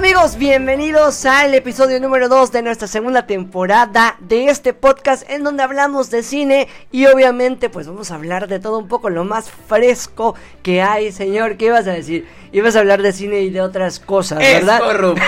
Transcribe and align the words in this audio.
Amigos, 0.00 0.38
bienvenidos 0.38 1.26
al 1.26 1.52
episodio 1.52 2.00
número 2.00 2.30
2 2.30 2.52
de 2.52 2.62
nuestra 2.62 2.88
segunda 2.88 3.26
temporada 3.26 4.16
de 4.20 4.46
este 4.46 4.72
podcast 4.72 5.28
en 5.28 5.44
donde 5.44 5.62
hablamos 5.62 6.08
de 6.08 6.22
cine 6.22 6.68
y 6.90 7.04
obviamente 7.04 7.68
pues 7.68 7.86
vamos 7.86 8.10
a 8.10 8.14
hablar 8.14 8.48
de 8.48 8.60
todo 8.60 8.78
un 8.78 8.88
poco 8.88 9.10
lo 9.10 9.24
más 9.24 9.50
fresco 9.68 10.34
que 10.62 10.80
hay, 10.80 11.12
señor. 11.12 11.58
¿Qué 11.58 11.66
ibas 11.66 11.86
a 11.86 11.90
decir? 11.90 12.26
Ibas 12.50 12.76
a 12.76 12.78
hablar 12.78 13.02
de 13.02 13.12
cine 13.12 13.40
y 13.40 13.50
de 13.50 13.60
otras 13.60 14.00
cosas, 14.00 14.38
¿verdad? 14.38 14.80
Es 14.80 14.86
corrupto. 14.86 15.22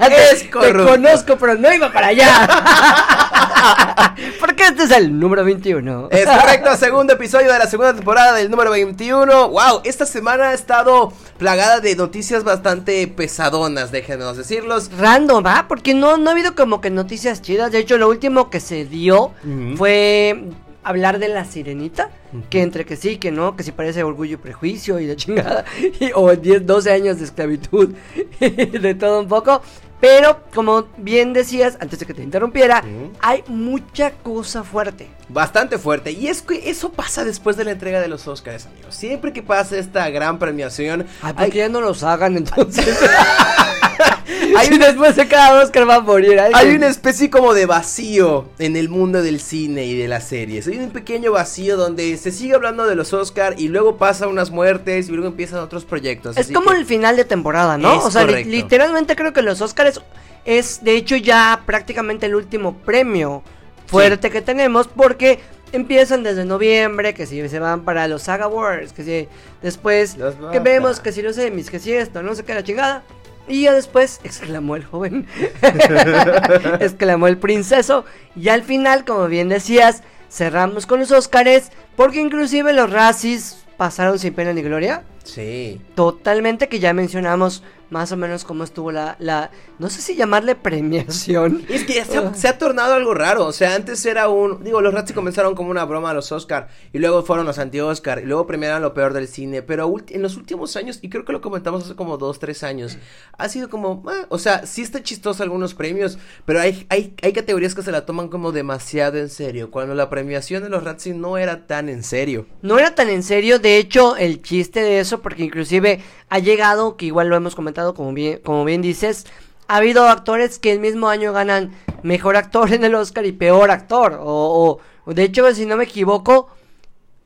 es 0.00 0.44
corrupto. 0.44 0.84
Te 0.84 0.90
conozco, 0.90 1.36
pero 1.36 1.54
no 1.56 1.70
iba 1.70 1.92
para 1.92 2.06
allá. 2.06 3.27
Porque 4.40 4.64
este 4.64 4.84
es 4.84 4.90
el 4.90 5.18
número 5.18 5.44
21. 5.44 6.08
Es 6.10 6.26
correcto, 6.26 6.76
segundo 6.78 7.12
episodio 7.14 7.52
de 7.52 7.58
la 7.58 7.66
segunda 7.66 7.94
temporada 7.94 8.34
del 8.34 8.50
número 8.50 8.70
21. 8.70 9.48
Wow, 9.48 9.80
esta 9.84 10.06
semana 10.06 10.50
ha 10.50 10.54
estado 10.54 11.12
plagada 11.38 11.80
de 11.80 11.96
noticias 11.96 12.44
bastante 12.44 13.06
pesadonas, 13.08 13.92
déjenos 13.92 14.36
decirlos. 14.36 14.90
Random, 14.98 15.44
¿va? 15.44 15.66
Porque 15.68 15.94
no, 15.94 16.16
no 16.16 16.30
ha 16.30 16.32
habido 16.32 16.54
como 16.54 16.80
que 16.80 16.90
noticias 16.90 17.42
chidas. 17.42 17.72
De 17.72 17.78
hecho, 17.78 17.98
lo 17.98 18.08
último 18.08 18.50
que 18.50 18.60
se 18.60 18.84
dio 18.84 19.32
fue 19.76 20.44
hablar 20.88 21.18
de 21.18 21.28
la 21.28 21.44
sirenita, 21.44 22.10
que 22.48 22.62
entre 22.62 22.86
que 22.86 22.96
sí, 22.96 23.18
que 23.18 23.30
no, 23.30 23.56
que 23.56 23.62
si 23.62 23.72
parece 23.72 24.02
orgullo 24.02 24.34
y 24.34 24.36
prejuicio 24.38 24.98
y 24.98 25.06
de 25.06 25.16
chingada, 25.16 25.64
o 26.14 26.34
10, 26.34 26.66
12 26.66 26.90
años 26.90 27.18
de 27.18 27.24
esclavitud, 27.24 27.94
de 28.40 28.94
todo 28.94 29.20
un 29.20 29.28
poco. 29.28 29.60
Pero, 30.00 30.44
como 30.54 30.86
bien 30.96 31.32
decías, 31.32 31.76
antes 31.80 31.98
de 31.98 32.06
que 32.06 32.14
te 32.14 32.22
interrumpiera, 32.22 32.84
hay 33.20 33.42
mucha 33.48 34.12
cosa 34.12 34.62
fuerte. 34.62 35.08
Bastante 35.28 35.76
fuerte. 35.76 36.12
Y 36.12 36.28
es 36.28 36.40
que 36.40 36.70
eso 36.70 36.92
pasa 36.92 37.24
después 37.24 37.56
de 37.56 37.64
la 37.64 37.72
entrega 37.72 38.00
de 38.00 38.06
los 38.06 38.28
Oscars, 38.28 38.66
amigos. 38.66 38.94
Siempre 38.94 39.32
que 39.32 39.42
pasa 39.42 39.76
esta 39.76 40.08
gran 40.08 40.38
premiación. 40.38 41.04
Ay, 41.20 41.32
¿por 41.32 41.50
qué 41.50 41.58
ya 41.58 41.68
no 41.68 41.80
los 41.80 42.04
hagan 42.04 42.36
entonces? 42.36 42.96
Hay 44.56 44.76
después 44.76 45.16
de 45.16 45.26
cada 45.26 45.62
Oscar 45.62 45.88
va 45.88 45.96
a 45.96 46.00
morir. 46.00 46.38
Hay 46.40 46.74
una 46.74 46.88
especie 46.88 47.30
como 47.30 47.54
de 47.54 47.66
vacío 47.66 48.48
en 48.58 48.76
el 48.76 48.88
mundo 48.88 49.22
del 49.22 49.40
cine 49.40 49.86
y 49.86 49.96
de 49.96 50.08
las 50.08 50.28
series. 50.28 50.66
Hay 50.66 50.78
un 50.78 50.90
pequeño 50.90 51.32
vacío 51.32 51.76
donde 51.76 52.16
se 52.16 52.30
sigue 52.30 52.54
hablando 52.54 52.86
de 52.86 52.94
los 52.94 53.12
Oscar 53.12 53.54
y 53.58 53.68
luego 53.68 53.96
pasa 53.96 54.28
unas 54.28 54.50
muertes 54.50 55.08
y 55.08 55.12
luego 55.12 55.28
empiezan 55.28 55.60
otros 55.60 55.84
proyectos. 55.84 56.36
Es 56.36 56.50
como 56.52 56.72
el 56.72 56.84
final 56.84 57.16
de 57.16 57.24
temporada, 57.24 57.78
¿no? 57.78 57.98
O 58.04 58.10
sea, 58.10 58.24
literalmente 58.24 59.16
creo 59.16 59.32
que 59.32 59.42
los 59.42 59.60
Oscars 59.60 60.00
es 60.44 60.82
de 60.82 60.96
hecho 60.96 61.16
ya 61.16 61.62
prácticamente 61.66 62.26
el 62.26 62.34
último 62.34 62.74
premio 62.78 63.42
fuerte 63.86 64.30
que 64.30 64.42
tenemos 64.42 64.88
porque 64.88 65.40
empiezan 65.72 66.22
desde 66.22 66.44
noviembre, 66.44 67.14
que 67.14 67.26
si 67.26 67.46
se 67.48 67.58
van 67.58 67.82
para 67.84 68.08
los 68.08 68.22
Saga 68.22 68.46
Wars, 68.46 68.92
que 68.92 69.04
si 69.04 69.28
después 69.62 70.16
que 70.52 70.60
vemos 70.60 71.00
que 71.00 71.12
si 71.12 71.22
los 71.22 71.36
Emmys, 71.38 71.70
que 71.70 71.78
si 71.78 71.92
esto, 71.92 72.22
no 72.22 72.34
sé 72.34 72.44
qué 72.44 72.54
la 72.54 72.62
chingada. 72.62 73.02
Y 73.48 73.62
ya 73.62 73.72
después, 73.72 74.20
exclamó 74.24 74.76
el 74.76 74.84
joven, 74.84 75.26
exclamó 76.80 77.26
el 77.26 77.38
princeso. 77.38 78.04
Y 78.36 78.48
al 78.48 78.62
final, 78.62 79.04
como 79.04 79.26
bien 79.26 79.48
decías, 79.48 80.02
cerramos 80.30 80.86
con 80.86 81.00
los 81.00 81.12
Óscares, 81.12 81.70
porque 81.96 82.20
inclusive 82.20 82.72
los 82.72 82.90
Razzies 82.90 83.64
pasaron 83.76 84.18
sin 84.18 84.34
pena 84.34 84.52
ni 84.52 84.62
gloria. 84.62 85.02
Sí. 85.24 85.80
Totalmente 85.94 86.68
que 86.68 86.78
ya 86.78 86.92
mencionamos 86.92 87.62
más 87.90 88.12
o 88.12 88.16
menos 88.16 88.44
cómo 88.44 88.64
estuvo 88.64 88.92
la, 88.92 89.16
la 89.18 89.50
no 89.78 89.88
sé 89.90 90.00
si 90.00 90.16
llamarle 90.16 90.54
premiación. 90.54 91.64
Es 91.68 91.84
que 91.84 92.04
se, 92.04 92.48
ha, 92.48 92.58
tornado 92.58 92.94
algo 92.94 93.14
raro, 93.14 93.46
o 93.46 93.52
sea, 93.52 93.74
antes 93.74 94.04
era 94.06 94.28
un, 94.28 94.64
digo, 94.64 94.80
los 94.80 94.92
Razzies 94.92 95.14
comenzaron 95.14 95.54
como 95.54 95.70
una 95.70 95.84
broma 95.84 96.10
a 96.10 96.14
los 96.14 96.32
Oscar 96.32 96.68
y 96.92 96.98
luego 96.98 97.22
fueron 97.22 97.46
los 97.46 97.58
anti-Oscar 97.58 98.20
y 98.22 98.26
luego 98.26 98.46
premiaron 98.46 98.82
lo 98.82 98.94
peor 98.94 99.12
del 99.12 99.28
cine, 99.28 99.62
pero 99.62 99.92
en 100.08 100.22
los 100.22 100.36
últimos 100.36 100.76
años, 100.76 100.98
y 101.02 101.08
creo 101.08 101.24
que 101.24 101.32
lo 101.32 101.40
comentamos 101.40 101.84
hace 101.84 101.94
como 101.94 102.16
dos, 102.16 102.38
tres 102.38 102.62
años, 102.62 102.98
ha 103.36 103.48
sido 103.48 103.68
como, 103.68 104.02
ah, 104.08 104.26
o 104.28 104.38
sea, 104.38 104.66
sí 104.66 104.82
está 104.82 105.02
chistoso 105.02 105.42
algunos 105.42 105.74
premios, 105.74 106.18
pero 106.44 106.60
hay, 106.60 106.86
hay, 106.88 107.14
hay 107.22 107.32
categorías 107.32 107.74
que 107.74 107.82
se 107.82 107.92
la 107.92 108.06
toman 108.06 108.28
como 108.28 108.52
demasiado 108.52 109.18
en 109.18 109.28
serio, 109.28 109.70
cuando 109.70 109.94
la 109.94 110.10
premiación 110.10 110.62
de 110.62 110.68
los 110.68 110.84
Razzies 110.84 111.16
no 111.16 111.38
era 111.38 111.66
tan 111.66 111.88
en 111.88 112.02
serio. 112.02 112.46
No 112.62 112.78
era 112.78 112.94
tan 112.94 113.08
en 113.08 113.22
serio, 113.22 113.58
de 113.58 113.78
hecho, 113.78 114.16
el 114.16 114.42
chiste 114.42 114.80
de 114.80 115.00
eso, 115.00 115.20
porque 115.20 115.44
inclusive 115.44 116.00
ha 116.28 116.38
llegado, 116.38 116.96
que 116.96 117.06
igual 117.06 117.28
lo 117.28 117.36
hemos 117.36 117.54
comentado, 117.54 117.94
como 117.94 118.12
bien, 118.12 118.40
como 118.44 118.64
bien 118.64 118.82
dices, 118.82 119.26
ha 119.68 119.76
habido 119.76 120.08
actores 120.08 120.58
que 120.58 120.72
el 120.72 120.80
mismo 120.80 121.08
año 121.08 121.32
ganan 121.32 121.72
mejor 122.02 122.36
actor 122.36 122.72
en 122.72 122.84
el 122.84 122.94
Oscar 122.94 123.26
y 123.26 123.32
peor 123.32 123.70
actor. 123.70 124.18
O, 124.20 124.80
de 125.06 125.22
hecho, 125.22 125.54
si 125.54 125.66
no 125.66 125.76
me 125.76 125.84
equivoco, 125.84 126.48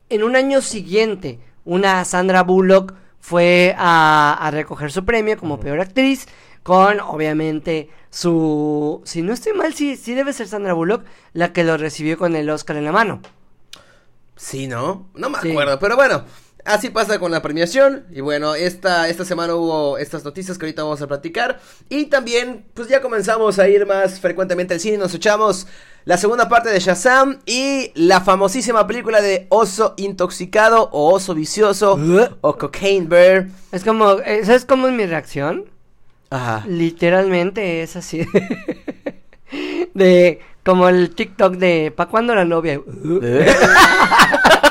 en 0.09 0.23
un 0.23 0.37
año 0.37 0.61
siguiente, 0.61 1.39
una 1.65 2.05
Sandra 2.05 2.43
Bullock 2.43 2.95
fue 3.21 3.75
a, 3.79 4.51
recoger 4.53 4.91
su 4.93 5.05
premio 5.05 5.39
como 5.39 5.59
peor 5.59 5.81
actriz. 5.81 6.27
Con 6.63 7.01
obviamente 7.01 7.91
su. 8.09 9.03
Si 9.05 9.21
no 9.23 9.33
estoy 9.33 9.53
mal, 9.53 9.75
sí, 9.75 9.97
sí 9.97 10.15
debe 10.15 10.33
ser 10.33 10.47
Sandra 10.47 10.75
Bullock 10.75 11.05
la 11.33 11.53
que 11.53 11.65
lo 11.65 11.77
recibió 11.77 12.17
con 12.17 12.37
el 12.37 12.49
Oscar 12.51 12.77
en 12.77 12.85
la 12.85 12.93
mano. 12.93 13.21
Sí, 14.37 14.69
¿no? 14.69 15.09
No 15.15 15.29
me 15.29 15.39
acuerdo, 15.39 15.81
pero 15.81 15.97
bueno. 15.97 16.25
Así 16.65 16.91
pasa 16.91 17.19
con 17.19 17.33
la 17.33 17.43
premiación. 17.43 18.05
Y 18.11 18.21
bueno, 18.21 18.55
esta, 18.55 19.09
esta 19.09 19.25
semana 19.25 19.55
hubo 19.55 19.99
estas 19.99 20.25
noticias 20.25 20.59
que 20.59 20.67
ahorita 20.67 20.85
vamos 20.85 21.03
a 21.03 21.09
platicar. 21.09 21.61
Y 21.89 22.07
también, 22.07 22.65
pues 22.75 22.89
ya 22.89 23.03
comenzamos 23.03 23.59
a 23.59 23.69
ir 23.69 23.85
más 23.85 24.21
frecuentemente 24.21 24.75
al 24.75 24.81
cine. 24.81 24.97
Nos 24.97 25.13
echamos 25.15 25.67
la 26.05 26.17
segunda 26.19 26.49
parte 26.49 26.69
de 26.69 26.79
Shazam 26.79 27.41
y 27.47 27.91
la 27.95 28.21
famosísima 28.21 28.87
película 28.87 29.21
de 29.21 29.47
Oso 29.49 29.95
Intoxicado 29.97 30.89
o 30.93 31.13
Oso 31.13 31.35
Vicioso 31.35 31.99
o 32.41 32.59
Cocaine 32.59 33.09
Bear. 33.09 33.49
Es 33.73 33.83
como, 33.83 34.19
¿sabes 34.45 34.65
cómo 34.65 34.87
es 34.87 34.95
mi 34.95 35.07
reacción? 35.07 35.65
Ajá. 36.31 36.65
Literalmente 36.67 37.83
es 37.83 37.97
así. 37.97 38.25
de, 39.95 40.41
como 40.65 40.89
el 40.89 41.15
TikTok 41.15 41.57
de, 41.57 41.93
¿pa' 41.95 42.07
cuándo 42.07 42.35
la 42.35 42.45
novia? 42.45 42.81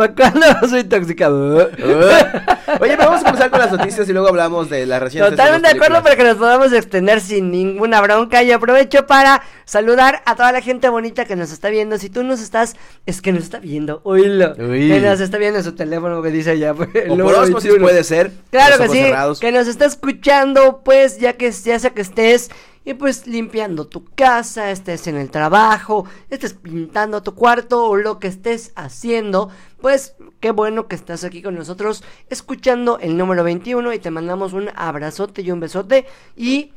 ¿Para 0.00 0.14
cuándo 0.14 0.46
soy 0.66 0.80
intoxicado? 0.80 1.56
Oye, 2.80 2.96
vamos 2.96 3.20
a 3.20 3.24
comenzar 3.24 3.50
con 3.50 3.60
las 3.60 3.70
noticias 3.70 4.08
y 4.08 4.14
luego 4.14 4.28
hablamos 4.28 4.70
de 4.70 4.86
las 4.86 4.98
recientes. 4.98 5.32
Totalmente 5.32 5.68
de 5.68 5.74
acuerdo 5.74 6.02
para 6.02 6.16
que 6.16 6.24
nos 6.24 6.36
podamos 6.36 6.72
extender 6.72 7.20
sin 7.20 7.50
ninguna 7.50 8.00
bronca. 8.00 8.42
Y 8.42 8.50
aprovecho 8.50 9.06
para 9.06 9.42
saludar 9.70 10.20
a 10.26 10.34
toda 10.34 10.50
la 10.50 10.60
gente 10.60 10.88
bonita 10.88 11.26
que 11.26 11.36
nos 11.36 11.52
está 11.52 11.70
viendo. 11.70 11.96
Si 11.96 12.10
tú 12.10 12.24
nos 12.24 12.40
estás, 12.40 12.74
es 13.06 13.22
que 13.22 13.32
nos 13.32 13.44
está 13.44 13.60
viendo, 13.60 14.00
oílo. 14.02 14.56
Que 14.56 15.00
nos 15.00 15.20
está 15.20 15.38
viendo 15.38 15.58
en 15.58 15.64
su 15.64 15.76
teléfono 15.76 16.20
que 16.22 16.30
dice 16.30 16.50
allá. 16.50 16.74
Pues, 16.74 16.88
o 17.08 17.16
por 17.16 17.80
puede 17.80 18.02
ser. 18.02 18.32
Claro 18.50 18.78
que 18.78 18.88
sí. 18.88 19.04
Que 19.40 19.52
nos 19.52 19.68
está 19.68 19.84
escuchando, 19.84 20.82
pues 20.84 21.20
ya 21.20 21.34
que 21.34 21.52
ya 21.52 21.78
sea 21.78 21.90
que 21.90 22.00
estés 22.00 22.50
y 22.84 22.94
pues 22.94 23.28
limpiando 23.28 23.86
tu 23.86 24.04
casa, 24.16 24.72
estés 24.72 25.06
en 25.06 25.16
el 25.16 25.30
trabajo, 25.30 26.04
estés 26.30 26.54
pintando 26.54 27.22
tu 27.22 27.36
cuarto 27.36 27.86
o 27.86 27.96
lo 27.96 28.18
que 28.18 28.26
estés 28.26 28.72
haciendo, 28.74 29.50
pues 29.80 30.16
qué 30.40 30.50
bueno 30.50 30.88
que 30.88 30.96
estás 30.96 31.22
aquí 31.22 31.42
con 31.42 31.54
nosotros 31.54 32.02
escuchando 32.28 32.98
el 32.98 33.16
número 33.16 33.44
21 33.44 33.92
y 33.92 34.00
te 34.00 34.10
mandamos 34.10 34.52
un 34.52 34.70
abrazote 34.74 35.42
y 35.42 35.52
un 35.52 35.60
besote 35.60 36.06
y 36.36 36.72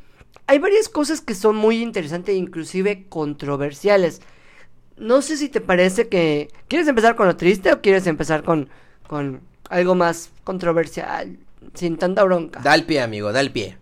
hay 0.47 0.59
varias 0.59 0.89
cosas 0.89 1.21
que 1.21 1.35
son 1.35 1.55
muy 1.55 1.81
interesantes 1.81 2.35
e 2.35 2.37
inclusive 2.37 3.05
controversiales. 3.09 4.21
No 4.97 5.21
sé 5.21 5.37
si 5.37 5.49
te 5.49 5.61
parece 5.61 6.07
que... 6.07 6.49
¿Quieres 6.67 6.87
empezar 6.87 7.15
con 7.15 7.27
lo 7.27 7.35
triste 7.35 7.73
o 7.73 7.81
quieres 7.81 8.05
empezar 8.07 8.43
con, 8.43 8.69
con 9.07 9.41
algo 9.69 9.95
más 9.95 10.31
controversial? 10.43 11.37
Sin 11.73 11.97
tanta 11.97 12.23
bronca. 12.23 12.59
Da 12.61 12.75
el 12.75 12.85
pie, 12.85 13.01
amigo, 13.01 13.31
da 13.31 13.39
el 13.39 13.51
pie. 13.51 13.77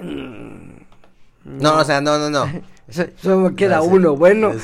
Mm. 0.00 0.78
No, 1.44 1.76
o 1.76 1.84
sea, 1.84 2.00
no, 2.00 2.18
no, 2.18 2.30
no. 2.30 2.50
Solo 3.22 3.54
queda 3.54 3.82
uno, 3.82 4.16
bueno. 4.16 4.52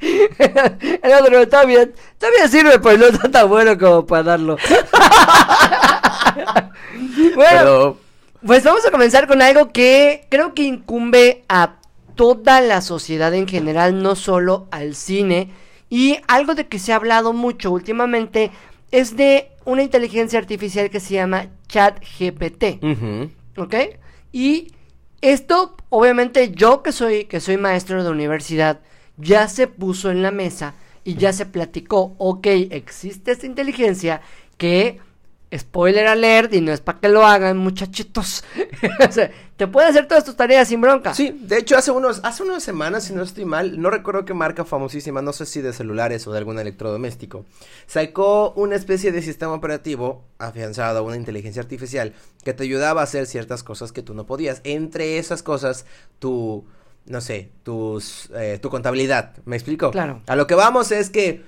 el 0.40 1.12
otro 1.12 1.48
todavía, 1.48 1.88
todavía 2.18 2.48
sirve, 2.48 2.78
pero 2.78 2.98
no 2.98 3.06
está 3.06 3.30
tan 3.30 3.48
bueno 3.48 3.78
como 3.78 4.06
para 4.06 4.22
darlo. 4.22 4.56
bueno, 7.34 7.96
pues 8.44 8.64
vamos 8.64 8.86
a 8.86 8.90
comenzar 8.90 9.26
con 9.26 9.42
algo 9.42 9.70
que 9.72 10.26
creo 10.28 10.54
que 10.54 10.62
incumbe 10.62 11.44
a 11.48 11.76
toda 12.14 12.60
la 12.60 12.80
sociedad 12.80 13.32
en 13.34 13.48
general, 13.48 14.02
no 14.02 14.14
solo 14.14 14.68
al 14.70 14.94
cine. 14.94 15.50
Y 15.88 16.18
algo 16.28 16.54
de 16.54 16.66
que 16.66 16.78
se 16.78 16.92
ha 16.92 16.96
hablado 16.96 17.32
mucho 17.32 17.70
últimamente 17.70 18.50
es 18.90 19.16
de 19.16 19.48
una 19.64 19.82
inteligencia 19.82 20.38
artificial 20.38 20.90
que 20.90 21.00
se 21.00 21.14
llama 21.14 21.48
ChatGPT. 21.68 22.84
¿Ok? 23.56 23.74
Y 24.32 24.72
esto, 25.20 25.76
obviamente, 25.88 26.52
yo 26.52 26.82
que 26.82 26.92
soy, 26.92 27.24
que 27.24 27.40
soy 27.40 27.56
maestro 27.56 28.02
de 28.02 28.10
universidad, 28.10 28.80
ya 29.16 29.48
se 29.48 29.66
puso 29.66 30.10
en 30.10 30.22
la 30.22 30.30
mesa 30.30 30.74
y 31.04 31.14
ya 31.14 31.32
se 31.32 31.46
platicó, 31.46 32.14
ok, 32.18 32.46
existe 32.70 33.32
esta 33.32 33.46
inteligencia 33.46 34.20
que 34.56 34.98
spoiler 35.56 36.06
alert, 36.06 36.54
y 36.54 36.60
no 36.60 36.72
es 36.72 36.80
para 36.80 37.00
que 37.00 37.08
lo 37.08 37.26
hagan, 37.26 37.56
muchachitos. 37.58 38.44
o 39.08 39.12
sea, 39.12 39.30
te 39.56 39.66
puede 39.66 39.88
hacer 39.88 40.06
todas 40.06 40.24
tus 40.24 40.36
tareas 40.36 40.68
sin 40.68 40.80
bronca. 40.80 41.14
Sí, 41.14 41.38
de 41.42 41.58
hecho 41.58 41.76
hace 41.76 41.90
unos, 41.90 42.20
hace 42.22 42.42
unas 42.42 42.62
semanas, 42.62 43.04
si 43.04 43.12
no 43.12 43.22
estoy 43.22 43.44
mal, 43.44 43.80
no 43.80 43.90
recuerdo 43.90 44.24
qué 44.24 44.34
marca 44.34 44.64
famosísima, 44.64 45.22
no 45.22 45.32
sé 45.32 45.46
si 45.46 45.60
de 45.60 45.72
celulares 45.72 46.26
o 46.26 46.32
de 46.32 46.38
algún 46.38 46.58
electrodoméstico, 46.58 47.44
sacó 47.86 48.52
una 48.52 48.76
especie 48.76 49.12
de 49.12 49.22
sistema 49.22 49.52
operativo 49.52 50.24
afianzado 50.38 51.00
a 51.00 51.02
una 51.02 51.16
inteligencia 51.16 51.62
artificial 51.62 52.14
que 52.44 52.54
te 52.54 52.62
ayudaba 52.62 53.00
a 53.00 53.04
hacer 53.04 53.26
ciertas 53.26 53.62
cosas 53.62 53.92
que 53.92 54.02
tú 54.02 54.14
no 54.14 54.26
podías. 54.26 54.60
Entre 54.64 55.18
esas 55.18 55.42
cosas, 55.42 55.84
tu, 56.18 56.64
no 57.06 57.20
sé, 57.20 57.50
tus, 57.64 58.30
eh, 58.34 58.58
tu 58.62 58.70
contabilidad. 58.70 59.34
¿Me 59.44 59.56
explico? 59.56 59.90
Claro. 59.90 60.22
A 60.26 60.36
lo 60.36 60.46
que 60.46 60.54
vamos 60.54 60.92
es 60.92 61.10
que 61.10 61.42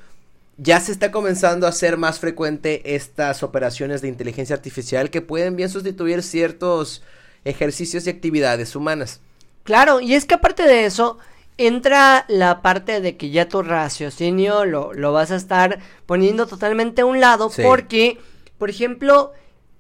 ya 0.57 0.81
se 0.81 0.93
está 0.93 1.11
comenzando 1.11 1.67
a 1.67 1.71
hacer 1.71 1.97
más 1.97 2.19
frecuente 2.21 2.95
estas 2.95 3.43
operaciones 3.43 4.03
de 4.03 4.09
inteligencia 4.09 4.55
artificial 4.55 5.11
que 5.11 5.21
pueden 5.23 5.57
bien 5.57 5.69
sustituir 5.69 6.23
ciertos 6.23 7.03
ejercicios 7.45 8.07
y 8.07 8.11
actividades 8.11 8.77
humanas. 8.77 9.21
Claro, 9.65 10.01
y 10.01 10.15
es 10.15 10.25
que 10.25 10.35
aparte 10.35 10.65
de 10.65 10.85
eso, 10.85 11.19
entra 11.59 12.25
la 12.29 12.63
parte 12.63 13.01
de 13.01 13.17
que 13.17 13.31
ya 13.31 13.49
tu 13.49 13.63
raciocinio 13.63 14.65
lo, 14.65 14.93
lo 14.93 15.13
vas 15.13 15.31
a 15.31 15.37
estar 15.37 15.79
poniendo 16.07 16.47
totalmente 16.47 17.03
a 17.03 17.07
un 17.07 17.21
lado 17.21 17.51
Sí. 17.51 17.63
porque, 17.63 18.19
por 18.59 18.71
ejemplo, 18.71 19.33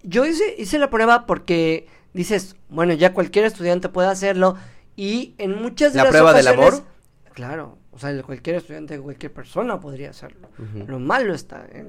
yo 0.02 0.24
hice, 0.24 0.54
hice 0.58 0.78
la 0.78 0.90
prueba 0.90 1.26
porque 1.26 1.86
dices, 2.14 2.56
bueno, 2.68 2.92
ya 2.94 3.12
cualquier 3.12 3.44
estudiante 3.44 3.88
puede 3.88 4.08
hacerlo 4.08 4.56
y 4.96 5.34
en 5.38 5.60
muchas 5.60 5.92
de 5.92 5.98
¿La 5.98 6.04
las 6.04 6.10
prueba 6.12 6.32
del 6.32 6.46
ocasiones- 6.48 6.74
amor? 6.80 6.91
Claro, 7.32 7.78
o 7.90 7.98
sea, 7.98 8.22
cualquier 8.22 8.56
estudiante, 8.56 8.98
cualquier 9.00 9.32
persona 9.32 9.80
podría 9.80 10.10
hacerlo. 10.10 10.48
Lo 10.86 10.98
malo 10.98 11.34
está. 11.34 11.66
en- 11.72 11.88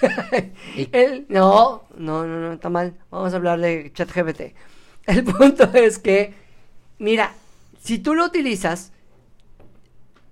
El- 0.92 1.26
no, 1.28 1.84
no, 1.96 2.26
no, 2.26 2.40
no, 2.40 2.52
está 2.52 2.70
mal. 2.70 2.94
Vamos 3.10 3.32
a 3.32 3.36
hablar 3.36 3.60
de 3.60 3.90
ChatGPT. 3.92 4.54
El 5.06 5.24
punto 5.24 5.64
es 5.74 5.98
que, 5.98 6.32
mira, 6.98 7.32
si 7.82 7.98
tú 7.98 8.14
lo 8.14 8.24
utilizas, 8.24 8.92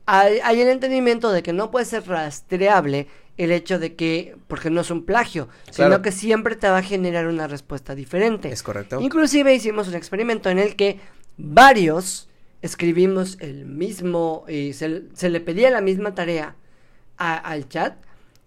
hay, 0.07 0.39
hay 0.43 0.61
el 0.61 0.69
entendimiento 0.69 1.33
de 1.33 1.43
que 1.43 1.53
no 1.53 1.71
puede 1.71 1.85
ser 1.85 2.07
rastreable 2.09 3.07
el 3.39 3.51
hecho 3.51 3.79
de 3.79 3.95
que, 3.95 4.37
porque 4.49 4.71
no 4.71 4.81
es 4.83 4.91
un 4.91 5.05
plagio, 5.05 5.49
Claro. 5.75 5.95
sino 5.95 6.03
que 6.03 6.13
siempre 6.13 6.55
te 6.57 6.69
va 6.69 6.79
a 6.79 6.83
generar 6.83 7.27
una 7.27 7.47
respuesta 7.49 7.95
diferente. 7.95 8.51
Es 8.51 8.63
correcto. 8.63 9.01
Inclusive 9.01 9.55
hicimos 9.55 9.89
un 9.89 9.95
experimento 9.95 10.51
en 10.51 10.59
el 10.59 10.77
que 10.77 11.01
varios 11.39 12.29
escribimos 12.63 13.37
el 13.41 13.67
mismo, 13.67 14.45
y 14.49 14.73
se, 14.73 15.03
se 15.15 15.29
le 15.29 15.41
pedía 15.41 15.71
la 15.71 15.81
misma 15.81 16.15
tarea 16.15 16.57
a- 17.19 17.37
al 17.37 17.69
chat 17.69 17.97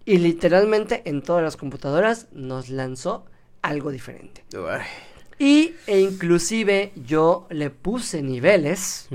y 0.05 0.17
literalmente 0.17 1.01
en 1.05 1.21
todas 1.21 1.43
las 1.43 1.57
computadoras 1.57 2.27
nos 2.31 2.69
lanzó 2.69 3.25
algo 3.61 3.91
diferente. 3.91 4.43
Uy. 4.53 4.81
Y 5.37 5.73
e 5.87 5.99
inclusive 5.99 6.91
yo 6.95 7.45
le 7.49 7.69
puse 7.69 8.21
niveles 8.21 9.07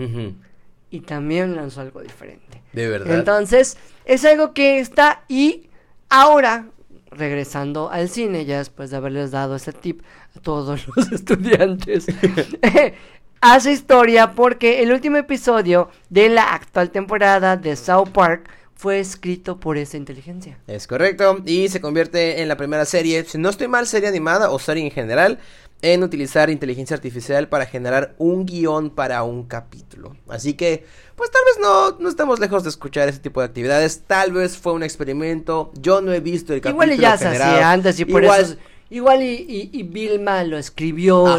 y 0.90 1.00
también 1.00 1.56
lanzó 1.56 1.80
algo 1.80 2.02
diferente. 2.02 2.62
De 2.72 2.88
verdad. 2.88 3.18
Entonces, 3.18 3.78
es 4.04 4.24
algo 4.24 4.52
que 4.52 4.80
está 4.80 5.24
y 5.28 5.70
ahora, 6.10 6.66
regresando 7.10 7.90
al 7.90 8.08
cine, 8.10 8.44
ya 8.44 8.58
después 8.58 8.90
de 8.90 8.96
haberles 8.98 9.30
dado 9.30 9.56
ese 9.56 9.72
tip 9.72 10.02
a 10.36 10.40
todos 10.40 10.86
los 10.96 11.10
estudiantes, 11.12 12.06
hace 13.40 13.72
historia 13.72 14.32
porque 14.32 14.82
el 14.82 14.92
último 14.92 15.16
episodio 15.16 15.90
de 16.08 16.28
la 16.28 16.52
actual 16.54 16.90
temporada 16.90 17.56
de 17.56 17.76
South 17.76 18.10
Park 18.12 18.50
fue 18.74 18.98
escrito 18.98 19.60
por 19.60 19.76
esa 19.76 19.98
inteligencia. 19.98 20.58
Es 20.66 20.86
correcto. 20.86 21.40
Y 21.44 21.68
se 21.68 21.80
convierte 21.82 22.40
en 22.40 22.48
la 22.48 22.56
primera 22.56 22.86
serie, 22.86 23.24
si 23.24 23.36
no 23.36 23.50
estoy 23.50 23.68
mal, 23.68 23.86
serie 23.86 24.08
animada 24.08 24.50
o 24.50 24.58
serie 24.58 24.84
en 24.84 24.90
general, 24.90 25.38
en 25.82 26.02
utilizar 26.02 26.48
inteligencia 26.48 26.94
artificial 26.94 27.48
para 27.48 27.66
generar 27.66 28.14
un 28.16 28.46
guion 28.46 28.90
para 28.90 29.22
un 29.22 29.44
capítulo. 29.44 30.16
Así 30.28 30.54
que, 30.54 30.86
pues 31.14 31.30
tal 31.30 31.42
vez 31.44 31.58
no, 31.60 31.98
no 31.98 32.08
estamos 32.08 32.40
lejos 32.40 32.62
de 32.62 32.70
escuchar 32.70 33.08
ese 33.08 33.18
tipo 33.18 33.40
de 33.40 33.46
actividades. 33.46 34.02
Tal 34.06 34.32
vez 34.32 34.56
fue 34.56 34.72
un 34.72 34.82
experimento. 34.82 35.72
Yo 35.78 36.00
no 36.00 36.12
he 36.14 36.20
visto 36.20 36.54
el 36.54 36.62
capítulo 36.62 36.84
Igual 36.84 36.98
ya 36.98 37.18
se 37.18 37.28
hacía 37.28 37.70
antes 37.70 38.00
y 38.00 38.06
por 38.06 38.22
Igual- 38.22 38.40
eso... 38.42 38.56
Igual 38.90 39.22
y, 39.22 39.34
y, 39.48 39.70
y 39.72 39.82
Vilma 39.84 40.42
lo 40.42 40.58
escribió, 40.58 41.38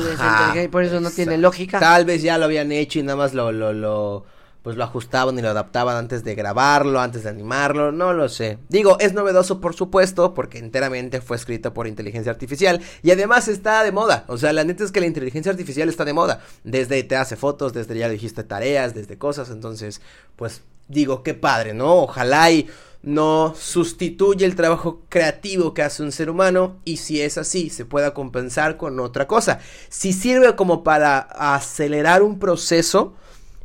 por 0.72 0.84
eso 0.84 1.02
no 1.02 1.12
tiene 1.12 1.38
lógica. 1.38 1.80
Tal 1.80 2.06
vez 2.06 2.22
ya 2.22 2.38
lo 2.38 2.46
habían 2.46 2.72
hecho 2.72 3.00
y 3.00 3.04
nada 3.04 3.18
más 3.18 3.34
lo, 3.34 3.52
lo, 3.52 3.74
lo, 3.74 4.26
pues 4.62 4.78
lo 4.78 4.84
ajustaban 4.84 5.38
y 5.38 5.42
lo 5.42 5.50
adaptaban 5.50 5.98
antes 5.98 6.24
de 6.24 6.36
grabarlo, 6.36 7.02
antes 7.02 7.24
de 7.24 7.30
animarlo, 7.30 7.92
no 7.92 8.14
lo 8.14 8.30
sé. 8.30 8.58
Digo, 8.70 8.98
es 9.00 9.14
novedoso 9.14 9.60
por 9.60 9.76
supuesto, 9.76 10.34
porque 10.34 10.60
enteramente 10.60 11.20
fue 11.20 11.36
escrito 11.36 11.74
por 11.74 11.88
inteligencia 11.88 12.32
artificial 12.32 12.80
y 13.02 13.12
además 13.12 13.48
está 13.48 13.84
de 13.84 13.92
moda. 13.92 14.24
O 14.28 14.38
sea, 14.38 14.54
la 14.54 14.64
neta 14.64 14.84
es 14.84 14.92
que 14.92 15.02
la 15.02 15.08
inteligencia 15.08 15.52
artificial 15.52 15.90
está 15.90 16.06
de 16.06 16.14
moda. 16.14 16.42
Desde 16.64 17.04
te 17.04 17.16
hace 17.16 17.36
fotos, 17.36 17.74
desde 17.74 17.98
ya 17.98 18.08
dijiste 18.08 18.44
tareas, 18.44 18.94
desde 18.94 19.18
cosas, 19.18 19.50
entonces, 19.50 20.00
pues 20.36 20.62
digo, 20.88 21.24
qué 21.24 21.34
padre, 21.34 21.74
¿no? 21.74 22.04
Ojalá 22.04 22.52
y 22.52 22.70
no 23.04 23.56
sustituye 23.58 24.46
el 24.46 24.56
trabajo 24.56 25.02
creativo 25.10 25.74
que 25.74 25.82
hace 25.82 26.04
un 26.04 26.12
ser 26.12 26.30
humano 26.30 26.78
y 26.86 26.98
si 26.98 27.22
es 27.22 27.38
así 27.38 27.70
se 27.70 27.86
pueda 27.86 28.14
compensar 28.14 28.78
con 28.78 29.00
otra 29.00 29.28
cosa. 29.28 29.60
Si 29.90 30.14
sirve 30.14 30.56
como 30.56 30.84
para 30.84 31.20
acelerar 31.20 32.22
un 32.22 32.40
proceso 32.40 33.16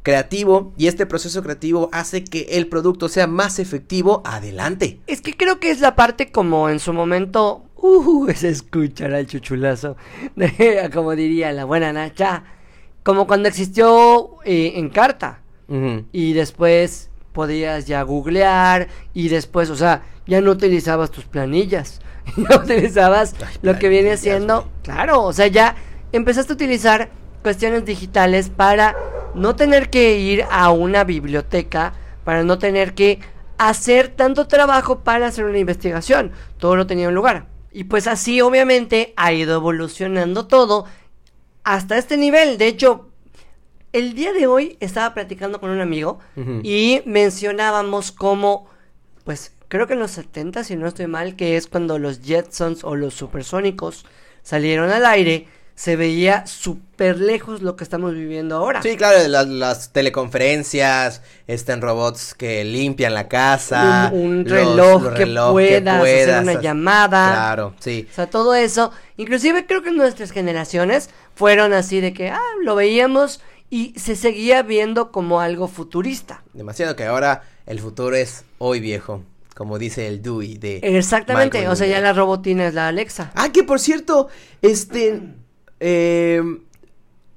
creativo 0.02 0.72
y 0.78 0.86
este 0.86 1.04
proceso 1.04 1.42
creativo 1.42 1.88
hace 1.92 2.22
que 2.22 2.46
el 2.52 2.68
producto 2.68 3.08
sea 3.08 3.26
más 3.26 3.58
efectivo, 3.58 4.22
adelante. 4.24 5.00
Es 5.08 5.20
que 5.20 5.36
creo 5.36 5.58
que 5.58 5.70
es 5.70 5.80
la 5.80 5.96
parte 5.96 6.30
como 6.30 6.68
en 6.70 6.78
su 6.78 6.92
momento, 6.92 7.64
uh, 7.76 8.30
se 8.34 8.48
escuchará 8.50 9.18
el 9.18 9.26
chuchulazo, 9.26 9.96
de, 10.36 10.88
como 10.94 11.16
diría 11.16 11.52
la 11.52 11.64
buena 11.64 11.92
Nacha, 11.92 12.44
como 13.02 13.26
cuando 13.26 13.48
existió 13.48 14.36
eh, 14.44 14.74
en 14.76 14.90
carta 14.90 15.40
y 16.12 16.32
después 16.32 17.10
podías 17.36 17.84
ya 17.84 18.00
googlear 18.00 18.88
y 19.12 19.28
después, 19.28 19.68
o 19.68 19.76
sea, 19.76 20.04
ya 20.26 20.40
no 20.40 20.52
utilizabas 20.52 21.10
tus 21.10 21.26
planillas, 21.26 22.00
ya 22.36 22.56
utilizabas 22.56 23.34
Ay, 23.46 23.56
lo 23.60 23.78
que 23.78 23.90
viene 23.90 24.16
siendo, 24.16 24.70
claro, 24.82 25.22
o 25.22 25.34
sea, 25.34 25.46
ya 25.46 25.76
empezaste 26.12 26.54
a 26.54 26.56
utilizar 26.56 27.10
cuestiones 27.42 27.84
digitales 27.84 28.48
para 28.48 28.96
no 29.34 29.54
tener 29.54 29.90
que 29.90 30.18
ir 30.18 30.46
a 30.50 30.70
una 30.70 31.04
biblioteca, 31.04 31.92
para 32.24 32.42
no 32.42 32.56
tener 32.56 32.94
que 32.94 33.20
hacer 33.58 34.08
tanto 34.08 34.46
trabajo 34.46 35.00
para 35.00 35.26
hacer 35.26 35.44
una 35.44 35.58
investigación, 35.58 36.32
todo 36.56 36.74
lo 36.74 36.86
tenía 36.86 37.08
en 37.08 37.14
lugar. 37.14 37.48
Y 37.70 37.84
pues 37.84 38.06
así 38.06 38.40
obviamente 38.40 39.12
ha 39.16 39.34
ido 39.34 39.56
evolucionando 39.56 40.46
todo 40.46 40.86
hasta 41.64 41.98
este 41.98 42.16
nivel, 42.16 42.56
de 42.56 42.68
hecho, 42.68 43.05
el 43.98 44.14
día 44.14 44.32
de 44.32 44.46
hoy 44.46 44.76
estaba 44.80 45.14
platicando 45.14 45.60
con 45.60 45.70
un 45.70 45.80
amigo 45.80 46.18
y 46.62 47.02
mencionábamos 47.06 48.12
cómo, 48.12 48.68
pues 49.24 49.52
creo 49.68 49.86
que 49.86 49.94
en 49.94 50.00
los 50.00 50.12
70, 50.12 50.64
si 50.64 50.76
no 50.76 50.86
estoy 50.86 51.06
mal, 51.06 51.36
que 51.36 51.56
es 51.56 51.66
cuando 51.66 51.98
los 51.98 52.20
Jetsons 52.22 52.84
o 52.84 52.94
los 52.94 53.14
supersónicos 53.14 54.04
salieron 54.42 54.90
al 54.90 55.04
aire, 55.06 55.48
se 55.74 55.94
veía 55.96 56.46
súper 56.46 57.18
lejos 57.18 57.60
lo 57.60 57.76
que 57.76 57.84
estamos 57.84 58.14
viviendo 58.14 58.56
ahora. 58.56 58.80
Sí, 58.80 58.96
claro, 58.96 59.28
las, 59.28 59.46
las 59.46 59.92
teleconferencias, 59.92 61.20
están 61.46 61.82
robots 61.82 62.34
que 62.34 62.64
limpian 62.64 63.12
la 63.12 63.28
casa, 63.28 64.10
Un, 64.12 64.20
un 64.20 64.44
los- 64.44 64.50
reloj, 64.52 65.02
los 65.02 65.12
que, 65.14 65.24
reloj 65.26 65.50
puedas 65.52 66.00
hacer 66.02 66.42
una 66.42 66.60
llamada. 66.62 67.30
Claro, 67.32 67.74
sí. 67.78 68.06
O 68.10 68.14
sea, 68.14 68.26
todo 68.30 68.54
eso. 68.54 68.90
Inclusive 69.18 69.66
creo 69.66 69.82
que 69.82 69.90
nuestras 69.90 70.30
generaciones 70.30 71.10
fueron 71.34 71.74
así 71.74 72.00
de 72.00 72.14
que, 72.14 72.30
ah, 72.30 72.40
lo 72.62 72.74
veíamos 72.74 73.40
y 73.70 73.94
se 73.98 74.16
seguía 74.16 74.62
viendo 74.62 75.10
como 75.12 75.40
algo 75.40 75.68
futurista. 75.68 76.42
Demasiado 76.52 76.96
que 76.96 77.04
ahora 77.04 77.42
el 77.66 77.80
futuro 77.80 78.14
es 78.16 78.44
hoy 78.58 78.80
viejo, 78.80 79.22
como 79.54 79.78
dice 79.78 80.06
el 80.06 80.22
Dewey 80.22 80.58
de 80.58 80.80
Exactamente, 80.82 81.68
o 81.68 81.76
sea, 81.76 81.86
ya 81.86 82.00
la 82.00 82.12
robotina 82.12 82.66
es 82.66 82.74
la 82.74 82.88
Alexa. 82.88 83.32
Ah, 83.34 83.50
que 83.52 83.64
por 83.64 83.80
cierto, 83.80 84.28
este 84.62 85.22
eh, 85.80 86.42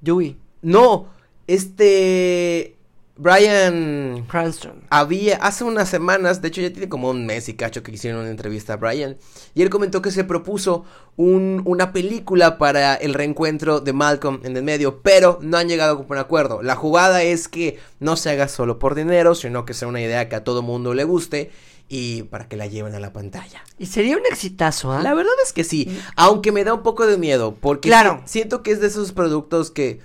Dewey, 0.02 0.38
no, 0.62 1.08
este 1.48 2.76
Brian 3.20 4.26
Cranston. 4.28 4.84
había 4.90 5.36
hace 5.38 5.64
unas 5.66 5.90
semanas, 5.90 6.42
de 6.42 6.48
hecho 6.48 6.62
ya 6.62 6.72
tiene 6.72 6.88
como 6.90 7.10
un 7.10 7.26
mes 7.26 7.50
y 7.50 7.54
cacho 7.54 7.84
que 7.84 7.92
hicieron 7.92 8.22
una 8.22 8.30
entrevista 8.30 8.74
a 8.74 8.78
Brian 8.78 9.18
y 9.54 9.62
él 9.62 9.70
comentó 9.70 10.02
que 10.02 10.10
se 10.12 10.24
propuso 10.24 10.86
un, 11.18 11.62
una 11.66 11.92
película 11.92 12.58
para 12.58 12.96
el 12.96 13.14
reencuentro 13.14 13.82
de 13.82 13.92
Malcolm 13.94 14.40
en 14.44 14.56
el 14.56 14.64
medio, 14.64 15.02
pero 15.02 15.38
no 15.42 15.58
han 15.58 15.68
llegado 15.68 15.98
a 15.98 16.00
un 16.14 16.18
acuerdo. 16.18 16.62
La 16.64 16.76
jugada 16.78 17.22
es 17.22 17.48
que 17.50 17.78
no 18.00 18.16
se 18.16 18.30
haga 18.30 18.48
solo 18.48 18.80
por 18.80 18.96
dinero, 18.96 19.36
sino 19.36 19.66
que 19.66 19.74
sea 19.74 19.88
una 19.90 20.02
idea 20.02 20.30
que 20.30 20.36
a 20.38 20.44
todo 20.46 20.62
mundo 20.62 20.94
le 20.94 21.04
guste 21.04 21.52
y 21.90 22.24
para 22.24 22.48
que 22.48 22.56
la 22.56 22.68
lleven 22.68 22.96
a 22.96 23.00
la 23.02 23.12
pantalla. 23.12 23.64
Y 23.78 23.88
sería 23.88 24.16
un 24.16 24.26
exitazo, 24.32 24.94
¿ah? 24.94 25.02
La 25.04 25.14
verdad 25.14 25.34
es 25.44 25.52
que 25.52 25.64
sí, 25.66 25.90
aunque 26.16 26.52
me 26.54 26.64
da 26.64 26.74
un 26.74 26.84
poco 26.84 27.06
de 27.06 27.18
miedo, 27.18 27.56
porque 27.60 27.90
Claro. 27.90 28.22
siento 28.26 28.64
que 28.64 28.72
es 28.72 28.80
de 28.80 28.88
esos 28.88 29.12
productos 29.12 29.72
que 29.72 30.00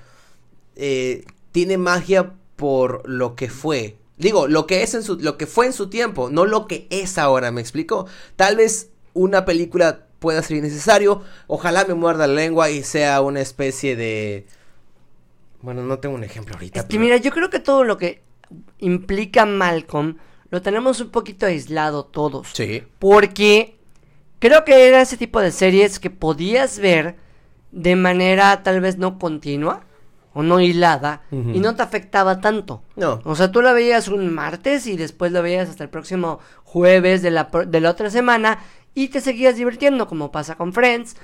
eh, 0.76 1.24
tiene 1.52 1.78
magia 1.78 2.32
por 2.56 3.08
lo 3.08 3.34
que 3.34 3.48
fue. 3.48 3.96
Digo, 4.16 4.46
lo 4.46 4.66
que 4.66 4.82
es 4.82 4.94
en 4.94 5.02
su, 5.02 5.16
lo 5.16 5.36
que 5.36 5.46
fue 5.46 5.66
en 5.66 5.72
su 5.72 5.88
tiempo, 5.88 6.30
no 6.30 6.46
lo 6.46 6.66
que 6.66 6.86
es 6.90 7.18
ahora, 7.18 7.50
¿me 7.50 7.60
explico? 7.60 8.06
Tal 8.36 8.56
vez 8.56 8.90
una 9.12 9.44
película 9.44 10.06
pueda 10.18 10.42
ser 10.42 10.56
innecesario. 10.56 11.22
Ojalá 11.46 11.84
me 11.84 11.94
muerda 11.94 12.26
la 12.26 12.34
lengua 12.34 12.70
y 12.70 12.82
sea 12.82 13.20
una 13.20 13.40
especie 13.40 13.96
de... 13.96 14.46
Bueno, 15.60 15.82
no 15.82 15.98
tengo 15.98 16.14
un 16.14 16.24
ejemplo 16.24 16.54
ahorita. 16.54 16.80
Es 16.80 16.86
que 16.86 16.98
mira, 16.98 17.16
yo 17.16 17.30
creo 17.30 17.50
que 17.50 17.58
todo 17.58 17.84
lo 17.84 17.98
que 17.98 18.22
implica 18.78 19.46
Malcolm 19.46 20.16
lo 20.50 20.62
tenemos 20.62 21.00
un 21.00 21.10
poquito 21.10 21.46
aislado 21.46 22.04
todos. 22.04 22.48
Sí. 22.52 22.84
Porque 22.98 23.76
creo 24.38 24.64
que 24.64 24.88
era 24.88 25.02
ese 25.02 25.16
tipo 25.16 25.40
de 25.40 25.50
series 25.50 25.98
que 25.98 26.10
podías 26.10 26.78
ver 26.78 27.16
de 27.72 27.96
manera 27.96 28.62
tal 28.62 28.80
vez 28.80 28.98
no 28.98 29.18
continua 29.18 29.84
o 30.34 30.42
no 30.42 30.60
hilada 30.60 31.22
y 31.30 31.60
no 31.60 31.74
te 31.76 31.82
afectaba 31.82 32.40
tanto. 32.40 32.82
No. 32.96 33.20
O 33.24 33.34
sea, 33.36 33.50
tú 33.50 33.62
la 33.62 33.72
veías 33.72 34.08
un 34.08 34.32
martes 34.34 34.86
y 34.86 34.96
después 34.96 35.32
lo 35.32 35.42
veías 35.42 35.68
hasta 35.70 35.84
el 35.84 35.90
próximo 35.90 36.40
jueves 36.64 37.22
de 37.22 37.30
la, 37.30 37.48
de 37.66 37.80
la 37.80 37.90
otra 37.90 38.10
semana 38.10 38.58
y 38.94 39.08
te 39.08 39.20
seguías 39.20 39.56
divirtiendo 39.56 40.06
como 40.06 40.30
pasa 40.32 40.56
con 40.56 40.72
Friends. 40.72 41.16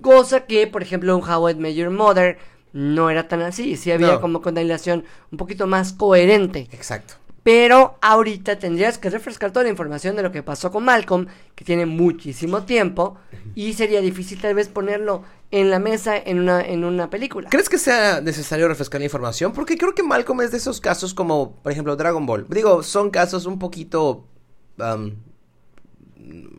Cosa 0.00 0.40
que, 0.46 0.66
por 0.66 0.82
ejemplo, 0.82 1.16
un 1.16 1.28
How 1.28 1.50
I 1.50 1.54
Met 1.56 1.74
Your 1.74 1.90
Mother 1.90 2.38
no 2.72 3.10
era 3.10 3.28
tan 3.28 3.42
así. 3.42 3.76
Sí 3.76 3.90
había 3.92 4.12
No. 4.12 4.20
como 4.20 4.40
con 4.40 4.54
una 4.54 4.62
hilación 4.62 5.04
un 5.30 5.38
poquito 5.38 5.66
más 5.66 5.92
coherente. 5.92 6.68
Exacto. 6.72 7.14
Pero 7.44 7.96
ahorita 8.00 8.60
tendrías 8.60 8.98
que 8.98 9.10
refrescar 9.10 9.50
toda 9.50 9.64
la 9.64 9.70
información 9.70 10.14
de 10.14 10.22
lo 10.22 10.30
que 10.30 10.44
pasó 10.44 10.70
con 10.70 10.84
Malcolm, 10.84 11.26
que 11.56 11.64
tiene 11.64 11.86
muchísimo 11.86 12.62
tiempo, 12.62 13.16
y 13.56 13.72
sería 13.72 14.00
difícil 14.00 14.40
tal 14.40 14.54
vez 14.54 14.68
ponerlo 14.68 15.24
en 15.52 15.70
la 15.70 15.78
mesa 15.78 16.16
en 16.16 16.40
una, 16.40 16.62
en 16.62 16.82
una 16.82 17.10
película. 17.10 17.50
¿Crees 17.50 17.68
que 17.68 17.78
sea 17.78 18.20
necesario 18.20 18.66
refrescar 18.66 19.00
la 19.00 19.04
información? 19.04 19.52
Porque 19.52 19.76
creo 19.76 19.94
que 19.94 20.02
Malcolm 20.02 20.40
es 20.40 20.50
de 20.50 20.56
esos 20.56 20.80
casos 20.80 21.14
como, 21.14 21.56
por 21.56 21.70
ejemplo, 21.70 21.94
Dragon 21.94 22.26
Ball. 22.26 22.46
Digo, 22.48 22.82
son 22.82 23.10
casos 23.10 23.46
un 23.46 23.58
poquito... 23.58 24.26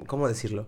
¿Cómo 0.07 0.27
decirlo? 0.27 0.67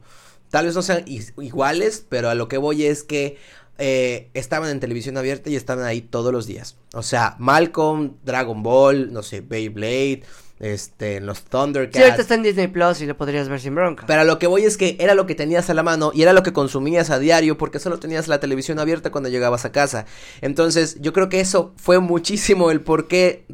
Tal 0.50 0.66
vez 0.66 0.74
no 0.76 0.82
sean 0.82 1.06
iguales, 1.08 2.06
pero 2.10 2.30
a 2.30 2.36
lo 2.36 2.48
que 2.48 2.58
voy 2.58 2.86
es 2.86 3.04
que 3.04 3.38
eh, 3.78 4.30
estaban 4.34 4.70
en 4.70 4.80
televisión 4.80 5.18
abierta 5.18 5.50
y 5.52 5.56
estaban 5.56 5.86
ahí 5.86 6.02
todos 6.02 6.34
los 6.34 6.48
días. 6.48 6.78
O 6.94 7.04
sea, 7.04 7.36
Malcolm, 7.38 8.16
Dragon 8.24 8.64
Ball, 8.64 9.14
no 9.14 9.22
sé, 9.22 9.42
Beyblade, 9.42 10.24
este, 10.60 11.20
los 11.20 11.40
Sí, 11.40 11.44
ahorita 11.52 11.64
Thundercats. 11.64 12.20
está 12.20 12.36
en 12.36 12.44
Disney 12.44 12.68
Plus 12.68 13.02
y 13.02 13.06
lo 13.06 13.18
podrías 13.18 13.50
ver 13.50 13.60
sin 13.60 13.76
bronca. 13.76 14.06
Pero 14.08 14.24
lo 14.24 14.40
que 14.40 14.48
voy 14.48 14.64
es 14.64 14.78
que 14.78 14.96
era 15.00 15.14
lo 15.14 15.26
que 15.26 15.36
tenías 15.36 15.70
a 15.70 15.74
la 15.74 15.84
mano 15.84 16.12
y 16.14 16.22
era 16.22 16.34
lo 16.34 16.44
que 16.44 16.54
consumías 16.54 17.10
a 17.10 17.20
diario 17.20 17.58
porque 17.58 17.80
solo 17.80 18.00
tenías 18.00 18.28
la 18.28 18.40
televisión 18.40 18.80
abierta 18.80 19.12
cuando 19.12 19.30
llegabas 19.30 19.66
a 19.66 19.72
casa. 19.72 20.06
Entonces 20.42 20.98
yo 21.02 21.12
creo 21.14 21.30
que 21.30 21.40
eso 21.40 21.74
fue 21.76 22.00
muchísimo 22.00 22.72
el 22.72 22.82
por 22.82 23.08
qué 23.08 23.46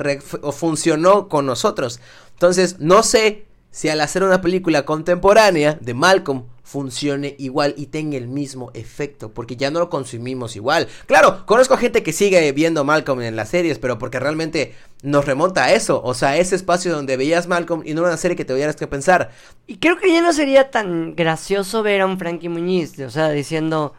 o 0.41 0.51
funcionó 0.51 1.27
con 1.27 1.45
nosotros. 1.45 1.99
Entonces 2.33 2.77
no 2.79 3.03
sé 3.03 3.45
si 3.71 3.89
al 3.89 4.01
hacer 4.01 4.23
una 4.23 4.41
película 4.41 4.85
contemporánea 4.85 5.77
de 5.81 5.93
Malcolm 5.93 6.43
funcione 6.71 7.35
igual 7.37 7.73
y 7.75 7.87
tenga 7.87 8.15
el 8.17 8.29
mismo 8.29 8.71
efecto, 8.73 9.31
porque 9.33 9.57
ya 9.57 9.69
no 9.71 9.79
lo 9.79 9.89
consumimos 9.89 10.55
igual. 10.55 10.87
Claro, 11.05 11.45
conozco 11.45 11.75
gente 11.75 12.01
que 12.01 12.13
sigue 12.13 12.49
viendo 12.53 12.85
Malcolm 12.85 13.21
en 13.23 13.35
las 13.35 13.49
series, 13.49 13.77
pero 13.77 13.97
porque 13.97 14.21
realmente 14.21 14.73
nos 15.03 15.25
remonta 15.25 15.65
a 15.65 15.73
eso, 15.73 16.01
o 16.01 16.13
sea, 16.13 16.29
a 16.29 16.37
ese 16.37 16.55
espacio 16.55 16.93
donde 16.93 17.17
veías 17.17 17.47
Malcolm 17.47 17.81
y 17.85 17.93
no 17.93 18.01
era 18.01 18.11
una 18.11 18.17
serie 18.17 18.37
que 18.37 18.45
te 18.45 18.53
tuvieras 18.53 18.77
que 18.77 18.87
pensar. 18.87 19.31
Y 19.67 19.77
creo 19.79 19.97
que 19.97 20.13
ya 20.13 20.21
no 20.21 20.31
sería 20.31 20.71
tan 20.71 21.13
gracioso 21.13 21.83
ver 21.83 21.99
a 22.01 22.05
un 22.05 22.17
Frankie 22.17 22.47
Muñiz, 22.47 22.97
o 22.99 23.09
sea, 23.09 23.29
diciendo... 23.31 23.93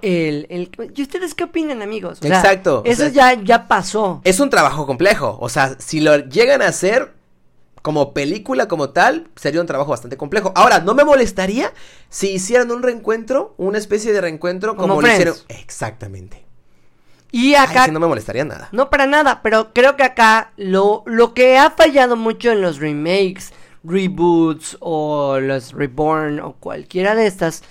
el, 0.00 0.46
el, 0.48 0.70
¿Y 0.96 1.02
ustedes 1.02 1.34
qué 1.34 1.44
opinan, 1.44 1.82
amigos? 1.82 2.20
O 2.22 2.26
sea, 2.26 2.38
Exacto, 2.38 2.80
o 2.80 2.84
Eso 2.86 3.10
sea, 3.10 3.34
ya, 3.34 3.42
ya 3.42 3.68
pasó. 3.68 4.22
es 4.24 4.40
un 4.40 4.48
trabajo 4.48 4.86
complejo. 4.86 5.36
O 5.40 5.50
sea, 5.50 5.76
si 5.78 6.00
lo 6.00 6.16
llegan 6.16 6.62
a 6.62 6.68
hacer 6.68 7.12
como 7.82 8.14
película 8.14 8.68
como 8.68 8.90
tal, 8.90 9.28
sería 9.34 9.60
un 9.60 9.66
trabajo 9.66 9.90
bastante 9.90 10.16
complejo. 10.16 10.52
Ahora, 10.54 10.80
no 10.80 10.94
me 10.94 11.04
molestaría 11.04 11.72
si 12.08 12.30
hicieran 12.30 12.70
un 12.70 12.82
reencuentro, 12.82 13.54
una 13.58 13.78
especie 13.78 14.12
de 14.12 14.20
reencuentro 14.20 14.76
como, 14.76 14.94
Como 14.94 15.02
lo 15.02 15.08
hicieron. 15.08 15.34
Exactamente. 15.48 16.44
Y 17.32 17.54
Ay, 17.54 17.66
acá 17.66 17.86
sí, 17.86 17.90
no 17.90 17.98
me 17.98 18.06
molestaría 18.06 18.44
nada. 18.44 18.68
No 18.72 18.88
para 18.88 19.06
nada, 19.06 19.40
pero 19.42 19.72
creo 19.72 19.96
que 19.96 20.04
acá 20.04 20.52
lo, 20.56 21.02
lo 21.06 21.34
que 21.34 21.58
ha 21.58 21.70
fallado 21.70 22.14
mucho 22.14 22.52
en 22.52 22.60
los 22.60 22.78
remakes, 22.78 23.52
reboots 23.82 24.76
o 24.80 25.40
los 25.40 25.72
reborn 25.72 26.40
o 26.40 26.52
cualquiera 26.52 27.14
de 27.14 27.26
estas 27.26 27.62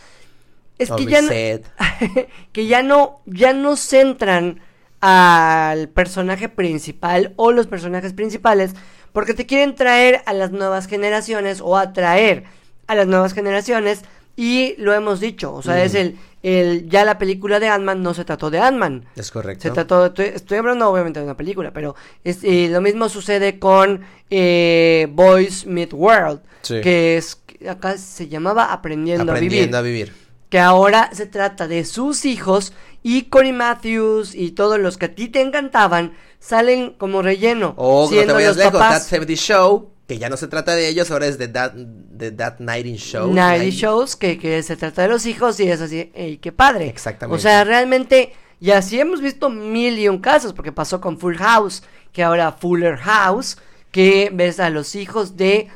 es 0.78 0.92
O 0.92 0.96
que 0.96 1.06
ya, 1.06 1.22
no, 1.22 1.30
que 2.52 2.66
ya 2.66 2.84
no 2.84 3.22
ya 3.26 3.54
no 3.54 3.76
centran 3.78 4.62
al 5.00 5.90
personaje 5.90 6.50
principal 6.50 7.34
o 7.36 7.52
los 7.52 7.68
personajes 7.68 8.14
principales 8.14 8.74
porque 9.14 9.34
te 9.34 9.46
quieren 9.46 9.76
traer 9.76 10.22
a 10.26 10.34
las 10.34 10.52
nuevas 10.52 10.88
generaciones 10.88 11.62
o 11.62 11.78
atraer 11.78 12.44
a 12.88 12.96
las 12.96 13.08
nuevas 13.08 13.34
generaciones 13.34 14.02
y 14.36 14.76
lo 14.78 14.94
hemos 14.94 15.20
dicho, 15.20 15.54
o 15.54 15.62
sea, 15.62 15.76
Mm. 15.76 15.80
es 15.80 15.96
el, 15.96 16.18
el 16.42 16.90
ya 16.90 17.04
la 17.06 17.18
película 17.18 17.60
de 17.60 17.68
Ant-Man 17.68 18.02
no 18.02 18.14
se 18.14 18.26
trató 18.26 18.50
de 18.50 18.60
Ant-Man. 18.60 19.06
Es 19.16 19.30
correcto. 19.30 19.64
Se 19.64 19.72
trató, 19.72 20.06
estoy, 20.08 20.26
estoy 20.28 20.58
hablando 20.58 20.90
obviamente 20.90 21.20
de 21.20 21.26
una 21.26 21.38
película, 21.38 21.72
pero 21.72 21.96
es, 22.24 22.40
eh, 22.44 22.68
lo 22.72 22.82
mismo 22.82 23.10
sucede 23.10 23.60
con 23.60 24.02
eh, 24.30 25.08
Boys 25.12 25.66
Meet 25.66 25.94
World, 25.94 26.40
Sí. 26.62 26.80
que 26.82 27.18
es 27.18 27.42
acá 27.70 27.98
se 27.98 28.28
llamaba 28.28 28.72
Aprendiendo, 28.74 29.32
Aprendiendo 29.34 29.78
a 29.78 29.82
a 29.82 29.84
Vivir, 29.84 30.08
vivir. 30.10 30.28
que 30.50 30.60
ahora 30.60 31.10
se 31.14 31.26
trata 31.28 31.68
de 31.68 31.86
sus 31.86 32.26
hijos 32.26 32.74
y 33.04 33.24
Cory 33.24 33.52
Matthews 33.52 34.34
y 34.34 34.52
todos 34.52 34.80
los 34.80 34.98
que 34.98 35.06
a 35.08 35.14
ti 35.16 35.28
te 35.28 35.42
encantaban 35.42 36.14
salen 36.42 36.96
como 36.98 37.22
relleno, 37.22 37.76
O 37.78 38.04
no 38.04 38.10
te 38.10 38.34
vayas 38.34 38.58
lejos, 38.58 38.74
That 38.74 38.80
papás 38.80 39.04
70 39.06 39.34
Show, 39.36 39.92
que 40.08 40.18
ya 40.18 40.28
no 40.28 40.36
se 40.36 40.48
trata 40.50 40.76
de 40.76 40.90
ellos, 40.90 41.10
ahora 41.12 41.28
es 41.28 41.38
de 41.38 41.48
That, 41.48 41.72
de 41.74 42.32
that 42.32 42.56
Nighting 42.60 42.98
Show. 42.98 43.32
Nighty 43.32 43.66
Ahí- 43.66 43.70
Shows, 43.72 44.16
que, 44.18 44.38
que 44.38 44.62
se 44.64 44.76
trata 44.76 45.04
de 45.04 45.08
los 45.08 45.26
hijos 45.26 45.58
y 45.62 45.70
es 45.70 45.80
así, 45.80 46.12
ey, 46.14 46.38
qué 46.40 46.52
padre. 46.52 46.88
Exactamente. 46.90 47.38
O 47.38 47.40
sea, 47.42 47.64
realmente, 47.64 48.34
y 48.60 48.72
así 48.72 49.00
hemos 49.00 49.22
visto 49.22 49.50
mil 49.50 49.98
y 50.00 50.10
un 50.10 50.18
casos, 50.20 50.52
porque 50.52 50.72
pasó 50.74 51.00
con 51.00 51.18
Full 51.20 51.38
House, 51.38 51.84
que 52.12 52.24
ahora 52.24 52.52
Fuller 52.52 52.98
House, 52.98 53.58
que 53.92 54.32
ves 54.34 54.60
a 54.60 54.70
los 54.70 54.96
hijos 54.96 55.38
de, 55.38 55.68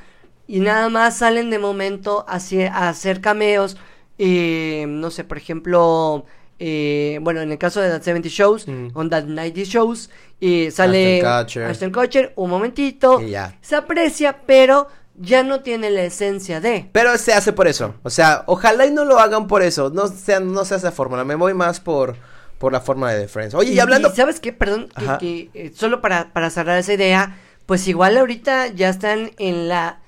y 0.47 0.59
nada 0.61 0.89
más 0.89 1.17
salen 1.19 1.49
de 1.51 1.59
momento 1.59 2.25
hacia- 2.27 2.73
a 2.73 2.89
hacer 2.89 3.21
cameos, 3.21 3.77
eh, 4.17 4.85
no 4.89 5.11
sé, 5.11 5.23
por 5.23 5.37
ejemplo... 5.37 6.25
eh, 6.59 7.19
bueno, 7.21 7.41
en 7.41 7.51
el 7.51 7.57
caso 7.57 7.81
de 7.81 7.89
That 7.89 8.01
70 8.03 8.29
Shows, 8.29 8.67
Mm. 8.67 8.87
on 8.93 9.09
That 9.09 9.23
90 9.25 9.61
Shows, 9.63 10.09
eh, 10.41 10.71
sale 10.71 11.21
Ashton 11.25 11.91
Kutcher. 11.91 12.33
Un 12.35 12.49
momentito, 12.49 13.21
Y 13.21 13.31
ya. 13.31 13.57
se 13.61 13.75
aprecia, 13.75 14.37
pero 14.45 14.87
ya 15.17 15.43
no 15.43 15.61
tiene 15.61 15.89
la 15.91 16.03
esencia 16.03 16.59
de. 16.59 16.89
Pero 16.91 17.17
se 17.17 17.33
hace 17.33 17.53
por 17.53 17.67
eso. 17.67 17.95
O 18.03 18.09
sea, 18.09 18.43
ojalá 18.47 18.85
y 18.85 18.91
no 18.91 19.05
lo 19.05 19.17
hagan 19.19 19.47
por 19.47 19.61
eso. 19.63 19.89
No 19.89 20.07
sea, 20.07 20.39
no 20.39 20.65
sea 20.65 20.77
esa 20.77 20.91
fórmula. 20.91 21.23
Me 21.23 21.35
voy 21.35 21.53
más 21.53 21.79
por, 21.79 22.15
por 22.57 22.73
la 22.73 22.81
forma 22.81 23.11
de 23.13 23.21
The 23.21 23.27
Friends. 23.27 23.53
Oye, 23.55 23.71
y, 23.73 23.79
hablando. 23.79 24.13
¿Sabes 24.13 24.39
qué? 24.39 24.51
Perdón, 24.53 24.89
que, 24.97 25.05
Ajá. 25.05 25.17
que, 25.17 25.49
eh, 25.53 25.71
solo 25.73 26.01
para, 26.01 26.33
para 26.33 26.49
cerrar 26.49 26.77
esa 26.77 26.93
idea, 26.93 27.37
pues 27.65 27.87
igual 27.87 28.17
ahorita 28.17 28.67
ya 28.67 28.89
están 28.89 29.31
en 29.37 29.67
la 29.69 29.99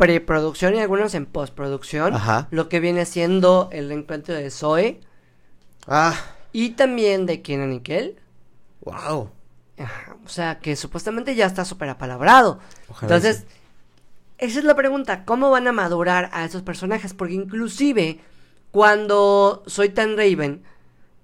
preproducción 0.00 0.74
y 0.74 0.80
algunos 0.80 1.14
en 1.14 1.26
postproducción. 1.26 2.14
Ajá. 2.14 2.48
Lo 2.50 2.68
que 2.68 2.80
viene 2.80 3.04
siendo 3.04 3.68
el 3.72 3.92
encuentro 3.92 4.34
de 4.34 4.50
Zoe 4.50 5.00
Ah, 5.86 6.14
y 6.52 6.70
también 6.70 7.26
de 7.26 7.42
Kenan 7.42 7.72
y 7.72 7.80
Kel. 7.80 8.16
wow. 8.80 9.30
O 10.24 10.28
sea, 10.28 10.58
que 10.58 10.76
supuestamente 10.76 11.34
ya 11.34 11.46
está 11.46 11.64
súper 11.64 11.88
apalabrado. 11.88 12.58
Ojalá 12.88 13.16
Entonces, 13.16 13.46
sí. 13.48 13.54
esa 14.38 14.58
es 14.58 14.64
la 14.64 14.74
pregunta, 14.74 15.24
¿cómo 15.24 15.50
van 15.50 15.66
a 15.68 15.72
madurar 15.72 16.28
a 16.32 16.44
esos 16.44 16.62
personajes? 16.62 17.14
Porque 17.14 17.34
inclusive 17.34 18.20
cuando 18.72 19.62
Soy 19.66 19.88
tan 19.88 20.16
Raven, 20.18 20.62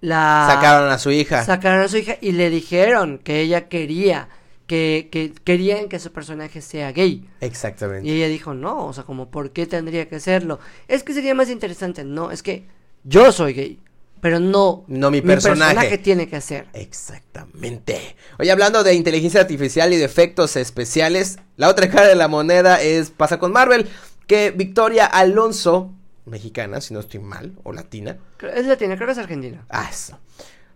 la... 0.01 0.49
Sacaron 0.51 0.91
a 0.91 0.99
su 0.99 1.11
hija. 1.11 1.45
sacaron 1.45 1.81
a 1.83 1.89
su 1.89 1.99
hija 1.99 2.17
y 2.21 2.33
le 2.33 2.49
dijeron 2.51 3.19
que 3.19 3.41
ella 3.41 3.69
quería, 3.69 4.29
que, 4.67 5.09
que 5.13 5.33
querían 5.45 5.89
que 5.89 5.99
su 5.99 6.13
personaje 6.13 6.61
sea 6.61 6.93
gay. 6.93 7.29
Exactamente. 7.41 8.09
Y 8.09 8.13
ella 8.13 8.29
dijo, 8.29 8.55
no, 8.55 8.87
o 8.87 8.93
sea, 8.93 9.05
como, 9.05 9.31
¿por 9.31 9.51
qué 9.53 9.67
tendría 9.67 10.09
que 10.09 10.21
serlo? 10.21 10.59
Es 10.89 11.03
que 11.05 11.13
sería 11.15 11.35
más 11.35 11.51
interesante, 11.51 12.05
no, 12.05 12.31
es 12.31 12.43
que 12.43 12.67
yo 13.05 13.31
soy 13.33 13.53
gay, 13.53 13.81
pero 14.21 14.41
no, 14.41 14.85
No 14.89 15.11
mi 15.11 15.21
personaje. 15.21 15.99
tiene 15.99 16.29
que 16.29 16.41
ser. 16.41 16.67
Exactamente. 16.73 18.17
Oye, 18.39 18.51
hablando 18.51 18.83
de 18.83 18.95
inteligencia 18.95 19.41
artificial 19.41 19.93
y 19.93 19.97
de 19.97 20.05
efectos 20.05 20.57
especiales, 20.57 21.39
la 21.57 21.69
otra 21.69 21.89
cara 21.89 22.07
de 22.09 22.17
la 22.17 22.29
moneda 22.29 22.81
es 22.83 23.11
pasa 23.11 23.39
con 23.39 23.53
Marvel, 23.53 23.87
que 24.27 24.51
Victoria 24.51 25.07
Alonso, 25.07 25.93
mexicana, 26.25 26.81
si 26.81 26.93
no 26.95 27.01
estoy 27.01 27.21
mal, 27.21 27.53
o 27.63 27.73
latina, 27.73 28.19
Es 28.55 28.67
latina, 28.67 28.97
creo 28.97 29.07
que 29.07 29.13
es 29.13 29.19
argentina. 29.19 29.65
ah, 29.71 29.89
eso, 29.91 30.19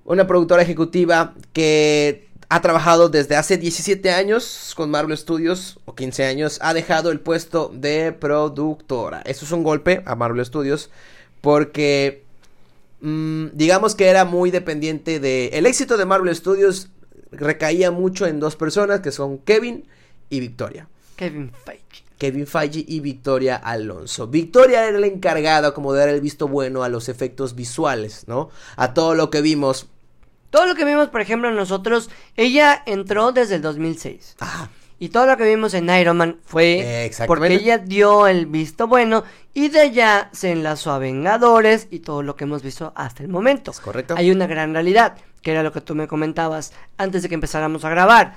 una 0.05 0.27
productora 0.27 0.63
ejecutiva 0.63 1.35
que 1.53 2.29
ha 2.50 2.61
trabajado 2.61 3.09
desde 3.09 3.37
hace 3.37 3.59
17 3.59 4.11
años 4.11 4.75
con 4.76 4.90
Marvel 4.90 5.16
Studios, 5.16 5.78
o 5.85 5.95
15 5.95 6.25
años, 6.25 6.59
ha 6.61 6.75
dejado 6.75 7.12
el 7.12 7.21
puesto 7.21 7.71
de 7.73 8.11
productora. 8.11 9.23
Eso 9.23 9.45
es 9.45 9.52
un 9.52 9.62
golpe 9.62 10.02
a 10.04 10.16
Marvel 10.16 10.45
Studios, 10.45 10.90
porque 11.40 12.25
mm, 13.00 13.50
digamos 13.52 13.95
que 13.95 14.09
era 14.09 14.25
muy 14.25 14.50
dependiente 14.50 15.21
de... 15.21 15.47
El 15.52 15.64
éxito 15.64 15.97
de 15.97 16.04
Marvel 16.07 16.35
Studios 16.35 16.90
recaía 17.30 17.92
mucho 17.92 18.26
en 18.26 18.40
dos 18.40 18.57
personas, 18.57 18.99
que 18.99 19.12
son 19.12 19.38
Kevin 19.38 19.85
y 20.28 20.40
Victoria. 20.40 20.88
Kevin 21.14 21.52
Feige. 21.64 22.04
Kevin 22.19 22.49
Feige 22.49 22.85
y 22.85 22.99
Victoria 22.99 23.57
Alonso. 23.57 24.26
Victoria 24.26 24.88
era 24.88 24.99
la 24.99 25.07
encargada 25.07 25.73
como 25.73 25.92
de 25.92 26.00
dar 26.00 26.09
el 26.09 26.21
visto 26.21 26.49
bueno 26.49 26.83
a 26.83 26.88
los 26.88 27.09
efectos 27.09 27.54
visuales, 27.54 28.25
¿no? 28.26 28.50
A 28.75 28.92
todo 28.92 29.14
lo 29.14 29.30
que 29.30 29.40
vimos. 29.40 29.87
Todo 30.50 30.66
lo 30.66 30.75
que 30.75 30.85
vimos, 30.85 31.09
por 31.09 31.21
ejemplo, 31.21 31.50
nosotros, 31.50 32.11
ella 32.37 32.83
entró 32.87 33.33
desde 33.33 33.57
el 33.57 33.62
2006. 33.62 34.37
Ajá. 34.40 34.71
Y 35.02 35.09
todo 35.09 35.25
lo 35.26 35.37
que 35.38 35.45
vimos 35.45 35.73
en 35.73 35.88
Iron 35.88 36.19
Man 36.19 36.40
fue 36.45 37.11
porque 37.26 37.54
ella 37.54 37.78
dio 37.78 38.26
el 38.26 38.45
visto 38.45 38.87
bueno 38.87 39.25
y 39.54 39.69
de 39.69 39.80
allá 39.80 40.28
se 40.33 40.52
enlazó 40.52 40.92
a 40.92 40.99
Vengadores 40.99 41.88
y 41.90 42.00
todo 42.00 42.23
lo 42.23 42.37
que 42.37 42.45
hemos 42.45 42.62
visto 42.62 42.92
hasta 42.95 43.23
el 43.23 43.30
momento. 43.30 43.71
Es 43.71 43.80
correcto. 43.80 44.14
Hay 44.19 44.30
una 44.30 44.47
gran 44.47 44.75
realidad, 44.75 45.16
que 45.40 45.52
era 45.52 45.62
lo 45.62 45.73
que 45.73 45.80
tú 45.80 45.95
me 45.95 46.07
comentabas 46.07 46.75
antes 46.99 47.23
de 47.23 47.30
que 47.30 47.35
empezáramos 47.35 47.83
a 47.87 47.88
grabar. 47.88 48.35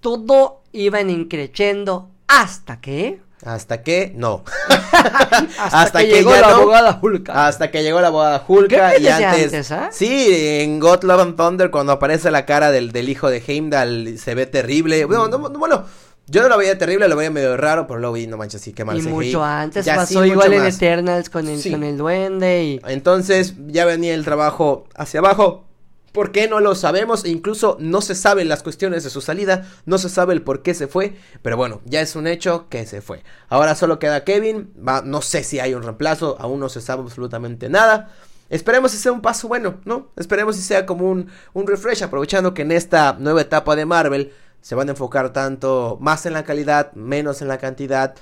Todo 0.00 0.64
iba 0.72 0.98
en 0.98 1.10
increchendo 1.10 2.10
hasta 2.26 2.80
que... 2.80 3.20
Hasta 3.48 3.82
que, 3.82 4.12
no. 4.14 4.44
Hasta, 5.72 6.00
que, 6.00 6.06
llegó 6.06 6.30
ya 6.30 6.40
la 6.42 6.48
no. 6.48 6.54
abogada 6.56 6.98
Hulka. 7.00 7.46
Hasta 7.46 7.70
que 7.70 7.82
llegó 7.82 8.00
la 8.00 8.10
boda 8.10 8.44
Hulka 8.46 8.92
¿Qué 8.92 9.02
y 9.02 9.08
antes. 9.08 9.44
antes, 9.44 9.72
ah? 9.72 9.88
Sí, 9.92 10.28
en 10.60 10.78
God 10.80 11.02
Love 11.04 11.20
and 11.20 11.36
Thunder, 11.36 11.70
cuando 11.70 11.92
aparece 11.92 12.30
la 12.30 12.44
cara 12.46 12.70
del, 12.70 12.92
del 12.92 13.08
hijo 13.08 13.30
de 13.30 13.42
Heimdall, 13.46 14.18
se 14.18 14.34
ve 14.34 14.46
terrible. 14.46 15.04
Bueno, 15.04 15.28
no- 15.28 15.38
no- 15.48 15.58
bueno, 15.58 15.84
yo 16.26 16.42
no 16.42 16.48
lo 16.48 16.58
veía 16.58 16.76
terrible, 16.76 17.08
lo 17.08 17.16
veía 17.16 17.30
medio 17.30 17.56
raro, 17.56 17.86
pero 17.86 18.00
luego 18.00 18.14
vi, 18.14 18.26
no 18.26 18.36
manches, 18.36 18.60
sí, 18.60 18.72
qué 18.72 18.84
mal 18.84 18.98
y 18.98 19.00
CGI. 19.00 19.08
mucho 19.10 19.42
antes 19.44 19.84
Ya 19.86 19.96
pasó 19.96 20.22
sí, 20.22 20.28
igual 20.30 20.52
en 20.52 20.64
más. 20.64 20.76
Eternals 20.76 21.30
con 21.30 21.48
el, 21.48 21.58
Sí. 21.60 21.70
con 21.70 21.82
el 21.84 21.96
duende 21.96 22.64
y... 22.64 22.80
Entonces 22.86 23.54
ya 23.68 23.84
venía 23.86 24.14
el 24.14 24.24
trabajo 24.24 24.84
hacia 24.94 25.20
abajo. 25.20 25.64
¿Por 26.12 26.32
qué 26.32 26.48
no 26.48 26.60
lo 26.60 26.74
sabemos? 26.74 27.24
E 27.24 27.28
incluso 27.28 27.76
no 27.80 28.00
se 28.00 28.14
saben 28.14 28.48
las 28.48 28.62
cuestiones 28.62 29.04
de 29.04 29.10
su 29.10 29.20
salida, 29.20 29.66
no 29.84 29.98
se 29.98 30.08
sabe 30.08 30.32
el 30.32 30.42
por 30.42 30.62
qué 30.62 30.74
se 30.74 30.86
fue, 30.86 31.16
pero 31.42 31.56
bueno, 31.56 31.80
ya 31.84 32.00
es 32.00 32.16
un 32.16 32.26
hecho 32.26 32.68
que 32.68 32.86
se 32.86 33.02
fue. 33.02 33.22
Ahora 33.48 33.74
solo 33.74 33.98
queda 33.98 34.24
Kevin, 34.24 34.72
va, 34.76 35.02
no 35.02 35.22
sé 35.22 35.44
si 35.44 35.60
hay 35.60 35.74
un 35.74 35.82
reemplazo, 35.82 36.36
aún 36.40 36.60
no 36.60 36.68
se 36.68 36.80
sabe 36.80 37.02
absolutamente 37.02 37.68
nada. 37.68 38.10
Esperemos 38.48 38.92
si 38.92 38.96
sea 38.96 39.12
un 39.12 39.20
paso 39.20 39.46
bueno, 39.48 39.76
¿no? 39.84 40.08
Esperemos 40.16 40.56
si 40.56 40.62
sea 40.62 40.86
como 40.86 41.10
un, 41.10 41.28
un 41.52 41.66
refresh, 41.66 42.02
aprovechando 42.02 42.54
que 42.54 42.62
en 42.62 42.72
esta 42.72 43.16
nueva 43.18 43.42
etapa 43.42 43.76
de 43.76 43.84
Marvel 43.84 44.32
se 44.62 44.74
van 44.74 44.88
a 44.88 44.92
enfocar 44.92 45.32
tanto 45.32 45.98
más 46.00 46.24
en 46.24 46.32
la 46.32 46.44
calidad, 46.44 46.92
menos 46.94 47.42
en 47.42 47.48
la 47.48 47.58
cantidad. 47.58 48.14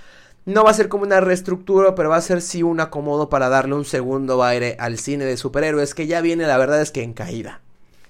No 0.45 0.64
va 0.64 0.71
a 0.71 0.75
ser 0.75 0.88
como 0.88 1.05
una 1.05 1.21
reestructura, 1.21 1.95
pero 1.95 2.11
va 2.11 2.16
a 2.16 2.21
ser 2.21 2.43
sí 2.43 2.62
un 2.62 2.81
acomodo 2.81 3.28
para 3.28 3.49
darle 3.49 3.75
un 3.75 3.85
segundo 3.85 4.43
aire 4.43 4.76
al 4.81 4.99
cine 4.99 5.25
de 5.25 5.37
superhéroes 5.37 5.95
que 5.95 6.07
ya 6.07 6.21
viene, 6.21 6.47
la 6.47 6.59
verdad 6.59 6.81
es 6.83 6.90
que 6.90 7.02
en 7.02 7.14
caída. 7.14 7.62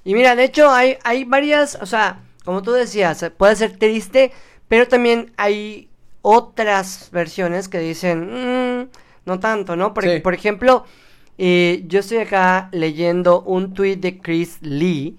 Y 0.06 0.14
mira, 0.14 0.36
de 0.36 0.44
hecho 0.44 0.70
hay, 0.70 0.96
hay 1.02 1.24
varias, 1.24 1.76
o 1.82 1.84
sea, 1.84 2.20
como 2.44 2.62
tú 2.62 2.70
decías, 2.70 3.28
puede 3.36 3.56
ser 3.56 3.76
triste, 3.76 4.30
pero 4.68 4.86
también 4.86 5.32
hay 5.36 5.88
otras 6.22 7.08
versiones 7.10 7.68
que 7.68 7.80
dicen, 7.80 8.82
"Mm, 8.82 8.88
no 9.24 9.40
tanto, 9.40 9.74
¿no? 9.74 9.92
Por, 9.94 10.04
Sí. 10.04 10.20
por 10.20 10.32
ejemplo, 10.32 10.84
eh, 11.38 11.82
yo 11.88 11.98
estoy 12.00 12.18
acá 12.18 12.68
leyendo 12.70 13.42
un 13.42 13.74
tweet 13.74 13.96
de 13.96 14.18
Chris 14.18 14.58
Lee, 14.60 15.16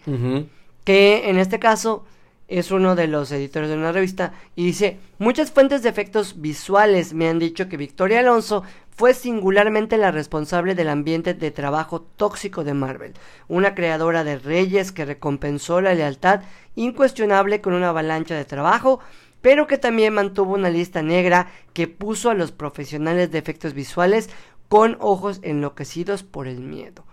que 0.85 1.29
en 1.29 1.37
este 1.37 1.59
caso 1.59 2.05
es 2.47 2.71
uno 2.71 2.95
de 2.95 3.07
los 3.07 3.31
editores 3.31 3.69
de 3.69 3.75
una 3.75 3.91
revista, 3.91 4.33
y 4.55 4.65
dice, 4.65 4.99
muchas 5.19 5.51
fuentes 5.51 5.83
de 5.83 5.89
efectos 5.89 6.39
visuales 6.41 7.13
me 7.13 7.27
han 7.27 7.39
dicho 7.39 7.67
que 7.67 7.77
Victoria 7.77 8.19
Alonso 8.19 8.63
fue 8.89 9.13
singularmente 9.13 9.97
la 9.97 10.11
responsable 10.11 10.73
del 10.73 10.89
ambiente 10.89 11.33
de 11.33 11.51
trabajo 11.51 12.01
tóxico 12.01 12.63
de 12.63 12.73
Marvel, 12.73 13.13
una 13.47 13.75
creadora 13.75 14.23
de 14.23 14.39
reyes 14.39 14.91
que 14.91 15.05
recompensó 15.05 15.81
la 15.81 15.93
lealtad 15.93 16.41
incuestionable 16.75 17.61
con 17.61 17.73
una 17.73 17.89
avalancha 17.89 18.35
de 18.35 18.45
trabajo, 18.45 18.99
pero 19.41 19.67
que 19.67 19.77
también 19.77 20.13
mantuvo 20.13 20.55
una 20.55 20.69
lista 20.69 21.01
negra 21.01 21.51
que 21.73 21.87
puso 21.87 22.29
a 22.29 22.33
los 22.33 22.51
profesionales 22.51 23.29
de 23.29 23.37
efectos 23.37 23.73
visuales 23.73 24.29
con 24.67 24.97
ojos 24.99 25.39
enloquecidos 25.43 26.23
por 26.23 26.47
el 26.47 26.59
miedo. 26.59 27.05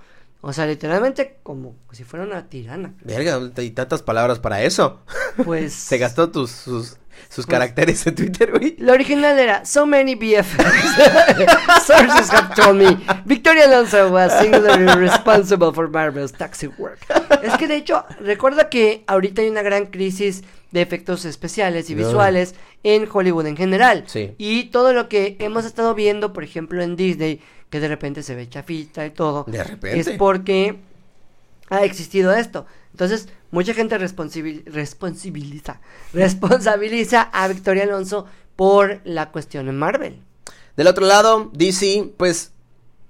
O 0.47 0.53
sea, 0.53 0.67
literalmente 0.67 1.39
como 1.43 1.75
si 1.93 2.05
fuera 2.05 2.25
una 2.27 2.49
tirana. 2.49 2.95
Verga, 3.03 3.33
¿dónde 3.35 3.63
hay 3.63 3.71
tantas 3.71 4.03
palabras 4.03 4.39
para 4.39 4.63
eso? 4.63 5.01
Pues 5.45 5.73
Se 5.73 5.97
gastó 5.99 6.31
tus, 6.31 6.51
sus, 6.51 6.89
sus 6.89 6.99
Pues- 7.31 7.47
caracteres 7.47 8.07
en 8.07 8.15
Twitter, 8.15 8.51
güey. 8.53 8.77
Lo 8.79 8.93
original 8.93 9.39
era 9.39 9.65
So 9.65 9.87
many 9.87 10.15
BFFs. 10.15 10.57
Sources 11.87 12.31
have 12.31 12.55
told 12.55 12.77
me 12.77 12.97
Victoria 13.25 13.65
Alonso 13.67 14.11
was 14.11 14.33
singularly 14.39 14.87
responsible 15.01 15.73
for 15.73 15.89
Marvel's 15.89 16.33
toxic 16.33 16.79
work. 16.79 16.99
Es 17.43 17.57
que 17.57 17.67
de 17.67 17.77
hecho, 17.77 18.05
recuerda 18.21 18.69
que 18.69 19.05
ahorita 19.07 19.43
hay 19.43 19.49
una 19.49 19.63
gran 19.63 19.87
crisis 19.87 20.43
de 20.73 20.83
efectos 20.83 21.25
especiales 21.25 21.89
y 21.91 21.95
No. 21.95 22.05
visuales 22.07 22.55
en 22.83 23.09
Hollywood 23.11 23.47
en 23.47 23.57
general. 23.57 24.05
Sí. 24.07 24.35
Y 24.39 24.65
todo 24.65 24.93
lo 24.93 25.09
que 25.09 25.37
hemos 25.39 25.65
estado 25.65 25.95
viendo, 25.95 26.33
por 26.33 26.43
ejemplo, 26.45 26.83
en 26.83 26.97
Disney, 26.97 27.41
que 27.75 27.81
de 27.81 27.89
repente 27.89 28.23
se 28.23 28.37
ve 28.37 28.49
chafita 28.49 29.05
y 29.05 29.11
todo, 29.11 29.43
De 29.49 29.65
repente. 29.65 29.99
es 29.99 30.11
porque 30.11 30.79
ha 31.69 31.85
existido 31.85 32.33
esto. 32.33 32.67
Entonces, 32.93 33.29
mucha 33.51 33.75
gente 33.75 33.99
responsabiliza, 33.99 35.81
responsabiliza 36.13 37.23
a 37.23 37.49
Victoria 37.49 37.83
Alonso 37.83 38.27
por 38.55 39.01
la 39.03 39.33
cuestión 39.33 39.69
en 39.69 39.77
Marvel. 39.77 40.23
Del 40.77 40.87
otro 40.87 41.05
lado, 41.05 41.51
DC, 41.53 42.13
pues, 42.17 42.53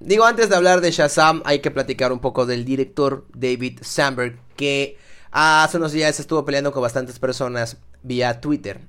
digo, 0.00 0.24
antes 0.24 0.48
de 0.48 0.56
hablar 0.56 0.80
de 0.80 0.92
Shazam, 0.92 1.42
hay 1.44 1.58
que 1.58 1.70
platicar 1.70 2.10
un 2.10 2.20
poco 2.20 2.46
del 2.46 2.64
director 2.64 3.26
David 3.34 3.80
Sandberg, 3.82 4.38
que 4.56 4.96
hace 5.30 5.76
unos 5.76 5.92
días 5.92 6.18
estuvo 6.18 6.42
peleando 6.46 6.72
con 6.72 6.80
bastantes 6.80 7.18
personas 7.18 7.76
vía 8.02 8.40
Twitter. 8.40 8.80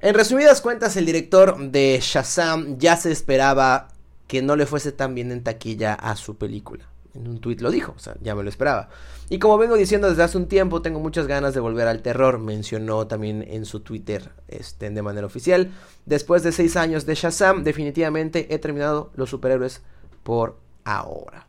En 0.00 0.14
resumidas 0.14 0.60
cuentas, 0.60 0.94
el 0.98 1.06
director 1.06 1.58
de 1.58 1.98
Shazam 2.02 2.76
ya 2.76 2.98
se 2.98 3.10
esperaba 3.10 3.88
que 4.30 4.42
no 4.42 4.54
le 4.54 4.64
fuese 4.64 4.92
tan 4.92 5.16
bien 5.16 5.32
en 5.32 5.42
taquilla 5.42 5.92
a 5.92 6.14
su 6.14 6.36
película. 6.36 6.84
En 7.14 7.26
un 7.26 7.40
tweet 7.40 7.56
lo 7.56 7.72
dijo, 7.72 7.94
o 7.96 7.98
sea, 7.98 8.14
ya 8.20 8.36
me 8.36 8.44
lo 8.44 8.48
esperaba. 8.48 8.88
Y 9.28 9.40
como 9.40 9.58
vengo 9.58 9.74
diciendo 9.74 10.08
desde 10.08 10.22
hace 10.22 10.38
un 10.38 10.46
tiempo, 10.46 10.82
tengo 10.82 11.00
muchas 11.00 11.26
ganas 11.26 11.52
de 11.52 11.58
volver 11.58 11.88
al 11.88 12.00
terror. 12.00 12.38
Mencionó 12.38 13.08
también 13.08 13.44
en 13.48 13.64
su 13.64 13.80
Twitter 13.80 14.30
este, 14.46 14.88
de 14.88 15.02
manera 15.02 15.26
oficial. 15.26 15.72
Después 16.06 16.44
de 16.44 16.52
seis 16.52 16.76
años 16.76 17.06
de 17.06 17.16
Shazam, 17.16 17.64
definitivamente 17.64 18.54
he 18.54 18.60
terminado 18.60 19.10
los 19.16 19.30
superhéroes 19.30 19.82
por 20.22 20.60
ahora. 20.84 21.48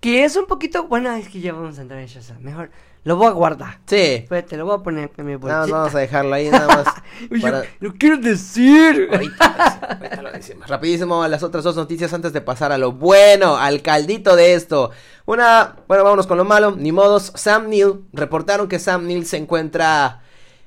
Que 0.00 0.24
es 0.24 0.34
un 0.34 0.46
poquito, 0.46 0.88
bueno, 0.88 1.14
es 1.14 1.28
que 1.28 1.40
ya 1.40 1.52
vamos 1.52 1.78
a 1.78 1.82
entrar 1.82 2.00
en 2.00 2.08
Shazam. 2.08 2.42
Mejor, 2.42 2.70
lo 3.04 3.16
voy 3.16 3.28
a 3.28 3.30
guardar. 3.30 3.78
Sí, 3.86 3.96
Espérate, 3.96 4.56
lo 4.56 4.64
voy 4.66 4.76
a 4.76 4.82
poner 4.82 5.10
en 5.16 5.26
mi 5.26 5.32
nada 5.32 5.38
más 5.38 5.58
bolsita. 5.60 5.76
vamos 5.78 5.94
a 5.94 5.98
dejarlo 5.98 6.34
ahí, 6.34 6.48
nada 6.50 6.66
más. 6.66 6.86
Para- 7.42 7.64
Lo 7.80 7.92
quiero 7.94 8.16
decir. 8.16 9.08
Ahorita, 9.12 9.96
ahorita 9.98 10.22
lo 10.22 10.32
decimos. 10.32 10.68
Rapidísimo, 10.68 11.26
las 11.28 11.42
otras 11.42 11.64
dos 11.64 11.76
noticias 11.76 12.12
antes 12.14 12.32
de 12.32 12.40
pasar 12.40 12.72
a 12.72 12.78
lo 12.78 12.92
bueno, 12.92 13.56
al 13.56 13.82
caldito 13.82 14.36
de 14.36 14.54
esto. 14.54 14.90
Una, 15.26 15.76
bueno, 15.86 16.02
vámonos 16.04 16.26
con 16.26 16.38
lo 16.38 16.44
malo, 16.44 16.74
ni 16.76 16.92
modos. 16.92 17.32
Sam 17.34 17.68
Neill, 17.68 18.00
reportaron 18.12 18.68
que 18.68 18.78
Sam 18.78 19.06
Neill 19.06 19.26
se 19.26 19.36
encuentra 19.36 20.22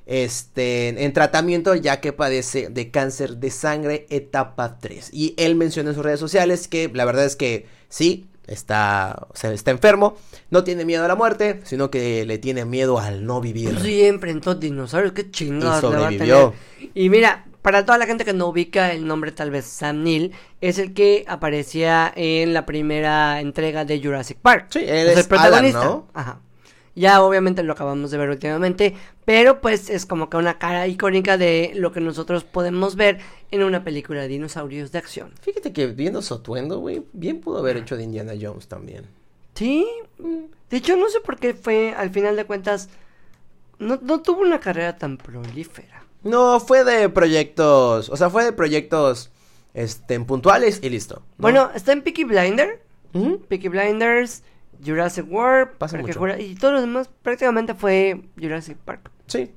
este, 0.06 1.04
en 1.04 1.12
tratamiento 1.12 1.74
ya 1.74 2.00
que 2.00 2.12
padece 2.12 2.68
de 2.70 2.90
cáncer 2.90 3.36
de 3.36 3.50
sangre 3.50 4.06
etapa 4.10 4.78
3. 4.78 5.10
Y 5.12 5.34
él 5.36 5.54
mencionó 5.54 5.90
en 5.90 5.96
sus 5.96 6.04
redes 6.04 6.20
sociales 6.20 6.66
que 6.68 6.90
la 6.92 7.04
verdad 7.04 7.24
es 7.26 7.36
que 7.36 7.66
sí, 7.88 8.26
está, 8.48 9.26
o 9.30 9.36
sea, 9.36 9.52
está 9.52 9.70
enfermo, 9.70 10.16
no 10.50 10.64
tiene 10.64 10.84
miedo 10.84 11.04
a 11.04 11.08
la 11.08 11.14
muerte, 11.14 11.60
sino 11.64 11.90
que 11.90 12.24
le 12.24 12.38
tiene 12.38 12.64
miedo 12.64 12.98
al 12.98 13.24
no 13.24 13.40
vivir. 13.40 13.78
Sí, 13.80 14.04
enfrentó 14.04 14.54
dinosaurios, 14.54 15.12
qué 15.12 15.30
chingados 15.30 15.78
Y 15.78 15.80
sobrevivió. 15.80 16.54
Y 16.94 17.08
mira, 17.10 17.44
para 17.62 17.84
toda 17.84 17.98
la 17.98 18.06
gente 18.06 18.24
que 18.24 18.32
no 18.32 18.46
ubica 18.46 18.92
el 18.92 19.06
nombre 19.06 19.32
tal 19.32 19.50
vez 19.50 19.66
Sam 19.66 20.02
Neill, 20.02 20.32
es 20.60 20.78
el 20.78 20.94
que 20.94 21.24
aparecía 21.28 22.12
en 22.16 22.54
la 22.54 22.66
primera 22.66 23.40
entrega 23.40 23.84
de 23.84 24.00
Jurassic 24.02 24.38
Park. 24.38 24.66
Sí, 24.70 24.80
él 24.80 25.08
Es 25.08 25.12
es 25.12 25.18
el 25.18 25.28
protagonista. 25.28 25.80
Alan, 25.80 25.90
¿no? 25.90 26.08
Ajá. 26.14 26.40
Ya 26.98 27.22
obviamente 27.22 27.62
lo 27.62 27.72
acabamos 27.74 28.10
de 28.10 28.18
ver 28.18 28.28
últimamente, 28.28 28.94
pero 29.24 29.60
pues 29.60 29.88
es 29.88 30.04
como 30.04 30.28
que 30.28 30.36
una 30.36 30.58
cara 30.58 30.86
icónica 30.88 31.38
de 31.38 31.72
lo 31.74 31.92
que 31.92 32.00
nosotros 32.00 32.42
podemos 32.44 32.96
ver 32.96 33.20
en 33.50 33.62
una 33.62 33.84
película 33.84 34.22
de 34.22 34.28
dinosaurios 34.28 34.90
de 34.90 34.98
acción. 34.98 35.32
Fíjate 35.40 35.72
que 35.72 35.86
viendo 35.86 36.22
su 36.22 36.34
atuendo, 36.34 36.80
güey, 36.80 37.02
bien 37.12 37.40
pudo 37.40 37.58
haber 37.58 37.76
hecho 37.76 37.96
de 37.96 38.02
Indiana 38.02 38.32
Jones 38.40 38.66
también. 38.66 39.06
Sí, 39.54 39.86
de 40.70 40.76
hecho 40.76 40.96
no 40.96 41.08
sé 41.08 41.20
por 41.20 41.36
qué 41.38 41.54
fue, 41.54 41.94
al 41.96 42.10
final 42.10 42.36
de 42.36 42.44
cuentas, 42.46 42.88
no, 43.78 43.98
no 44.02 44.20
tuvo 44.20 44.40
una 44.40 44.60
carrera 44.60 44.96
tan 44.98 45.16
prolífera. 45.16 46.04
No, 46.24 46.58
fue 46.58 46.84
de 46.84 47.08
proyectos, 47.08 48.08
o 48.08 48.16
sea, 48.16 48.28
fue 48.28 48.44
de 48.44 48.52
proyectos 48.52 49.30
este 49.74 50.18
puntuales 50.20 50.80
y 50.82 50.88
listo. 50.90 51.16
¿no? 51.16 51.22
Bueno, 51.38 51.70
está 51.74 51.92
en 51.92 52.02
Peaky 52.02 52.24
Blinder, 52.24 52.82
Ujú. 53.14 53.40
Peaky 53.48 53.68
Blinders, 53.68 54.42
Jurassic 54.84 55.26
World, 55.30 55.70
Pasa 55.78 55.98
mucho. 55.98 56.18
Jura- 56.18 56.38
y 56.40 56.54
todo 56.54 56.72
lo 56.72 56.80
demás 56.80 57.08
prácticamente 57.22 57.74
fue 57.74 58.22
Jurassic 58.40 58.76
Park. 58.78 59.10
Sí. 59.26 59.52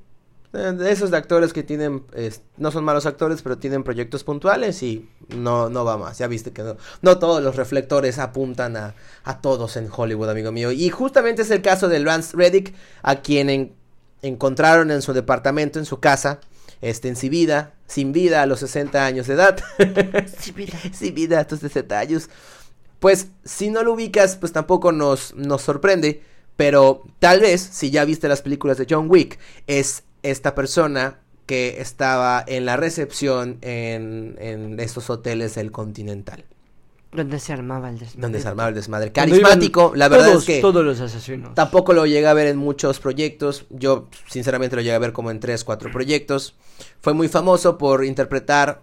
Eh, 0.54 0.58
De 0.76 0.92
esos 0.92 1.10
de 1.10 1.16
actores 1.16 1.52
que 1.54 1.62
tienen, 1.62 2.04
es- 2.14 2.42
no 2.58 2.70
son 2.70 2.84
malos 2.84 3.06
actores, 3.06 3.40
pero 3.40 3.56
tienen 3.56 3.82
proyectos 3.84 4.22
puntuales 4.22 4.82
y 4.82 5.08
no, 5.34 5.70
no 5.70 5.84
va 5.84 5.96
más. 5.96 6.18
Ya 6.18 6.26
viste 6.26 6.52
que 6.52 6.62
no, 6.62 6.76
no 7.00 7.18
todos 7.18 7.42
los 7.42 7.56
reflectores 7.56 8.18
apuntan 8.18 8.76
a, 8.76 8.94
a 9.24 9.40
todos 9.40 9.76
en 9.78 9.88
Hollywood, 9.90 10.28
amigo 10.28 10.52
mío. 10.52 10.70
Y 10.70 10.90
justamente 10.90 11.40
es 11.42 11.50
el 11.50 11.62
caso 11.62 11.88
de 11.88 12.00
Lance 12.00 12.36
Reddick, 12.36 12.74
a 13.02 13.16
quien 13.22 13.48
en- 13.48 13.72
encontraron 14.20 14.90
en 14.90 15.00
su 15.02 15.12
departamento, 15.14 15.78
en 15.78 15.86
su 15.86 16.00
casa, 16.00 16.40
este, 16.82 17.08
en 17.08 17.16
sin 17.16 17.30
vida, 17.30 17.72
sin 17.86 18.12
vida 18.12 18.42
a 18.42 18.46
los 18.46 18.60
60 18.60 19.06
años 19.06 19.26
de 19.28 19.34
edad. 19.34 19.58
Sin 20.38 20.54
vida. 20.54 20.78
sin 20.92 21.14
vida 21.14 21.40
a 21.40 21.46
tus 21.46 21.60
60 21.60 21.98
años. 21.98 22.28
Pues 23.02 23.32
si 23.44 23.68
no 23.68 23.82
lo 23.82 23.94
ubicas, 23.94 24.36
pues 24.36 24.52
tampoco 24.52 24.92
nos, 24.92 25.34
nos 25.34 25.62
sorprende. 25.62 26.22
Pero 26.54 27.02
tal 27.18 27.40
vez, 27.40 27.60
si 27.60 27.90
ya 27.90 28.04
viste 28.04 28.28
las 28.28 28.42
películas 28.42 28.78
de 28.78 28.86
John 28.88 29.06
Wick, 29.10 29.40
es 29.66 30.04
esta 30.22 30.54
persona 30.54 31.18
que 31.46 31.80
estaba 31.80 32.44
en 32.46 32.64
la 32.64 32.76
recepción 32.76 33.58
en, 33.60 34.36
en 34.38 34.78
estos 34.78 35.10
hoteles 35.10 35.56
del 35.56 35.72
Continental. 35.72 36.44
Donde 37.10 37.40
se 37.40 37.52
armaba 37.52 37.90
el 37.90 37.98
desmadre. 37.98 38.20
Donde 38.22 38.40
se 38.40 38.46
armaba 38.46 38.68
el 38.68 38.76
desmadre. 38.76 39.10
Carismático, 39.10 39.94
la 39.96 40.08
verdad 40.08 40.28
todos, 40.28 40.42
es 40.42 40.46
que 40.46 40.60
Todos 40.60 40.84
los 40.84 41.00
asesinos. 41.00 41.56
tampoco 41.56 41.94
lo 41.94 42.06
llegué 42.06 42.28
a 42.28 42.34
ver 42.34 42.46
en 42.46 42.56
muchos 42.56 43.00
proyectos. 43.00 43.66
Yo, 43.70 44.06
sinceramente, 44.28 44.76
lo 44.76 44.82
llegué 44.82 44.94
a 44.94 45.00
ver 45.00 45.12
como 45.12 45.32
en 45.32 45.40
3, 45.40 45.64
4 45.64 45.90
proyectos. 45.90 46.54
Fue 47.00 47.14
muy 47.14 47.26
famoso 47.26 47.78
por 47.78 48.04
interpretar, 48.04 48.82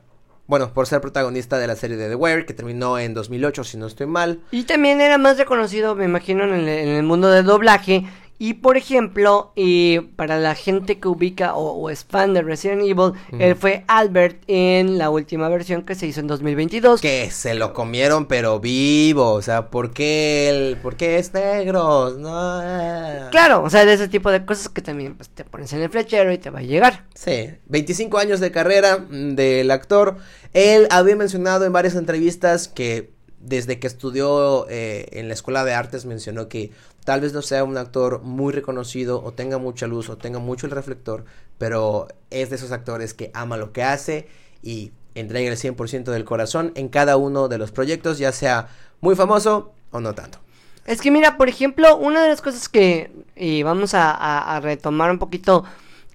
bueno, 0.49 0.73
por 0.73 0.87
ser 0.87 0.99
protagonista 0.99 1.59
de 1.59 1.67
la 1.67 1.75
serie 1.75 1.95
de 1.95 2.09
The 2.09 2.15
Wire, 2.15 2.47
que 2.47 2.55
terminó 2.55 2.97
en 2.97 3.13
2008, 3.13 3.63
si 3.63 3.77
no 3.77 3.85
estoy 3.85 4.07
mal. 4.07 4.41
Y 4.49 4.63
también 4.63 4.99
era 4.99 5.19
más 5.19 5.37
reconocido, 5.37 5.93
me 5.93 6.05
imagino, 6.05 6.43
en 6.43 6.55
el, 6.55 6.67
en 6.67 6.87
el 6.89 7.03
mundo 7.03 7.29
del 7.29 7.45
doblaje. 7.45 8.05
Y 8.41 8.53
por 8.53 8.77
ejemplo, 8.77 9.51
y 9.57 9.99
para 9.99 10.39
la 10.39 10.55
gente 10.55 10.97
que 10.97 11.09
ubica 11.09 11.55
o, 11.55 11.73
o 11.73 11.89
es 11.89 12.05
fan 12.05 12.33
de 12.33 12.41
Resident 12.41 12.81
Evil, 12.83 13.11
él 13.37 13.53
fue 13.57 13.83
Albert 13.89 14.43
en 14.47 14.97
la 14.97 15.09
última 15.09 15.49
versión 15.49 15.83
que 15.83 15.93
se 15.93 16.07
hizo 16.07 16.21
en 16.21 16.27
2022. 16.27 17.01
Que 17.01 17.29
se 17.31 17.53
lo 17.53 17.73
comieron, 17.73 18.27
pero 18.27 18.61
vivo. 18.61 19.33
O 19.33 19.41
sea, 19.41 19.69
¿por 19.69 19.91
qué 19.91 20.47
él? 20.49 20.77
¿Por 20.81 20.95
qué 20.95 21.17
es 21.17 21.33
negro? 21.33 22.11
No. 22.17 23.29
Claro, 23.29 23.61
o 23.61 23.69
sea, 23.69 23.83
de 23.83 23.91
ese 23.91 24.07
tipo 24.07 24.31
de 24.31 24.45
cosas 24.45 24.69
que 24.69 24.81
también 24.81 25.15
pues, 25.15 25.27
te 25.27 25.43
pones 25.43 25.73
en 25.73 25.81
el 25.81 25.89
flechero 25.89 26.31
y 26.31 26.37
te 26.37 26.49
va 26.49 26.59
a 26.59 26.63
llegar. 26.63 27.07
Sí, 27.15 27.49
25 27.65 28.17
años 28.19 28.39
de 28.39 28.51
carrera 28.51 28.99
mm, 28.99 29.35
del 29.35 29.69
actor. 29.69 30.15
Él 30.53 30.87
había 30.91 31.15
mencionado 31.15 31.65
en 31.65 31.73
varias 31.73 31.95
entrevistas 31.95 32.67
que 32.67 33.11
desde 33.39 33.79
que 33.79 33.87
estudió 33.87 34.67
eh, 34.69 35.07
en 35.11 35.27
la 35.27 35.33
escuela 35.33 35.63
de 35.63 35.73
artes 35.73 36.05
mencionó 36.05 36.49
que 36.49 36.71
tal 37.05 37.21
vez 37.21 37.33
no 37.33 37.41
sea 37.41 37.63
un 37.63 37.77
actor 37.77 38.21
muy 38.21 38.53
reconocido 38.53 39.23
o 39.23 39.31
tenga 39.31 39.57
mucha 39.57 39.87
luz 39.87 40.09
o 40.09 40.17
tenga 40.17 40.39
mucho 40.39 40.65
el 40.65 40.71
reflector, 40.71 41.25
pero 41.57 42.07
es 42.29 42.49
de 42.49 42.57
esos 42.57 42.71
actores 42.71 43.13
que 43.13 43.31
ama 43.33 43.57
lo 43.57 43.71
que 43.71 43.83
hace 43.83 44.27
y 44.61 44.91
entrega 45.15 45.49
el 45.49 45.57
100% 45.57 46.05
del 46.05 46.25
corazón 46.25 46.71
en 46.75 46.89
cada 46.89 47.17
uno 47.17 47.47
de 47.47 47.57
los 47.57 47.71
proyectos, 47.71 48.17
ya 48.17 48.31
sea 48.31 48.69
muy 49.01 49.15
famoso 49.15 49.71
o 49.91 49.99
no 49.99 50.13
tanto. 50.13 50.39
Es 50.85 51.01
que 51.01 51.11
mira, 51.11 51.37
por 51.37 51.49
ejemplo, 51.49 51.97
una 51.97 52.21
de 52.23 52.29
las 52.29 52.41
cosas 52.41 52.67
que 52.67 53.11
y 53.35 53.63
vamos 53.63 53.91
a, 53.93 54.59
retomar 54.61 55.09
un 55.11 55.17
poquito 55.17 55.63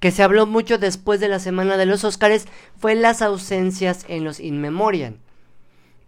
que 0.05 0.11
se 0.11 0.23
habló 0.23 0.45
mucho 0.45 0.77
después 0.77 1.19
de 1.19 1.29
la 1.29 1.39
semana 1.39 1.79
de 1.79 1.87
los 1.87 2.05
Óscares 2.05 2.45
fue 2.79 2.95
las 2.95 3.23
ausencias 3.23 4.05
en 4.07 4.23
los 4.23 4.39
In 4.39 4.61
Memoriam. 4.61 5.15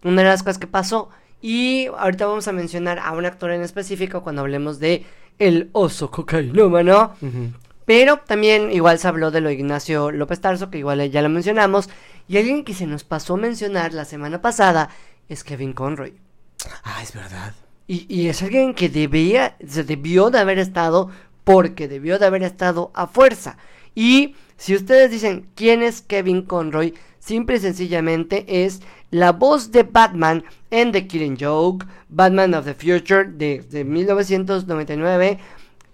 Una 0.03 0.21
de 0.21 0.27
las 0.27 0.43
cosas 0.43 0.59
que 0.59 0.67
pasó 0.67 1.09
y 1.41 1.87
ahorita 1.97 2.27
vamos 2.27 2.47
a 2.47 2.51
mencionar 2.51 2.99
a 2.99 3.13
un 3.13 3.25
actor 3.25 3.49
en 3.49 3.63
específico 3.63 4.21
cuando 4.21 4.43
hablemos 4.43 4.77
de 4.77 5.03
el 5.39 5.71
oso 5.71 6.11
cocainómano. 6.11 7.15
Pero 7.85 8.17
también 8.17 8.71
igual 8.71 8.99
se 8.99 9.07
habló 9.07 9.31
de 9.31 9.41
lo 9.41 9.49
Ignacio 9.49 10.11
López 10.11 10.41
Tarso, 10.41 10.69
que 10.69 10.77
igual 10.77 11.09
ya 11.09 11.23
lo 11.23 11.29
mencionamos. 11.29 11.89
Y 12.27 12.37
alguien 12.37 12.65
que 12.65 12.75
se 12.75 12.85
nos 12.85 13.03
pasó 13.03 13.33
a 13.33 13.37
mencionar 13.37 13.95
la 13.95 14.05
semana 14.05 14.43
pasada 14.43 14.91
es 15.27 15.43
Kevin 15.43 15.73
Conroy. 15.73 16.13
Ah, 16.83 17.01
es 17.01 17.15
verdad. 17.15 17.55
Y, 17.87 18.05
y 18.15 18.27
es 18.27 18.43
alguien 18.43 18.75
que 18.75 18.89
debía, 18.89 19.57
se 19.67 19.83
debió 19.83 20.29
de 20.29 20.37
haber 20.37 20.59
estado 20.59 21.09
porque 21.43 21.87
debió 21.87 22.19
de 22.19 22.27
haber 22.27 22.43
estado 22.43 22.91
a 22.93 23.07
fuerza. 23.07 23.57
Y 23.97 24.35
si 24.57 24.75
ustedes 24.75 25.09
dicen 25.09 25.47
quién 25.55 25.81
es 25.81 26.03
Kevin 26.03 26.43
Conroy, 26.43 26.93
simple 27.17 27.55
y 27.55 27.59
sencillamente 27.59 28.45
es 28.63 28.83
la 29.09 29.31
voz 29.31 29.71
de 29.71 29.81
Batman 29.81 30.43
en 30.69 30.91
The 30.91 31.07
Killing 31.07 31.35
Joke, 31.35 31.87
Batman 32.07 32.53
of 32.53 32.65
the 32.65 32.75
Future 32.75 33.23
de, 33.23 33.65
de 33.67 33.83
1999, 33.83 35.39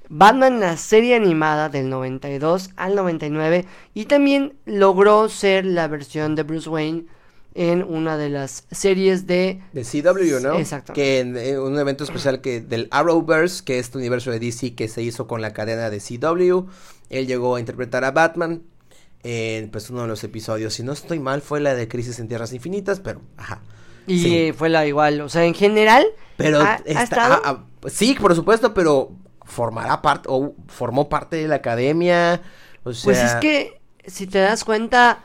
Batman 0.09 0.59
la 0.59 0.75
serie 0.75 1.15
animada 1.15 1.69
del 1.69 1.89
92 1.89 2.71
al 2.75 2.95
99 2.95 3.65
y 3.93 4.03
también 4.03 4.51
logró 4.65 5.29
ser 5.29 5.63
la 5.63 5.87
versión 5.87 6.35
de 6.35 6.43
Bruce 6.43 6.69
Wayne 6.69 7.05
en 7.55 7.83
una 7.83 8.17
de 8.17 8.29
las 8.29 8.65
series 8.71 9.27
de 9.27 9.61
De 9.73 9.83
CW, 9.83 10.41
¿no? 10.41 10.57
Exacto. 10.59 10.93
Que 10.93 11.19
en, 11.19 11.37
un 11.59 11.77
evento 11.77 12.03
especial 12.03 12.41
que 12.41 12.61
del 12.61 12.87
Arrowverse, 12.91 13.63
que 13.63 13.77
es 13.79 13.85
este 13.87 13.97
universo 13.99 14.31
de 14.31 14.39
DC 14.39 14.73
que 14.75 14.87
se 14.87 15.01
hizo 15.03 15.27
con 15.27 15.41
la 15.41 15.53
cadena 15.53 15.89
de 15.89 15.99
CW. 15.99 16.67
Él 17.09 17.27
llegó 17.27 17.55
a 17.55 17.59
interpretar 17.59 18.03
a 18.05 18.11
Batman 18.11 18.63
en 19.23 19.69
pues 19.69 19.89
uno 19.89 20.01
de 20.01 20.07
los 20.07 20.23
episodios. 20.23 20.73
Si 20.73 20.83
no 20.83 20.91
estoy 20.93 21.19
mal, 21.19 21.41
fue 21.41 21.59
la 21.59 21.75
de 21.75 21.87
Crisis 21.87 22.19
en 22.19 22.27
Tierras 22.27 22.53
Infinitas, 22.53 22.99
pero 22.99 23.21
ajá. 23.37 23.61
Y 24.07 24.19
Sí. 24.19 24.35
eh, 24.37 24.53
fue 24.53 24.69
la 24.69 24.85
igual, 24.85 25.21
o 25.21 25.29
sea, 25.29 25.45
en 25.45 25.53
general. 25.53 26.05
Pero 26.37 26.59
ha- 26.59 26.73
ha 26.73 26.75
está- 26.85 27.03
estado- 27.03 27.41
ah, 27.45 27.63
sí, 27.87 28.15
por 28.19 28.35
supuesto, 28.35 28.73
pero 28.73 29.11
formará 29.45 30.01
parte 30.01 30.27
o 30.31 30.55
formó 30.67 31.07
parte 31.07 31.35
de 31.37 31.47
la 31.47 31.55
academia. 31.55 32.41
O 32.83 32.91
sea, 32.93 33.03
Pues 33.05 33.19
es 33.19 33.35
que, 33.35 33.79
si 34.07 34.27
te 34.27 34.39
das 34.39 34.63
cuenta, 34.65 35.23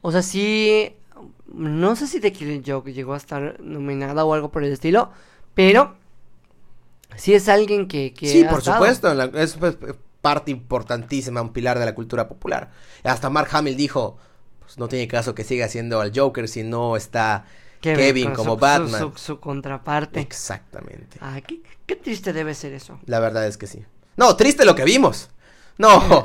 o 0.00 0.12
sea, 0.12 0.22
sí. 0.22 0.94
No 1.52 1.94
sé 1.96 2.06
si 2.06 2.20
The 2.20 2.32
Killing 2.32 2.62
Joke 2.66 2.92
llegó 2.92 3.14
a 3.14 3.18
estar 3.18 3.60
nominada 3.60 4.24
o 4.24 4.32
algo 4.34 4.50
por 4.50 4.64
el 4.64 4.72
estilo, 4.72 5.10
pero. 5.54 5.96
Sí 7.16 7.34
es 7.34 7.48
alguien 7.48 7.86
que. 7.86 8.12
que 8.14 8.28
Sí, 8.28 8.44
ha 8.44 8.50
por 8.50 8.58
estado. 8.60 8.78
supuesto, 8.78 9.14
la- 9.14 9.24
es 9.40 9.56
parte 10.20 10.50
importantísima, 10.50 11.42
un 11.42 11.52
pilar 11.52 11.78
de 11.78 11.84
la 11.84 11.94
cultura 11.94 12.26
popular. 12.28 12.70
Hasta 13.04 13.28
Mark 13.30 13.48
Hamill 13.52 13.76
dijo, 13.76 14.16
pues 14.60 14.78
no 14.78 14.88
tiene 14.88 15.06
caso 15.06 15.34
que 15.34 15.44
siga 15.44 15.68
siendo 15.68 16.00
al 16.00 16.12
Joker 16.18 16.48
si 16.48 16.62
no 16.62 16.96
está 16.96 17.44
Kevin, 17.80 18.32
como 18.32 18.54
su- 18.54 18.56
Batman. 18.60 19.00
Su, 19.00 19.10
su- 19.10 19.18
su 19.18 19.40
contraparte. 19.40 20.20
Exactamente. 20.20 21.18
Ah, 21.20 21.40
qué, 21.46 21.60
qué 21.86 21.94
triste 21.96 22.32
debe 22.32 22.54
ser 22.54 22.72
eso. 22.72 22.98
La 23.04 23.20
verdad 23.20 23.46
es 23.46 23.58
que 23.58 23.66
sí. 23.66 23.84
No, 24.16 24.34
triste 24.36 24.64
lo 24.64 24.74
que 24.74 24.84
vimos. 24.84 25.28
No, 25.76 26.22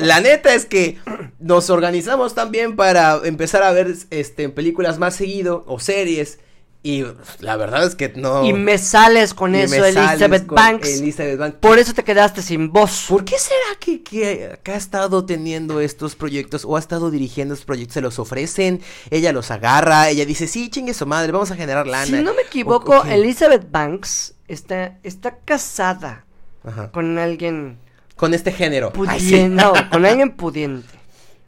la 0.00 0.20
neta 0.20 0.54
es 0.54 0.64
que 0.64 0.98
nos 1.38 1.68
organizamos 1.70 2.34
también 2.34 2.74
para 2.76 3.20
empezar 3.24 3.62
a 3.62 3.72
ver 3.72 3.94
este 4.10 4.48
películas 4.48 4.98
más 4.98 5.14
seguido 5.14 5.64
o 5.66 5.78
series 5.78 6.38
y 6.82 7.04
la 7.40 7.56
verdad 7.56 7.84
es 7.84 7.96
que 7.96 8.10
no 8.14 8.44
Y 8.44 8.52
me 8.54 8.78
sales 8.78 9.34
con 9.34 9.54
y 9.54 9.58
eso, 9.58 9.84
Elizabeth 9.84 10.46
con 10.46 10.54
Banks. 10.56 10.88
Elizabeth 10.88 11.36
Banks. 11.38 11.56
Por 11.58 11.78
eso 11.78 11.92
te 11.92 12.04
quedaste 12.04 12.40
sin 12.40 12.72
voz. 12.72 13.06
¿Por 13.08 13.24
qué 13.24 13.36
será 13.38 13.76
que, 13.80 14.02
que- 14.02 14.58
que 14.62 14.72
ha 14.72 14.76
estado 14.76 15.26
teniendo 15.26 15.80
estos 15.80 16.14
proyectos 16.14 16.64
o 16.64 16.76
ha 16.76 16.78
estado 16.78 17.10
dirigiendo 17.10 17.52
estos 17.54 17.66
proyectos? 17.66 17.94
Se 17.94 18.00
los 18.00 18.18
ofrecen, 18.18 18.80
ella 19.10 19.32
los 19.32 19.50
agarra, 19.50 20.08
ella 20.08 20.24
dice, 20.24 20.46
sí, 20.46 20.70
chingue 20.70 20.94
su 20.94 21.04
madre, 21.04 21.32
vamos 21.32 21.50
a 21.50 21.56
generar 21.56 21.86
lana. 21.86 22.06
Si 22.06 22.12
no 22.22 22.32
me 22.32 22.42
O- 22.42 22.46
equivoco. 22.46 23.04
Elizabeth 23.04 23.70
Banks 23.70 24.34
está, 24.46 24.98
está 25.02 25.36
casada 25.44 26.24
Ajá. 26.64 26.90
con 26.92 27.18
alguien 27.18 27.76
Con 28.18 28.34
este 28.34 28.52
género. 28.52 28.92
Ay, 29.08 29.20
sí. 29.20 29.48
No, 29.48 29.72
con 29.90 30.04
alguien 30.04 30.32
pudiente. 30.32 30.98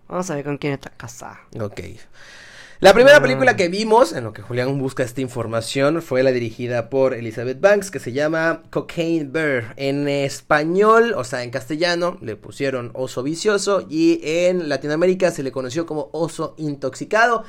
Vamos 0.09 0.31
a 0.31 0.37
ver 0.37 0.45
con 0.45 0.57
quién 0.57 0.73
está 0.73 0.89
casada. 0.91 1.39
Ok. 1.61 1.81
La 2.81 2.95
primera 2.95 3.19
Ah. 3.19 3.21
película 3.21 3.57
que 3.57 3.69
vimos, 3.69 4.15
en 4.15 4.25
lo 4.25 4.33
que 4.33 4.41
Julián 4.41 4.79
busca 4.79 5.03
esta 5.03 5.21
información, 5.21 6.01
fue 6.01 6.23
la 6.23 6.33
dirigida 6.33 6.89
por 6.89 7.13
Elizabeth 7.13 7.61
Banks, 7.61 7.91
que 7.91 7.99
se 7.99 8.13
llama 8.13 8.63
Cocaine 8.71 9.31
Bear. 9.31 9.75
En 9.77 10.09
español, 10.09 11.13
o 11.15 11.23
sea, 11.25 11.43
en 11.43 11.51
castellano, 11.51 12.17
le 12.23 12.37
pusieron 12.37 12.91
oso 12.95 13.23
vicioso 13.23 13.87
y 13.91 14.21
en 14.25 14.71
Latinoamérica 14.71 15.31
se 15.31 15.43
le 15.43 15.53
conoció 15.53 15.85
como 15.85 16.09
oso 16.13 16.55
intoxicado. 16.57 17.45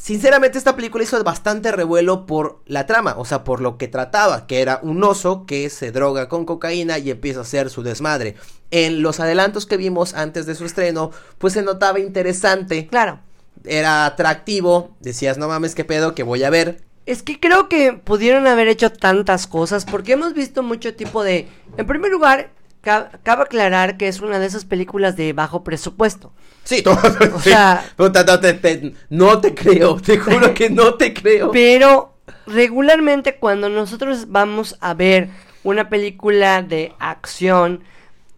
Sinceramente, 0.00 0.56
esta 0.56 0.76
película 0.76 1.04
hizo 1.04 1.22
bastante 1.22 1.70
revuelo 1.72 2.24
por 2.24 2.62
la 2.64 2.86
trama, 2.86 3.16
o 3.18 3.26
sea, 3.26 3.44
por 3.44 3.60
lo 3.60 3.76
que 3.76 3.86
trataba, 3.86 4.46
que 4.46 4.62
era 4.62 4.80
un 4.82 5.04
oso 5.04 5.44
que 5.44 5.68
se 5.68 5.92
droga 5.92 6.26
con 6.26 6.46
cocaína 6.46 6.96
y 6.96 7.10
empieza 7.10 7.40
a 7.40 7.42
hacer 7.42 7.68
su 7.68 7.82
desmadre. 7.82 8.34
En 8.70 9.02
los 9.02 9.20
adelantos 9.20 9.66
que 9.66 9.76
vimos 9.76 10.14
antes 10.14 10.46
de 10.46 10.54
su 10.54 10.64
estreno, 10.64 11.10
pues 11.36 11.52
se 11.52 11.60
notaba 11.62 12.00
interesante 12.00 12.86
Claro. 12.86 13.20
era 13.66 14.06
atractivo, 14.06 14.96
decías, 15.00 15.36
no 15.36 15.48
mames, 15.48 15.74
qué 15.74 15.84
pedo, 15.84 16.14
que 16.14 16.22
voy 16.22 16.44
a 16.44 16.50
ver. 16.50 16.80
Es 17.04 17.22
que 17.22 17.38
creo 17.38 17.68
que 17.68 17.92
pudieron 17.92 18.46
haber 18.46 18.68
hecho 18.68 18.90
tantas 18.90 19.46
cosas 19.46 19.84
porque 19.84 20.12
hemos 20.12 20.32
visto 20.32 20.62
mucho 20.62 20.94
tipo 20.94 21.22
de... 21.22 21.46
En 21.76 21.86
primer 21.86 22.10
lugar, 22.10 22.52
cabe 22.80 23.42
aclarar 23.42 23.96
que 23.96 24.08
es 24.08 24.20
una 24.20 24.38
de 24.38 24.46
esas 24.46 24.64
películas 24.64 25.16
de 25.16 25.32
bajo 25.32 25.62
presupuesto. 25.64 26.32
Sí, 26.64 26.82
todo, 26.82 26.98
O 27.34 27.40
sea- 27.40 27.84
Puta, 27.96 28.24
no, 28.24 28.40
te, 28.40 28.54
te- 28.54 28.94
no 29.08 29.40
te 29.40 29.54
creo, 29.54 29.96
te 30.00 30.18
juro 30.18 30.54
que 30.54 30.70
no 30.70 30.94
te 30.94 31.12
creo. 31.14 31.50
Pero 31.52 32.14
regularmente 32.46 33.36
cuando 33.36 33.68
nosotros 33.68 34.26
vamos 34.30 34.76
a 34.80 34.94
ver 34.94 35.28
una 35.62 35.88
película 35.88 36.62
de 36.62 36.94
acción 36.98 37.82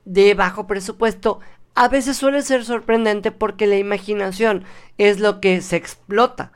de 0.04 0.34
bajo 0.34 0.66
presupuesto, 0.66 1.40
a 1.74 1.88
veces 1.88 2.16
suele 2.16 2.42
ser 2.42 2.64
sorprendente 2.64 3.30
porque 3.30 3.66
la 3.66 3.76
imaginación 3.78 4.64
es 4.98 5.20
lo 5.20 5.40
que 5.40 5.60
se 5.62 5.76
explota. 5.76 6.52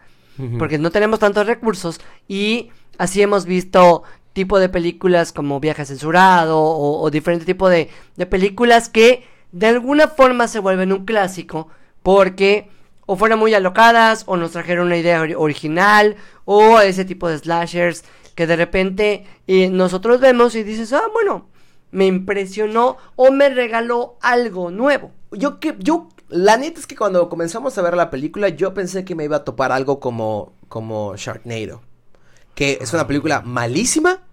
Porque 0.59 0.77
no 0.77 0.91
tenemos 0.91 1.19
tantos 1.19 1.47
recursos 1.47 1.99
y 2.29 2.69
así 2.99 3.23
hemos 3.23 3.47
visto 3.47 4.03
tipo 4.37 4.61
de 4.61 4.69
películas 4.69 5.33
como 5.33 5.59
Viaje 5.61 5.85
Censurado 5.87 6.61
o, 6.61 7.01
o 7.03 7.11
diferente 7.11 7.47
tipo 7.47 7.69
de, 7.69 7.89
de 8.17 8.27
películas 8.27 8.89
que 8.89 9.25
de 9.51 9.67
alguna 9.67 10.09
forma 10.09 10.47
se 10.47 10.61
vuelven 10.61 10.93
un 10.93 11.07
clásico 11.07 11.69
porque 12.03 12.69
o 13.07 13.17
fueron 13.17 13.39
muy 13.39 13.55
alocadas 13.55 14.25
o 14.27 14.37
nos 14.37 14.53
trajeron 14.53 14.87
una 14.89 14.99
idea 14.99 15.23
ori- 15.23 15.35
original 15.37 16.17
o 16.45 16.81
ese 16.81 17.05
tipo 17.07 17.29
de 17.29 17.39
slashers 17.39 18.05
que 18.35 18.47
de 18.47 18.57
repente 18.57 19.25
eh, 19.47 19.71
nosotros 19.71 20.21
vemos 20.21 20.55
y 20.55 20.63
dices, 20.63 20.93
ah, 20.93 21.09
bueno, 21.15 21.47
me 21.91 22.05
impresionó 22.05 22.99
o 23.17 23.31
me 23.31 23.49
regaló 23.49 24.19
algo 24.21 24.71
nuevo. 24.71 25.13
Yo 25.31 25.61
que, 25.61 25.77
yo, 25.79 26.09
la 26.29 26.59
neta 26.59 26.79
es 26.79 26.87
que 26.87 26.97
cuando 26.97 27.31
comenzamos 27.31 27.79
a 27.79 27.83
ver 27.83 27.97
la 27.97 28.11
película, 28.11 28.51
yo 28.51 28.75
pensé 28.75 29.07
que 29.07 29.15
me 29.15 29.25
iba 29.25 29.37
a 29.39 29.45
topar 29.45 29.73
algo 29.73 29.99
como, 29.99 30.53
como 30.69 31.17
Sharknado. 31.17 31.81
Que 32.55 32.79
es 32.81 32.93
una 32.93 33.07
película 33.07 33.43
malísima, 33.43 34.26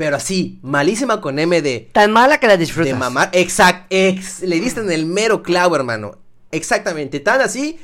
pero 0.00 0.16
así, 0.16 0.58
malísima 0.62 1.20
con 1.20 1.38
M 1.38 1.60
de, 1.60 1.90
Tan 1.92 2.10
mala 2.10 2.40
que 2.40 2.46
la 2.46 2.56
disfrutas. 2.56 2.90
de 2.90 2.98
mamar. 2.98 3.28
Exact, 3.34 3.84
ex, 3.90 4.40
le 4.40 4.58
diste 4.58 4.80
en 4.80 4.90
el 4.90 5.04
mero 5.04 5.42
clavo, 5.42 5.76
hermano. 5.76 6.16
Exactamente, 6.50 7.20
tan 7.20 7.42
así 7.42 7.78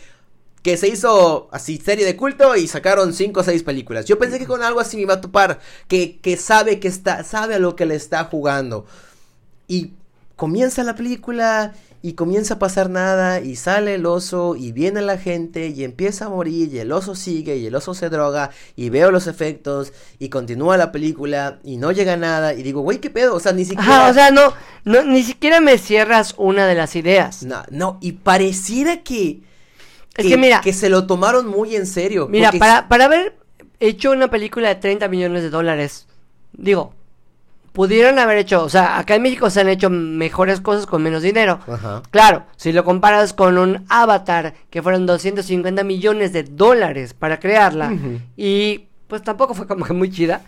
que 0.63 0.79
se 0.79 0.89
hizo 0.89 1.51
así 1.53 1.77
serie 1.77 2.07
de 2.07 2.17
culto 2.17 2.57
y 2.57 2.69
sacaron 2.69 3.13
cinco 3.13 3.41
o 3.41 3.45
seis 3.45 3.63
películas. 3.63 4.07
Yo 4.07 4.19
pensé 4.19 4.39
que 4.39 4.47
con 4.47 4.63
algo 4.63 4.81
así 4.81 4.97
me 4.97 5.03
iba 5.03 5.13
a 5.13 5.21
topar, 5.21 5.61
que, 5.89 6.19
que 6.21 6.39
sabe 6.39 6.81
que 6.81 6.89
está, 6.89 7.23
sabe 7.23 7.57
a 7.57 7.59
lo 7.59 7.77
que 7.77 7.85
le 7.85 7.97
está 7.97 8.25
jugando. 8.25 8.87
Y 9.69 9.91
comienza 10.37 10.85
la 10.85 10.95
película 10.95 11.75
y 12.09 12.13
comienza 12.13 12.55
a 12.55 12.59
pasar 12.61 12.89
nada 12.89 13.41
y 13.41 13.57
sale 13.57 13.97
el 13.97 14.07
oso 14.07 14.55
y 14.55 14.71
viene 14.71 15.03
la 15.03 15.19
gente 15.19 15.67
y 15.69 15.83
empieza 15.83 16.27
a 16.27 16.29
morir 16.29 16.73
y 16.73 16.79
el 16.79 16.93
oso 16.93 17.17
sigue 17.17 17.57
y 17.57 17.67
el 17.67 17.75
oso 17.75 17.95
se 17.95 18.09
droga 18.11 18.51
y 18.77 18.91
veo 18.91 19.11
los 19.11 19.27
efectos 19.27 19.93
y 20.21 20.29
continúa 20.29 20.77
la 20.77 20.93
película 20.93 21.59
y 21.65 21.79
no 21.79 21.91
llega 21.91 22.17
nada 22.17 22.55
y 22.55 22.63
digo, 22.63 22.83
güey, 22.83 22.99
¿qué 22.99 23.11
pedo? 23.11 23.35
O 23.35 23.41
sea, 23.41 23.51
ni 23.51 23.65
siquiera... 23.65 24.03
Ajá, 24.03 24.11
o 24.11 24.15
sea, 24.15 24.31
no, 24.31 24.53
no, 24.85 25.03
ni 25.03 25.25
siquiera 25.25 25.61
me 25.61 25.79
cierras 25.79 26.35
una 26.39 26.69
de 26.69 26.77
las 26.77 26.95
ideas. 26.95 27.43
No, 27.43 27.65
no, 27.71 27.99
y 28.01 28.13
pareciera 28.13 29.03
que... 29.03 29.41
Es 30.17 30.27
que 30.27 30.37
mira- 30.37 30.61
Que 30.61 30.73
se 30.73 30.89
lo 30.89 31.09
tomaron 31.09 31.49
muy 31.49 31.75
en 31.75 31.87
serio. 31.87 32.29
Mira, 32.29 32.53
para, 32.53 32.87
para 32.89 33.07
haber 33.07 33.37
hecho 33.81 34.13
una 34.13 34.31
película 34.31 34.69
de 34.69 34.77
30 34.77 35.09
millones 35.09 35.43
de 35.43 35.51
dólares, 35.51 36.07
digo, 36.53 36.95
pudieron 37.77 38.19
haber 38.19 38.39
hecho, 38.39 38.65
o 38.65 38.71
sea, 38.71 38.99
acá 38.99 39.17
en 39.17 39.23
México 39.23 39.51
se 39.51 39.61
han 39.61 39.69
hecho 39.69 39.91
mejores 39.91 40.63
cosas 40.63 40.87
con 40.87 41.03
menos 41.03 41.23
dinero. 41.23 41.61
Ajá. 41.69 42.03
Claro, 42.11 42.47
si 42.57 42.73
lo 42.73 42.85
comparas 42.85 43.35
con 43.35 43.59
un 43.59 43.85
Avatar, 43.91 44.55
que 44.71 44.83
fueron 44.83 45.05
250 45.05 45.85
millones 45.85 46.33
de 46.33 46.43
dólares 46.43 47.13
para 47.13 47.39
crearla, 47.39 47.93
y 48.35 48.87
pues 49.09 49.23
tampoco 49.23 49.53
fue 49.53 49.67
como 49.67 49.85
que 49.85 49.93
muy 49.93 50.11
chida. 50.11 50.41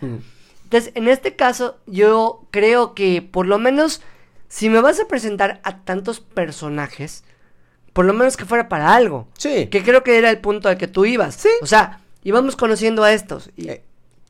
Entonces, 0.63 0.91
en 0.95 1.07
este 1.07 1.35
caso, 1.35 1.77
yo 1.85 2.47
creo 2.49 2.95
que 2.95 3.21
por 3.21 3.45
lo 3.45 3.59
menos, 3.59 4.01
si 4.47 4.67
me 4.67 4.81
vas 4.81 4.99
a 4.99 5.07
presentar 5.07 5.61
a 5.63 5.81
tantos 5.83 6.21
personajes, 6.21 7.23
por 7.93 8.05
lo 8.05 8.13
menos 8.13 8.37
que 8.37 8.45
fuera 8.45 8.67
para 8.69 8.95
algo. 8.95 9.27
Sí. 9.37 9.67
Que 9.67 9.83
creo 9.83 10.03
que 10.03 10.17
era 10.17 10.31
el 10.31 10.39
punto 10.39 10.67
al 10.67 10.79
que 10.79 10.87
tú 10.87 11.05
ibas. 11.05 11.35
Sí. 11.35 11.49
O 11.61 11.67
sea, 11.67 12.01
íbamos 12.23 12.55
conociendo 12.55 13.03
a 13.03 13.13
estos. 13.13 13.51
Y, 13.55 13.69
Eh, 13.69 13.83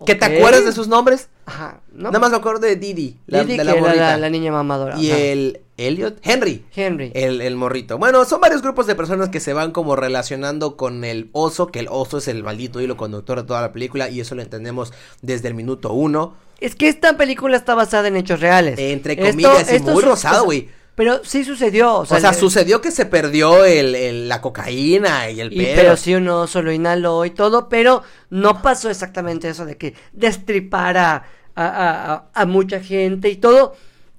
¿Que 0.05 0.15
te 0.15 0.25
acuerdas 0.25 0.65
de 0.65 0.71
sus 0.71 0.87
nombres? 0.87 1.29
Ajá. 1.45 1.81
¿no? 1.91 2.03
Nada 2.05 2.19
más 2.19 2.31
me 2.31 2.37
acuerdo 2.37 2.61
de 2.61 2.75
Didi, 2.75 3.17
la, 3.27 3.43
Didi, 3.43 3.53
de 3.53 3.57
que 3.57 3.63
la 3.65 3.71
era 3.71 3.81
morrita. 3.81 4.11
la, 4.11 4.17
la 4.17 4.29
niña 4.29 4.51
mamadora. 4.51 4.97
Y 4.97 5.11
ajá. 5.11 5.19
el 5.19 5.61
Elliot, 5.77 6.19
Henry. 6.23 6.65
Henry. 6.75 7.11
El, 7.13 7.41
el 7.41 7.55
morrito. 7.55 7.97
Bueno, 7.97 8.23
son 8.25 8.39
varios 8.39 8.61
grupos 8.61 8.87
de 8.87 8.95
personas 8.95 9.29
que 9.29 9.39
se 9.39 9.53
van 9.53 9.71
como 9.71 9.95
relacionando 9.95 10.77
con 10.77 11.03
el 11.03 11.29
oso, 11.33 11.67
que 11.67 11.79
el 11.79 11.87
oso 11.89 12.19
es 12.19 12.27
el 12.27 12.43
maldito 12.43 12.81
hilo 12.81 12.97
conductor 12.97 13.41
de 13.41 13.47
toda 13.47 13.61
la 13.61 13.71
película 13.73 14.09
y 14.09 14.19
eso 14.21 14.35
lo 14.35 14.41
entendemos 14.41 14.93
desde 15.21 15.47
el 15.49 15.53
minuto 15.53 15.93
uno. 15.93 16.35
Es 16.59 16.75
que 16.75 16.89
esta 16.89 17.15
película 17.15 17.55
está 17.55 17.75
basada 17.75 18.07
en 18.09 18.17
hechos 18.17 18.41
reales. 18.41 18.77
Entre 18.79 19.17
comillas, 19.17 19.73
y 19.73 19.79
muy 19.79 20.03
rosado, 20.03 20.45
güey. 20.45 20.69
Pero 20.99 21.21
sí 21.23 21.45
sucedió. 21.45 21.93
O 21.93 21.99
O 22.01 22.05
sea, 22.05 22.17
el- 22.31 22.35
sucedió 22.35 22.81
que 22.81 22.91
se 22.91 23.05
perdió 23.05 23.63
el, 23.63 23.95
el- 23.95 24.27
la 24.27 24.41
cocaína 24.41 25.29
y 25.29 25.39
el 25.39 25.53
y- 25.53 25.55
pedo. 25.55 25.75
pero 25.77 25.95
sí 25.95 26.13
uno 26.13 26.45
solo 26.45 26.73
inhaló 26.73 27.23
y 27.23 27.29
todo, 27.29 27.69
pero 27.69 28.03
no 28.29 28.61
pasó 28.61 28.89
exactamente 28.89 29.47
eso 29.47 29.63
de 29.65 29.77
que 29.77 29.93
destripara 30.11 31.23
a, 31.55 31.65
a- 31.65 32.13
a- 32.13 32.25
a 32.33 32.45
mucha 32.45 32.81
gente 32.81 33.29
y 33.29 33.37
todo. 33.37 33.75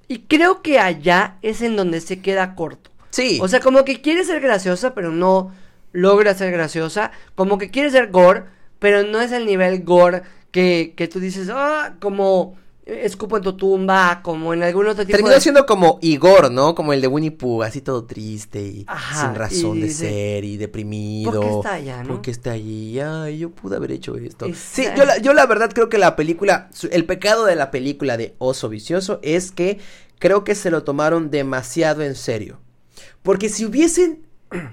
Y 0.08 0.20
creo 0.20 0.62
que 0.62 0.78
allá 0.78 1.36
es 1.42 1.60
en 1.60 1.76
donde 1.76 2.00
se 2.00 2.20
queda 2.20 2.54
corto. 2.54 2.90
Sí. 3.10 3.38
O 3.42 3.48
sea, 3.48 3.60
como 3.60 3.84
que 3.84 4.00
quiere 4.00 4.24
ser 4.24 4.40
graciosa, 4.40 4.94
pero 4.94 5.10
no 5.10 5.52
logra 5.92 6.32
ser 6.34 6.50
graciosa. 6.50 7.10
Como 7.34 7.58
que 7.58 7.70
quiere 7.70 7.90
ser 7.90 8.10
gore, 8.10 8.44
pero 8.78 9.02
no 9.02 9.20
es 9.20 9.32
el 9.32 9.44
nivel 9.44 9.82
gore 9.84 10.22
que, 10.50 10.94
que 10.96 11.08
tú 11.08 11.20
dices, 11.20 11.48
ah, 11.52 11.92
como 12.00 12.56
escupo 12.90 13.37
en 13.37 13.42
tu 13.42 13.53
tumba, 13.55 14.20
como 14.22 14.53
en 14.53 14.62
algún 14.62 14.87
otro 14.87 15.05
tipo 15.05 15.16
Terminó 15.16 15.35
de... 15.35 15.40
siendo 15.40 15.66
como 15.66 15.98
Igor, 16.03 16.50
¿no? 16.50 16.74
Como 16.74 16.92
el 16.92 17.00
de 17.00 17.07
Winnie 17.07 17.31
Pooh, 17.31 17.62
así 17.62 17.81
todo 17.81 18.05
triste 18.05 18.61
y 18.61 18.85
Ajá, 18.87 19.26
sin 19.26 19.35
razón 19.35 19.79
y 19.79 19.81
de 19.83 19.90
ser 19.90 20.44
y 20.44 20.57
deprimido. 20.57 21.33
¿por 21.33 21.42
qué 21.42 21.57
está 21.57 21.74
allá, 21.74 22.03
no? 22.03 22.09
¿Por 22.09 22.22
qué 22.22 22.31
está 22.31 22.50
allí? 22.53 23.00
Ay, 23.00 23.38
yo 23.38 23.50
pude 23.50 23.76
haber 23.76 23.92
hecho 23.92 24.16
esto. 24.16 24.46
Sí, 24.55 24.85
yo 24.96 25.05
la, 25.05 25.18
yo 25.18 25.33
la 25.35 25.46
verdad 25.46 25.70
creo 25.72 25.88
que 25.88 25.98
la 25.98 26.16
película, 26.16 26.70
el 26.90 27.05
pecado 27.05 27.44
de 27.44 27.57
la 27.57 27.70
película 27.70 28.16
de 28.16 28.35
Oso 28.38 28.68
Vicioso 28.68 29.20
es 29.22 29.53
que 29.53 29.79
creo 30.18 30.44
que 30.44 30.55
se 30.55 30.70
lo 30.70 30.83
tomaron 30.83 31.31
demasiado 31.31 32.03
en 32.03 32.14
serio. 32.14 32.61
Porque 33.22 33.48
si 33.48 33.64
hubiesen 33.64 34.26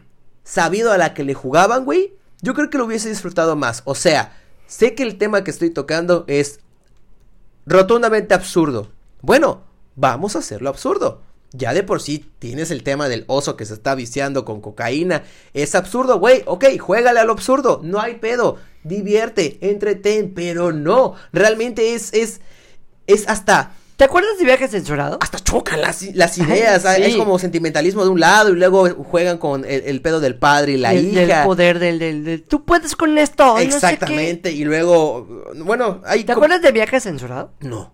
sabido 0.43 0.91
a 0.91 0.97
la 0.97 1.13
que 1.13 1.23
le 1.23 1.33
jugaban, 1.33 1.85
güey, 1.85 2.13
yo 2.41 2.53
creo 2.53 2.69
que 2.69 2.77
lo 2.77 2.85
hubiese 2.85 3.09
disfrutado 3.09 3.55
más. 3.55 3.81
O 3.85 3.95
sea, 3.95 4.37
sé 4.67 4.95
que 4.95 5.03
el 5.03 5.17
tema 5.17 5.43
que 5.43 5.51
estoy 5.51 5.69
tocando 5.69 6.25
es 6.27 6.59
rotundamente 7.67 8.33
absurdo. 8.33 8.87
Bueno, 9.21 9.61
vamos 9.95 10.35
a 10.35 10.39
hacerlo 10.39 10.69
absurdo. 10.69 11.21
Ya 11.51 11.73
de 11.73 11.83
por 11.83 12.01
sí 12.01 12.25
tienes 12.39 12.71
el 12.71 12.83
tema 12.83 13.07
del 13.07 13.23
oso 13.27 13.55
que 13.55 13.65
se 13.65 13.73
está 13.73 13.93
viciando 13.93 14.45
con 14.45 14.61
cocaína. 14.61 15.23
Es 15.53 15.75
absurdo, 15.75 16.19
güey. 16.19 16.43
Ok, 16.45 16.65
juégale 16.79 17.19
a 17.19 17.25
lo 17.25 17.33
absurdo. 17.33 17.81
No 17.83 17.99
hay 17.99 18.15
pedo. 18.15 18.57
Divierte, 18.83 19.57
entretén, 19.61 20.33
pero 20.33 20.71
no. 20.71 21.15
Realmente 21.31 21.93
es, 21.93 22.13
es, 22.13 22.41
es 23.05 23.27
hasta, 23.27 23.73
¿Te 23.97 24.03
acuerdas 24.03 24.37
de 24.37 24.45
Viaje 24.45 24.67
Censurado? 24.67 25.17
hasta 25.21 25.39
chocan 25.39 25.81
las, 25.81 26.03
las 26.15 26.37
ideas. 26.37 26.85
Ay, 26.85 27.03
Es 27.03 27.15
como 27.17 27.39
sentimentalismo 27.39 28.03
de 28.03 28.09
un 28.11 28.19
lado 28.19 28.51
y 28.51 28.55
luego 28.55 28.87
juegan 29.05 29.37
con 29.39 29.65
el, 29.65 29.81
el 29.85 30.01
pedo 30.01 30.19
del 30.19 30.35
padre 30.35 30.73
y 30.73 30.77
la 30.77 30.91
del 30.91 31.17
hija. 31.29 31.43
poder 31.43 31.79
del, 31.79 31.97
del, 31.97 32.23
del- 32.23 32.43
Tú 32.43 32.63
puedes 32.63 32.95
con 32.95 33.17
esto. 33.17 33.45
no 33.55 33.57
sé 33.57 33.63
qué". 33.65 33.73
Exactamente. 33.75 34.51
Y 34.51 34.63
luego, 34.65 35.27
bueno, 35.57 36.01
hay 36.05 36.23
¿Te 36.23 36.31
acuerdas 36.31 36.61
de 36.61 36.71
Viaje 36.71 36.99
Censurado? 36.99 37.51
No. 37.59 37.93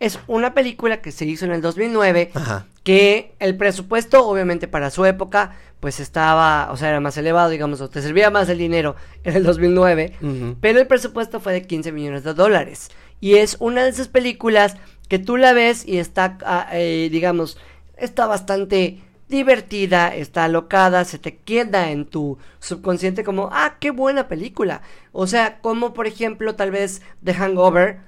Es 0.00 0.18
una 0.26 0.54
película 0.54 1.00
que 1.02 1.12
se 1.12 1.26
hizo 1.26 1.44
en 1.44 1.52
el 1.52 1.60
2009 1.60 2.30
Ajá. 2.34 2.66
que 2.82 3.34
el 3.38 3.56
presupuesto, 3.56 4.26
obviamente 4.26 4.66
para 4.68 4.90
su 4.90 5.04
época, 5.04 5.54
pues 5.80 6.00
estaba, 6.00 6.70
o 6.72 6.76
sea, 6.76 6.88
era 6.88 6.98
más 7.00 7.16
elevado, 7.18 7.50
digamos, 7.50 7.80
o 7.82 7.88
te 7.90 8.00
servía 8.02 8.30
más 8.30 8.48
el 8.48 8.58
dinero 8.58 8.96
en 9.22 9.36
el 9.36 9.44
2009, 9.44 10.14
Ujú. 10.20 10.56
pero 10.60 10.80
el 10.80 10.86
presupuesto 10.88 11.40
fue 11.40 11.52
de 11.52 11.62
15 11.62 11.92
millones 11.92 12.24
de 12.24 12.32
dólares. 12.34 12.88
Y 13.20 13.34
es 13.36 13.56
una 13.60 13.84
de 13.84 13.90
esas 13.90 14.08
películas 14.08 14.76
que 15.12 15.18
tú 15.18 15.36
la 15.36 15.52
ves 15.52 15.86
y 15.86 15.98
está, 15.98 16.38
ah, 16.42 16.70
eh, 16.72 17.10
digamos, 17.12 17.58
está 17.98 18.26
bastante 18.26 19.02
divertida, 19.28 20.08
está 20.08 20.44
alocada, 20.44 21.04
se 21.04 21.18
te 21.18 21.36
queda 21.36 21.90
en 21.90 22.06
tu 22.06 22.38
subconsciente 22.60 23.22
como, 23.22 23.50
ah, 23.52 23.76
qué 23.78 23.90
buena 23.90 24.26
película. 24.26 24.80
O 25.12 25.26
sea, 25.26 25.58
como 25.60 25.92
por 25.92 26.06
ejemplo, 26.06 26.54
tal 26.54 26.70
vez 26.70 27.02
The 27.22 27.34
Hangover, 27.34 28.00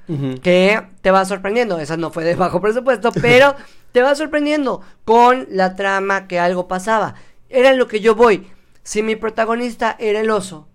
que 0.42 0.80
te 1.02 1.10
va 1.10 1.26
sorprendiendo. 1.26 1.78
Esa 1.78 1.98
no 1.98 2.10
fue 2.10 2.24
de 2.24 2.36
bajo 2.36 2.62
presupuesto, 2.62 3.12
pero 3.20 3.54
te 3.92 4.00
va 4.00 4.14
sorprendiendo 4.14 4.80
con 5.04 5.46
la 5.50 5.76
trama 5.76 6.26
que 6.26 6.38
algo 6.38 6.68
pasaba. 6.68 7.16
Era 7.50 7.74
lo 7.74 7.86
que 7.86 8.00
yo 8.00 8.14
voy. 8.14 8.50
Si 8.82 9.02
mi 9.02 9.14
protagonista 9.14 9.94
era 9.98 10.20
el 10.20 10.30
oso, 10.30 10.68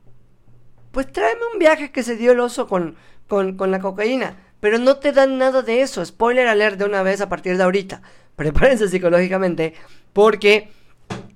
pues 0.91 1.11
tráeme 1.11 1.41
un 1.51 1.57
viaje 1.57 1.91
que 1.91 2.03
se 2.03 2.17
dio 2.17 2.33
el 2.33 2.39
oso 2.39 2.67
con, 2.67 2.97
con, 3.27 3.57
con 3.57 3.71
la 3.71 3.79
cocaína. 3.79 4.35
Pero 4.59 4.77
no 4.77 4.97
te 4.97 5.11
dan 5.11 5.37
nada 5.37 5.61
de 5.61 5.81
eso. 5.81 6.05
Spoiler 6.05 6.47
alert 6.47 6.77
de 6.77 6.85
una 6.85 7.03
vez 7.03 7.21
a 7.21 7.29
partir 7.29 7.57
de 7.57 7.63
ahorita. 7.63 8.01
Prepárense 8.35 8.87
psicológicamente. 8.87 9.73
Porque, 10.13 10.71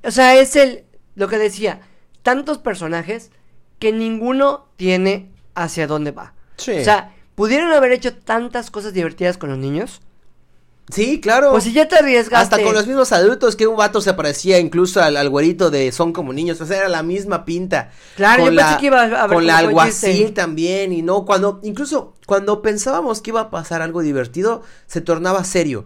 o 0.03 0.11
sea, 0.11 0.35
es 0.35 0.55
el, 0.55 0.85
lo 1.15 1.27
que 1.27 1.37
decía, 1.37 1.81
tantos 2.21 2.57
personajes 2.57 3.31
que 3.79 3.91
ninguno 3.91 4.67
tiene 4.75 5.31
hacia 5.55 5.87
dónde 5.87 6.11
va. 6.11 6.33
Sí. 6.57 6.71
O 6.73 6.83
sea, 6.83 7.13
pudieron 7.35 7.71
haber 7.71 7.91
hecho 7.91 8.15
tantas 8.15 8.71
cosas 8.71 8.93
divertidas 8.93 9.37
con 9.37 9.49
los 9.49 9.57
niños. 9.57 10.01
Sí, 10.89 11.21
claro. 11.21 11.51
Pues 11.51 11.63
si 11.63 11.71
ya 11.71 11.87
te 11.87 11.95
arriesgaste. 11.95 12.55
Hasta 12.55 12.63
con 12.63 12.73
los 12.73 12.87
mismos 12.87 13.11
adultos 13.13 13.55
que 13.55 13.67
un 13.67 13.77
vato 13.77 14.01
se 14.01 14.13
parecía 14.13 14.59
incluso 14.59 15.01
al, 15.01 15.15
al 15.15 15.29
güerito 15.29 15.71
de 15.71 15.91
Son 15.91 16.11
como 16.11 16.33
niños, 16.33 16.59
o 16.59 16.65
sea, 16.65 16.77
era 16.77 16.89
la 16.89 17.03
misma 17.03 17.45
pinta. 17.45 17.91
Claro, 18.15 18.43
Con 18.43 18.53
yo 18.53 18.59
pensé 18.59 18.77
que 18.79 18.85
iba 18.87 19.01
a 19.01 19.23
haber 19.23 19.35
Con 19.35 19.47
la 19.47 19.57
alguacil 19.59 20.33
también, 20.33 20.91
y 20.91 21.01
no, 21.01 21.25
cuando, 21.25 21.61
incluso 21.63 22.12
cuando 22.25 22.61
pensábamos 22.61 23.21
que 23.21 23.31
iba 23.31 23.41
a 23.41 23.49
pasar 23.49 23.81
algo 23.81 24.01
divertido, 24.01 24.61
se 24.87 25.01
tornaba 25.01 25.43
serio. 25.43 25.85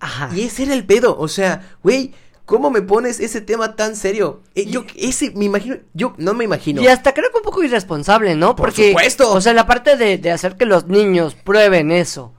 Ajá. 0.00 0.30
Y 0.34 0.42
ese 0.42 0.64
era 0.64 0.74
el 0.74 0.84
pedo, 0.84 1.16
o 1.18 1.28
sea, 1.28 1.76
güey, 1.82 2.12
¿cómo 2.44 2.70
me 2.70 2.82
pones 2.82 3.18
ese 3.20 3.40
tema 3.40 3.76
tan 3.76 3.96
serio? 3.96 4.40
Eh, 4.54 4.66
yo, 4.66 4.84
ese, 4.96 5.30
me 5.32 5.44
imagino, 5.46 5.76
yo 5.94 6.14
no 6.18 6.34
me 6.34 6.44
imagino. 6.44 6.82
Y 6.82 6.86
hasta 6.88 7.14
creo 7.14 7.30
que 7.30 7.38
un 7.38 7.42
poco 7.44 7.62
irresponsable, 7.62 8.34
¿no? 8.34 8.54
Por 8.56 8.68
Porque, 8.68 8.88
supuesto. 8.90 9.32
O 9.32 9.40
sea, 9.40 9.52
la 9.54 9.66
parte 9.66 9.96
de, 9.96 10.18
de 10.18 10.30
hacer 10.30 10.56
que 10.56 10.66
los 10.66 10.86
niños 10.86 11.34
prueben 11.34 11.90
eso. 11.90 12.32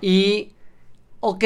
Y, 0.00 0.52
ok, 1.20 1.44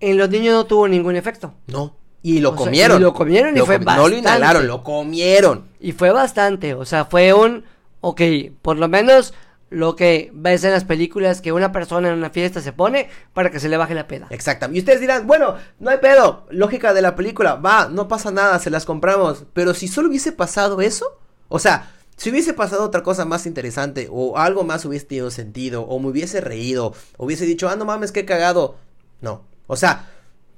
en 0.00 0.18
los 0.18 0.28
niños 0.30 0.54
no 0.54 0.66
tuvo 0.66 0.88
ningún 0.88 1.16
efecto. 1.16 1.54
No. 1.66 1.96
Y 2.22 2.40
lo 2.40 2.50
O 2.50 2.56
sea, 2.56 2.64
comieron. 2.66 2.98
y 2.98 3.02
lo 3.02 3.14
comieron 3.14 3.56
y 3.56 3.60
fue 3.60 3.78
comi- 3.78 3.84
No 3.84 3.96
lo 3.96 4.02
bastante. 4.02 4.18
inhalaron, 4.18 4.66
lo 4.66 4.82
comieron. 4.82 5.68
Y 5.80 5.92
fue 5.92 6.10
bastante, 6.10 6.74
o 6.74 6.84
sea, 6.84 7.04
fue 7.04 7.32
un, 7.32 7.64
ok, 8.00 8.20
por 8.62 8.76
lo 8.78 8.88
menos 8.88 9.32
lo 9.68 9.96
que 9.96 10.30
ves 10.32 10.62
en 10.64 10.70
las 10.70 10.84
películas 10.84 11.40
que 11.40 11.52
una 11.52 11.72
persona 11.72 12.08
en 12.08 12.14
una 12.14 12.30
fiesta 12.30 12.60
se 12.60 12.72
pone 12.72 13.08
para 13.32 13.50
que 13.50 13.60
se 13.60 13.68
le 13.68 13.76
baje 13.76 13.94
la 13.94 14.06
peda. 14.06 14.28
Exactamente. 14.30 14.78
Y 14.78 14.80
ustedes 14.80 15.00
dirán, 15.00 15.26
bueno, 15.26 15.56
no 15.80 15.90
hay 15.90 15.98
pedo. 15.98 16.46
Lógica 16.50 16.94
de 16.94 17.02
la 17.02 17.16
película, 17.16 17.56
va, 17.56 17.88
no 17.88 18.08
pasa 18.08 18.30
nada, 18.30 18.58
se 18.58 18.70
las 18.70 18.84
compramos. 18.84 19.44
Pero 19.52 19.74
si 19.74 19.88
solo 19.88 20.08
hubiese 20.08 20.32
pasado 20.32 20.80
eso, 20.80 21.18
o 21.48 21.58
sea, 21.58 21.92
si 22.16 22.30
hubiese 22.30 22.54
pasado 22.54 22.84
otra 22.84 23.02
cosa 23.02 23.24
más 23.24 23.46
interesante, 23.46 24.08
o 24.10 24.38
algo 24.38 24.64
más 24.64 24.84
hubiese 24.84 25.06
tenido 25.06 25.30
sentido, 25.30 25.82
o 25.82 25.98
me 25.98 26.08
hubiese 26.08 26.40
reído, 26.40 26.94
o 27.16 27.26
hubiese 27.26 27.44
dicho, 27.44 27.68
ah, 27.68 27.76
no 27.76 27.84
mames, 27.84 28.12
qué 28.12 28.24
cagado. 28.24 28.76
No. 29.20 29.44
O 29.66 29.76
sea, 29.76 30.10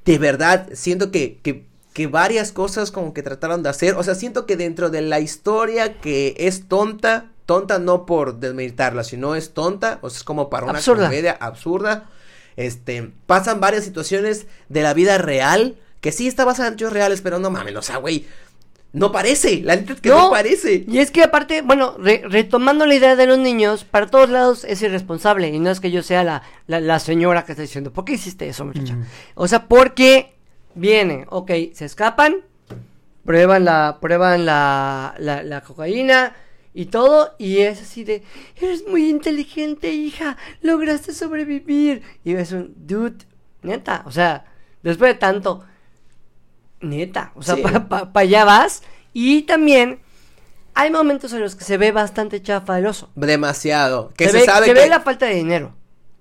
de 0.05 0.19
verdad, 0.19 0.69
siento 0.75 1.11
que, 1.11 1.41
que, 1.43 1.67
que 1.95 2.07
varias 2.07 2.53
cosas 2.53 2.91
como 2.91 3.13
que 3.15 3.23
trataron 3.23 3.63
de 3.63 3.71
hacer. 3.71 3.95
O 3.97 4.03
sea, 4.03 4.15
siento 4.15 4.47
que 4.47 4.57
dentro 4.57 4.91
de 4.91 5.01
la 5.01 5.19
historia 5.19 5.99
que 5.99 6.35
es 6.39 6.69
tonta, 6.69 7.33
tonta 7.49 7.79
no 7.79 8.05
por 8.05 8.41
desmeritarla, 8.41 9.03
sino 9.05 9.35
es 9.35 9.55
tonta, 9.55 10.01
o 10.03 10.11
sea, 10.11 10.19
es 10.19 10.23
como 10.23 10.51
para 10.51 10.67
una 10.67 10.75
Absurda. 10.81 11.07
comedia 11.07 11.33
absurda. 11.41 12.11
Este, 12.57 13.11
pasan 13.25 13.59
varias 13.59 13.85
situaciones 13.85 14.47
de 14.69 14.83
la 14.83 14.93
vida 14.93 15.17
real 15.17 15.77
que 16.03 16.13
sí 16.13 16.29
está 16.29 16.45
basada 16.45 16.69
en 16.69 16.75
hechos 16.75 16.93
reales, 16.93 17.23
pero 17.23 17.39
no 17.39 17.49
mames, 17.51 17.75
o 17.75 17.81
sea, 17.81 17.97
güey, 17.97 18.27
no 18.93 19.13
parece, 19.13 19.63
la 19.63 19.77
neta 19.77 19.95
es 19.95 20.01
que 20.03 20.11
no, 20.11 20.31
parece. 20.31 20.85
Y 20.87 20.99
es 20.99 21.11
que 21.11 21.23
aparte, 21.23 21.63
bueno, 21.63 21.95
re- 21.99 22.23
retomando 22.29 22.85
la 22.85 22.95
idea 22.95 23.17
de 23.17 23.25
los 23.27 23.39
niños, 23.39 23.85
para 23.85 24.09
todos 24.09 24.29
lados 24.29 24.65
es 24.65 24.83
irresponsable. 24.83 25.49
Y 25.49 25.59
no 25.59 25.71
es 25.71 25.81
que 25.81 25.91
yo 25.91 26.03
sea 26.03 26.25
la, 26.25 26.43
la, 26.67 26.81
la 26.81 26.99
señora 26.99 27.47
que 27.47 27.53
está 27.53 27.63
diciendo, 27.63 27.95
¿por 27.95 28.05
qué 28.05 28.13
hiciste 28.13 28.47
eso, 28.47 28.67
muchacha? 28.67 28.95
O 29.35 29.49
sea, 29.49 29.69
porque 29.69 30.35
vienen, 30.75 31.25
ok, 31.31 31.51
se 31.73 31.87
escapan, 31.87 32.37
prueban 33.25 33.65
la, 33.65 33.99
prueban 34.01 34.45
la, 34.45 35.15
la, 35.19 35.43
la 35.43 35.61
cocaína 35.63 36.35
y 36.79 36.87
todo, 36.87 37.35
y 37.39 37.59
es 37.59 37.83
así 37.83 38.05
de, 38.05 38.23
eres 38.55 38.85
muy 38.87 39.09
inteligente, 39.11 39.93
hija, 39.93 40.37
lograste 40.63 41.13
sobrevivir. 41.13 42.03
Y 42.23 42.35
es 42.35 42.53
un, 42.53 42.73
dude, 42.77 43.17
neta, 43.63 44.05
o 44.07 44.13
sea, 44.13 44.45
después 44.85 45.13
de 45.13 45.19
tanto, 45.19 45.65
neta, 46.81 47.33
o 47.35 47.43
sea, 47.43 47.57
Sí. 47.57 47.63
para 47.89 48.11
allá 48.15 48.45
vas. 48.45 48.85
Y 49.13 49.43
también 49.43 49.99
hay 50.75 50.93
momentos 50.93 51.33
en 51.33 51.41
los 51.41 51.57
que 51.57 51.65
se 51.65 51.79
ve 51.79 51.91
bastante 51.91 52.41
chafa 52.41 52.79
el 52.79 52.87
oso. 52.87 53.11
Demasiado. 53.17 54.13
Que 54.17 54.27
se 54.27 54.31
se, 54.31 54.39
ve, 54.39 54.45
sabe 54.45 54.67
se 54.67 54.75
que. 54.75 54.81
ve 54.81 54.89
la 54.89 55.01
falta 55.01 55.27
de 55.27 55.35
dinero. 55.35 55.75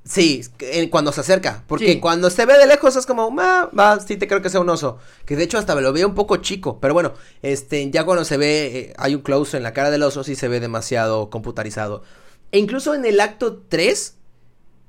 Sí, 0.08 0.42
eh, 0.60 0.90
cuando 0.90 1.12
se 1.12 1.22
acerca. 1.22 1.64
Porque 1.68 1.94
Sí. 1.94 2.00
cuando 2.00 2.30
se 2.30 2.46
ve 2.46 2.58
de 2.58 2.66
lejos 2.66 2.96
es 2.96 3.06
como, 3.06 3.36
ah, 3.40 3.70
va, 3.78 4.00
sí 4.00 4.16
te 4.16 4.28
creo 4.28 4.42
que 4.42 4.50
sea 4.50 4.62
un 4.62 4.70
oso. 4.70 5.00
Que 5.26 5.36
de 5.36 5.44
hecho 5.44 5.58
hasta 5.58 5.76
me 5.76 5.82
lo 5.82 5.92
veo 5.92 6.08
un 6.08 6.16
poco 6.16 6.38
chico. 6.38 6.80
Pero 6.80 6.94
bueno, 6.94 7.14
este, 7.42 7.90
ya 7.92 8.06
cuando 8.06 8.24
se 8.24 8.38
ve, 8.38 8.66
eh, 8.78 8.94
hay 8.98 9.16
un 9.16 9.22
close 9.22 9.58
en 9.58 9.64
la 9.64 9.74
cara 9.74 9.92
del 9.92 10.04
oso, 10.04 10.24
sí 10.24 10.36
se 10.36 10.48
ve 10.48 10.60
demasiado 10.60 11.30
computarizado. 11.30 12.04
E 12.52 12.60
incluso 12.60 12.94
en 12.96 13.04
el 13.06 13.20
acto 13.20 13.58
3, 13.68 14.16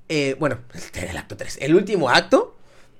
eh, 0.08 0.36
bueno, 0.38 0.58
el 0.94 1.16
acto 1.16 1.36
3, 1.36 1.58
el 1.62 1.74
último 1.74 2.10
acto, 2.10 2.54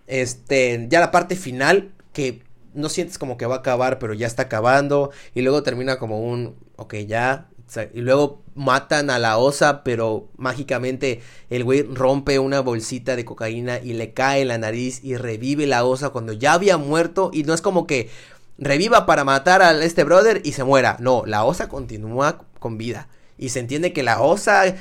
este, 0.09 0.87
ya 0.91 1.01
la 1.01 1.11
parte 1.13 1.37
final, 1.37 1.93
que 2.13 2.43
no 2.75 2.89
sientes 2.89 3.19
como 3.19 3.37
que 3.37 3.47
va 3.47 3.57
a 3.57 3.59
acabar, 3.59 3.99
pero 3.99 4.15
ya 4.15 4.27
está 4.27 4.43
acabando. 4.45 5.11
Y 5.35 5.43
luego 5.43 5.63
termina 5.63 5.99
como 5.99 6.21
un, 6.21 6.57
ok, 6.77 6.95
ya. 7.07 7.47
Y 7.95 8.01
luego 8.01 8.43
matan 8.55 9.11
a 9.11 9.19
la 9.19 9.39
osa, 9.39 9.85
pero 9.85 10.29
mágicamente 10.37 11.21
el 11.51 11.65
güey 11.65 11.83
rompe 11.83 12.39
una 12.39 12.61
bolsita 12.61 13.15
de 13.17 13.25
cocaína 13.25 13.79
y 13.79 13.93
le 13.93 14.13
cae 14.13 14.43
en 14.43 14.49
la 14.49 14.59
nariz 14.59 15.01
y 15.05 15.17
revive 15.17 15.67
la 15.67 15.85
osa 15.85 16.11
cuando 16.11 16.33
ya 16.33 16.55
había 16.55 16.77
muerto. 16.77 17.31
Y 17.33 17.45
no 17.45 17.55
es 17.55 17.61
como 17.61 17.87
que 17.87 18.11
reviva 18.59 19.07
para 19.07 19.25
matar 19.25 19.63
a 19.63 19.73
este 19.85 20.05
brother 20.05 20.41
y 20.45 20.53
se 20.53 20.65
muera. 20.65 20.97
No, 21.01 21.25
la 21.27 21.45
osa 21.45 21.69
continúa 21.69 22.41
con 22.59 22.79
vida. 22.79 23.09
Y 23.37 23.51
se 23.51 23.61
entiende 23.61 23.93
que 23.93 24.03
la 24.03 24.21
osa 24.21 24.75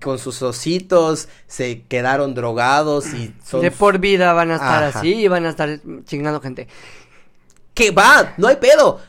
con 0.00 0.18
sus 0.18 0.40
ositos 0.42 1.28
se 1.46 1.82
quedaron 1.82 2.34
drogados 2.34 3.12
y 3.12 3.34
son 3.44 3.60
De 3.60 3.70
por 3.70 3.98
vida 3.98 4.32
van 4.32 4.50
a 4.50 4.54
estar 4.54 4.84
Ajá. 4.84 4.98
así 5.00 5.14
y 5.14 5.28
van 5.28 5.44
a 5.46 5.50
estar 5.50 5.80
chingando 6.04 6.40
gente. 6.40 6.68
que 7.74 7.90
va, 7.90 8.34
no 8.36 8.46
hay 8.48 8.56
pedo. 8.56 9.00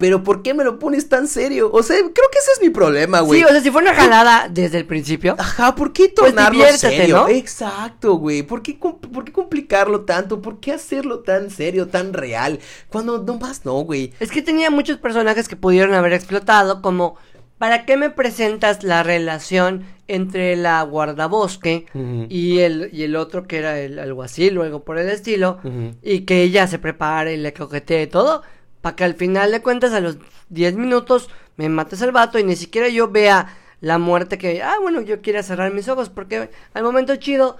Pero 0.00 0.24
¿por 0.24 0.42
qué 0.42 0.54
me 0.54 0.64
lo 0.64 0.78
pones 0.78 1.10
tan 1.10 1.28
serio? 1.28 1.70
O 1.74 1.82
sea, 1.82 1.94
creo 1.98 2.10
que 2.10 2.38
ese 2.38 2.52
es 2.56 2.62
mi 2.62 2.70
problema, 2.70 3.20
güey. 3.20 3.40
Sí, 3.40 3.44
o 3.44 3.48
sea, 3.50 3.60
si 3.60 3.70
fue 3.70 3.82
una 3.82 3.94
jalada 3.94 4.48
desde 4.50 4.78
el 4.78 4.86
principio. 4.86 5.36
Ajá, 5.38 5.74
¿por 5.74 5.92
qué 5.92 6.04
Pues 6.08 6.30
tornarlo 6.32 6.52
diviértete, 6.58 6.96
serio? 6.96 7.16
¿no? 7.16 7.28
Exacto, 7.28 8.14
güey. 8.14 8.42
¿Por 8.42 8.62
qué, 8.62 8.78
¿Por 8.78 9.24
qué 9.24 9.30
complicarlo 9.32 10.00
tanto? 10.06 10.40
¿Por 10.40 10.58
qué 10.58 10.72
hacerlo 10.72 11.20
tan 11.20 11.50
serio, 11.50 11.88
tan 11.88 12.14
real? 12.14 12.60
Cuando 12.88 13.22
no 13.22 13.38
más 13.38 13.66
no, 13.66 13.74
güey. 13.82 14.14
Es 14.20 14.30
que 14.30 14.40
tenía 14.40 14.70
muchos 14.70 14.96
personajes 14.96 15.48
que 15.48 15.56
pudieron 15.56 15.92
haber 15.94 16.14
explotado, 16.14 16.80
como 16.80 17.16
¿para 17.58 17.84
qué 17.84 17.98
me 17.98 18.08
presentas 18.08 18.82
la 18.82 19.02
relación 19.02 19.84
entre 20.08 20.56
la 20.56 20.82
guardabosque 20.82 21.84
Ujú. 21.94 22.24
y 22.30 22.60
el 22.60 22.88
y 22.90 23.02
el 23.02 23.16
otro 23.16 23.46
que 23.46 23.58
era 23.58 23.78
el 23.78 23.98
alguacil 23.98 24.56
o 24.56 24.62
algo 24.62 24.82
por 24.82 24.98
el 24.98 25.10
estilo 25.10 25.58
y 26.02 26.22
que 26.22 26.42
ella 26.42 26.66
se 26.66 26.78
prepare 26.78 27.34
y 27.34 27.36
le 27.36 27.52
coquetee 27.52 28.04
y 28.04 28.06
todo 28.06 28.42
para 28.80 28.96
que 28.96 29.04
al 29.04 29.14
final 29.14 29.50
de 29.52 29.62
cuentas 29.62 29.92
a 29.92 30.00
los 30.00 30.18
10 30.48 30.74
minutos 30.74 31.28
me 31.56 31.68
mates 31.68 32.02
al 32.02 32.12
vato 32.12 32.38
y 32.38 32.44
ni 32.44 32.56
siquiera 32.56 32.88
yo 32.88 33.08
vea 33.08 33.56
la 33.80 33.98
muerte 33.98 34.38
que 34.38 34.62
ah 34.62 34.76
bueno 34.80 35.00
yo 35.00 35.20
quiera 35.22 35.42
cerrar 35.42 35.72
mis 35.72 35.88
ojos 35.88 36.08
porque 36.10 36.50
al 36.74 36.82
momento 36.82 37.16
chido 37.16 37.56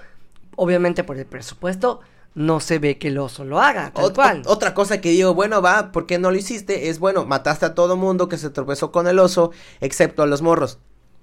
obviamente 0.57 1.05
por 1.05 1.17
el 1.19 1.27
presupuesto 1.27 2.01
no 2.35 2.61
se 2.61 2.79
ve 2.79 2.97
que 2.99 3.09
el 3.09 3.19
oso 3.19 3.45
lo 3.45 3.61
haga 3.61 3.93
tal 3.93 4.07
Ot- 4.07 4.15
cual 4.15 4.43
ot- 4.43 4.47
otra 4.47 4.73
cosa 4.75 5.01
que 5.01 5.11
digo, 5.11 5.35
bueno, 5.35 5.61
va, 5.63 5.91
¿por 5.91 6.07
qué 6.07 6.19
no 6.19 6.31
lo 6.31 6.37
hiciste? 6.37 6.89
Es 6.89 6.99
bueno, 7.01 7.25
mataste 7.27 7.67
a 7.67 7.75
todo 7.75 7.97
mundo 7.97 8.29
que 8.29 8.39
se 8.39 8.51
tropezó 8.51 8.93
con 8.93 9.09
el 9.09 9.19
oso, 9.19 9.51
excepto 9.81 10.23
a 10.23 10.27
los 10.27 10.41
morros. 10.41 10.79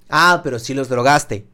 Ah, 0.09 0.41
pero 0.43 0.59
sí 0.59 0.73
los 0.73 0.89
drogaste. 0.89 1.45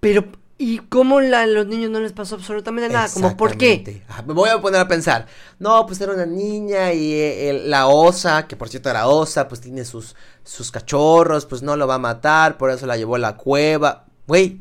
Pero, 0.00 0.24
¿y 0.58 0.78
cómo 0.78 1.20
la- 1.20 1.42
a 1.42 1.46
los 1.46 1.66
niños 1.66 1.90
no 1.90 2.00
les 2.00 2.12
pasó 2.12 2.34
absolutamente 2.34 2.92
nada? 2.92 3.08
Como, 3.12 3.36
¿por 3.36 3.56
qué? 3.56 4.02
Ah, 4.08 4.22
Me 4.26 4.34
voy 4.34 4.50
a 4.50 4.60
poner 4.60 4.80
a 4.80 4.88
pensar. 4.88 5.26
No, 5.58 5.86
pues 5.86 6.00
era 6.00 6.12
una 6.12 6.26
niña 6.26 6.92
y 6.92 7.12
eh, 7.14 7.62
la 7.64 7.86
osa, 7.86 8.46
que 8.46 8.56
por 8.56 8.68
cierto 8.68 8.90
era 8.90 9.06
osa, 9.08 9.48
pues 9.48 9.60
tiene 9.60 9.84
sus, 9.84 10.16
sus 10.44 10.70
cachorros, 10.70 11.46
pues 11.46 11.62
no 11.62 11.76
lo 11.76 11.86
va 11.86 11.94
a 11.94 11.98
matar, 11.98 12.58
por 12.58 12.70
eso 12.70 12.86
la 12.86 12.96
llevó 12.96 13.14
a 13.16 13.18
la 13.20 13.36
cueva. 13.36 14.04
Güey, 14.26 14.60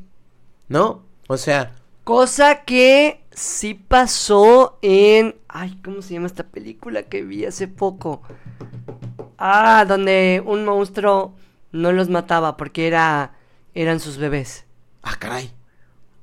¿no? 0.70 1.04
O 1.28 1.38
sea, 1.38 1.74
Cosa 2.04 2.64
que 2.64 3.22
sí 3.32 3.74
pasó 3.74 4.80
en... 4.82 5.36
Ay, 5.50 5.78
¿cómo 5.84 6.02
se 6.02 6.14
llama 6.14 6.28
esta 6.28 6.44
película 6.44 7.04
que 7.04 7.22
vi 7.24 7.44
hace 7.46 7.68
poco? 7.68 8.22
Ah, 9.38 9.86
donde 9.88 10.42
un 10.46 10.66
monstruo 10.66 11.36
no 11.72 11.92
los 11.92 12.10
mataba 12.10 12.58
porque 12.58 12.88
era 12.88 13.34
eran 13.74 14.00
sus 14.00 14.18
bebés. 14.18 14.66
ah, 15.04 15.16
caray. 15.20 15.52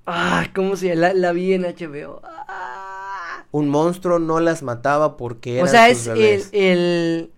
Ay, 0.06 0.48
¿cómo 0.54 0.76
se 0.76 0.88
llama? 0.88 1.00
La, 1.00 1.14
la 1.14 1.32
vi 1.32 1.52
en 1.54 1.62
HBO. 1.62 2.20
Ah. 2.24 3.44
Un 3.52 3.68
monstruo 3.68 4.18
no 4.18 4.40
las 4.40 4.62
mataba 4.62 5.16
porque 5.16 5.54
eran 5.56 5.68
O 5.68 5.70
sea, 5.70 5.88
sus 5.88 5.98
es 5.98 6.06
el, 6.08 6.14
bebés. 6.18 6.48
el- 6.52 7.30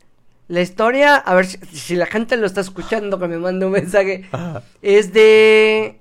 La 0.48 0.60
historia, 0.60 1.16
a 1.16 1.34
ver 1.34 1.46
si, 1.46 1.58
si 1.76 1.96
la 1.96 2.06
gente 2.06 2.36
lo 2.36 2.46
está 2.46 2.60
escuchando, 2.60 3.18
que 3.18 3.28
me 3.28 3.38
mande 3.38 3.66
un 3.66 3.72
mensaje. 3.72 4.24
Ajá. 4.32 4.62
Es 4.82 5.12
de... 5.12 6.00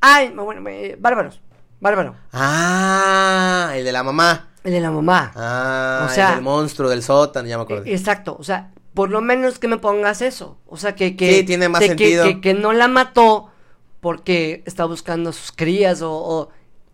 Ay, 0.00 0.30
bueno, 0.34 0.68
eh, 0.70 0.96
Bárbaros. 0.98 1.40
Bárbaro. 1.80 2.14
Ah, 2.32 3.72
el 3.74 3.84
de 3.84 3.92
la 3.92 4.02
mamá. 4.02 4.48
El 4.64 4.72
de 4.72 4.80
la 4.80 4.90
mamá. 4.90 5.32
Ah, 5.34 6.06
O 6.08 6.12
sea- 6.14 6.28
el 6.30 6.34
del 6.36 6.44
monstruo 6.44 6.88
del 6.90 7.02
sótano, 7.02 7.48
ya 7.48 7.56
me 7.58 7.62
Eh, 7.62 7.64
acordé. 7.64 7.92
Exacto, 7.94 8.36
o 8.38 8.42
sea, 8.44 8.70
por 8.94 9.10
lo 9.10 9.20
menos 9.20 9.58
que 9.58 9.68
me 9.68 9.76
pongas 9.78 10.22
eso. 10.22 10.58
O 10.66 10.76
sea, 10.76 10.94
que... 10.94 11.16
que 11.16 11.38
Sí, 11.38 11.44
tiene 11.44 11.68
más 11.68 11.80
de 11.80 11.86
que- 11.86 11.90
sentido. 11.90 12.24
Que, 12.24 12.40
que 12.40 12.54
no 12.54 12.72
la 12.72 12.88
mató 12.88 13.49
porque 14.00 14.62
está 14.66 14.84
buscando 14.84 15.30
a 15.30 15.32
sus 15.32 15.52
crías 15.52 16.02
o, 16.02 16.12
o- 16.12 16.48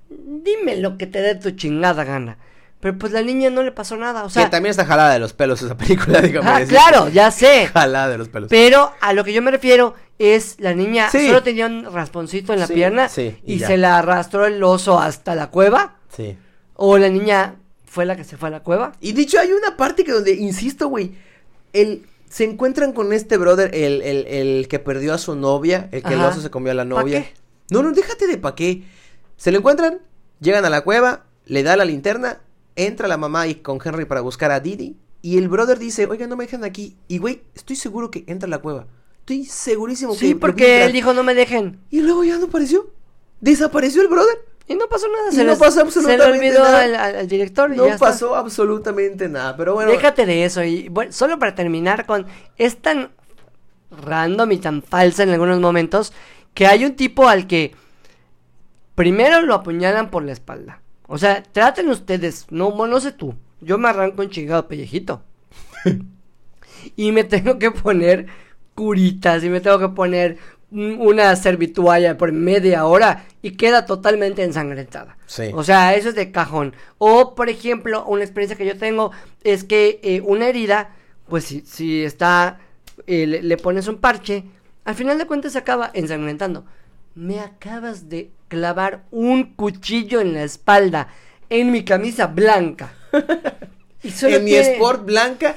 Dime 0.09 0.77
lo 0.77 0.97
que 0.99 1.07
te 1.07 1.21
dé 1.21 1.35
tu 1.35 1.51
chingada 1.51 2.05
gana. 2.05 2.39
Pero 2.79 2.97
pues 2.99 3.13
la 3.13 3.23
niña 3.23 3.51
no 3.51 3.63
le 3.65 3.73
pasó 3.73 3.97
nada, 3.97 4.23
o 4.25 4.29
sea... 4.31 4.45
que 4.45 4.51
también 4.51 4.71
está 4.71 4.85
jalada 4.85 5.13
de 5.13 5.19
los 5.19 5.33
pelos 5.33 5.61
esa 5.63 5.77
película, 5.77 6.21
dígame. 6.23 6.49
Ah, 6.49 6.61
decir. 6.61 6.77
claro, 6.77 7.09
ya 7.09 7.31
sé. 7.31 7.67
Jalada 7.75 8.09
de 8.11 8.19
los 8.19 8.29
pelos. 8.29 8.49
Pero 8.51 8.93
a 9.01 9.13
lo 9.15 9.25
que 9.25 9.33
yo 9.33 9.43
me 9.43 9.51
refiero 9.51 9.95
es 10.19 10.61
la 10.61 10.75
niña 10.75 11.09
Sí. 11.11 11.27
solo 11.27 11.43
tenía 11.43 11.67
un 11.67 11.93
rasponcito 11.93 12.53
en 12.53 12.61
la 12.61 12.67
Sí, 12.69 12.75
pierna 12.75 13.09
sí, 13.09 13.37
y 13.45 13.55
y, 13.55 13.59
se 13.61 13.77
la 13.79 13.99
arrastró 13.99 14.47
el 14.47 14.63
oso 14.63 15.01
hasta 15.01 15.35
la 15.35 15.49
cueva. 15.49 15.97
Sí. 16.15 16.37
O 16.75 16.99
la 16.99 17.09
niña 17.09 17.57
fue 17.87 18.05
la 18.05 18.15
que 18.15 18.25
se 18.25 18.37
fue 18.37 18.49
a 18.49 18.53
la 18.53 18.61
cueva. 18.61 18.93
Y 19.01 19.13
dicho, 19.13 19.41
hay 19.41 19.51
una 19.53 19.77
parte 19.77 20.05
que 20.05 20.13
donde, 20.13 20.35
insisto, 20.35 20.87
güey, 20.89 21.13
el, 21.73 22.07
se 22.29 22.45
encuentran 22.45 22.93
con 22.93 23.13
este 23.13 23.37
brother, 23.37 23.75
el, 23.75 24.03
el, 24.03 24.27
el 24.27 24.69
que 24.69 24.79
perdió 24.79 25.15
a 25.15 25.19
su 25.19 25.35
novia, 25.37 25.89
el 25.93 26.03
que 26.03 26.15
el 26.15 26.21
oso 26.21 26.41
se 26.41 26.51
comió 26.51 26.73
a 26.73 26.75
la 26.75 26.83
¿Pa' 26.83 26.89
novia. 26.89 27.23
qué? 27.23 27.35
No, 27.71 27.83
no, 27.83 27.93
déjate 27.93 28.27
de 28.27 28.39
pa' 28.39 28.55
qué. 28.55 28.85
Se 29.37 29.53
lo 29.53 29.59
encuentran, 29.59 30.01
llegan 30.41 30.65
a 30.65 30.71
la 30.71 30.83
cueva, 30.83 31.25
le 31.47 31.63
da 31.63 31.77
la 31.77 31.85
linterna, 31.85 32.41
entra 32.75 33.09
la 33.09 33.17
mamá 33.17 33.47
y 33.47 33.57
con 33.57 33.79
Henry 33.85 34.05
para 34.05 34.21
buscar 34.21 34.51
a 34.51 34.61
Didi. 34.61 34.97
Y 35.23 35.39
el 35.39 35.49
brother 35.49 35.79
dice, 35.79 36.07
oiga, 36.07 36.27
no 36.27 36.37
me 36.37 36.45
dejan 36.45 36.65
aquí. 36.65 36.97
Y 37.09 37.19
güey, 37.19 37.43
estoy 37.55 37.77
seguro 37.77 38.11
que 38.11 38.25
entra 38.27 38.47
a 38.47 38.51
la 38.51 38.59
cueva. 38.59 38.87
Estoy 39.21 39.45
segurísimo 39.45 40.13
que 40.13 40.19
Sí, 40.21 40.29
lo 40.29 40.35
vi 40.35 40.41
porque 40.41 40.85
él 40.85 40.93
dijo 40.93 41.13
no 41.13 41.25
me 41.25 41.35
dejen. 41.35 41.81
Y 41.91 42.01
luego 42.01 42.23
ya 42.23 42.39
no 42.39 42.47
apareció. 42.47 42.91
Desapareció 43.41 44.03
el 44.03 44.09
brother. 44.09 44.39
Y 44.69 44.75
no 44.75 44.89
pasó 44.89 45.07
nada. 45.09 45.29
Y 45.31 45.37
Se 45.37 45.45
no 45.45 45.51
les- 45.51 45.59
pasó 45.59 45.73
Se 45.77 45.81
absolutamente 45.83 46.27
le 46.27 46.33
olvidó 46.39 46.65
nada. 46.65 47.05
al, 47.21 47.29
director 47.29 47.73
y 47.73 47.77
No 47.77 47.87
ya 47.87 47.95
está. 47.95 48.07
pasó 48.07 48.35
absolutamente 48.35 49.29
nada, 49.29 49.57
pero 49.57 49.75
bueno. 49.75 49.91
Déjate 49.91 50.27
de 50.27 50.45
eso. 50.45 50.65
Y 50.65 50.89
bueno, 50.89 51.13
solo 51.13 51.39
para 51.39 51.55
terminar 51.55 52.05
con. 52.07 52.27
Es 52.57 52.77
tan 52.79 53.11
random 53.91 54.53
y 54.53 54.57
tan 54.59 54.83
falsa 54.83 55.23
en 55.23 55.31
algunos 55.31 55.61
momentos 55.61 56.13
que 56.55 56.67
hay 56.67 56.85
un 56.85 56.97
tipo 56.97 57.29
al 57.29 57.47
que 57.47 57.75
primero 58.95 59.41
lo 59.43 59.55
apuñalan 59.55 60.11
por 60.11 60.25
la 60.25 60.33
espalda. 60.33 60.81
O 61.07 61.19
sea, 61.19 61.43
traten 61.45 61.89
ustedes. 61.89 62.47
No, 62.51 62.73
bueno, 62.73 62.95
no 62.95 63.01
sé 63.01 63.13
tú. 63.13 63.35
Yo 63.61 63.79
me 63.79 63.89
arranco 63.89 64.23
un 64.23 64.31
chingado 64.31 64.67
pellejito. 64.67 65.23
y 66.97 67.13
me 67.13 67.25
tengo 67.25 67.59
que 67.59 67.71
poner 67.71 68.27
curitas 68.75 69.43
y 69.45 69.49
me 69.49 69.61
tengo 69.61 69.79
que 69.79 69.89
poner 69.89 70.39
una 70.71 71.37
servitualla 71.37 72.19
por 72.19 72.33
media 72.33 72.87
hora 72.87 73.25
y 73.43 73.53
queda 73.53 73.87
totalmente 73.87 74.43
ensangrentada. 74.43 75.17
Sí. 75.27 75.51
O 75.55 75.63
sea, 75.63 75.95
eso 75.95 76.09
es 76.09 76.15
de 76.15 76.33
cajón. 76.33 76.75
O, 76.99 77.35
por 77.35 77.49
ejemplo, 77.49 78.05
una 78.07 78.25
experiencia 78.25 78.57
que 78.57 78.67
yo 78.67 78.77
tengo 78.77 79.13
es 79.45 79.65
que 79.65 80.01
eh, 80.03 80.21
una 80.23 80.49
herida, 80.49 80.91
pues 81.29 81.45
si, 81.45 81.61
si 81.61 82.05
está, 82.05 82.59
eh, 83.07 83.27
le, 83.27 83.43
le 83.43 83.57
pones 83.57 83.87
un 83.89 83.99
parche, 83.99 84.45
al 84.85 84.95
final 84.95 85.19
de 85.19 85.27
cuentas 85.27 85.53
se 85.53 85.59
acaba 85.59 85.91
ensangrentando. 85.95 86.65
Me 87.15 87.41
acabas 87.41 88.09
de 88.09 88.31
clavar 88.49 89.05
un 89.11 89.55
cuchillo 89.55 90.21
en 90.21 90.35
la 90.35 90.43
espalda, 90.43 91.09
en 91.49 91.71
mi 91.71 91.85
camisa 91.85 92.27
blanca. 92.27 92.93
Y 94.03 94.11
solo 94.11 94.37
en 94.37 94.45
mi 94.45 94.55
sport 94.55 95.05
blanca 95.05 95.57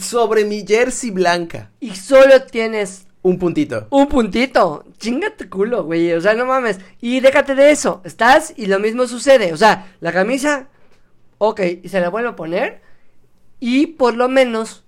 sobre 0.00 0.46
mi 0.46 0.64
jersey 0.66 1.10
blanca. 1.10 1.70
Y 1.80 1.96
solo 1.96 2.44
tienes 2.44 3.06
Un 3.22 3.38
puntito. 3.38 3.86
un 3.90 4.08
puntito. 4.08 4.84
Chinga 4.98 5.36
tu 5.36 5.48
culo, 5.50 5.84
güey. 5.84 6.12
O 6.12 6.20
sea, 6.20 6.34
no 6.34 6.46
mames. 6.46 6.78
Y 7.00 7.20
déjate 7.20 7.54
de 7.54 7.70
eso. 7.70 8.00
Estás 8.04 8.54
y 8.56 8.66
lo 8.66 8.78
mismo 8.78 9.06
sucede. 9.06 9.52
O 9.52 9.56
sea, 9.56 9.94
la 10.00 10.12
camisa, 10.12 10.68
ok, 11.38 11.60
y 11.82 11.88
se 11.88 12.00
la 12.00 12.08
vuelvo 12.08 12.30
a 12.30 12.36
poner. 12.36 12.80
Y 13.58 13.88
por 13.88 14.14
lo 14.16 14.28
menos, 14.28 14.84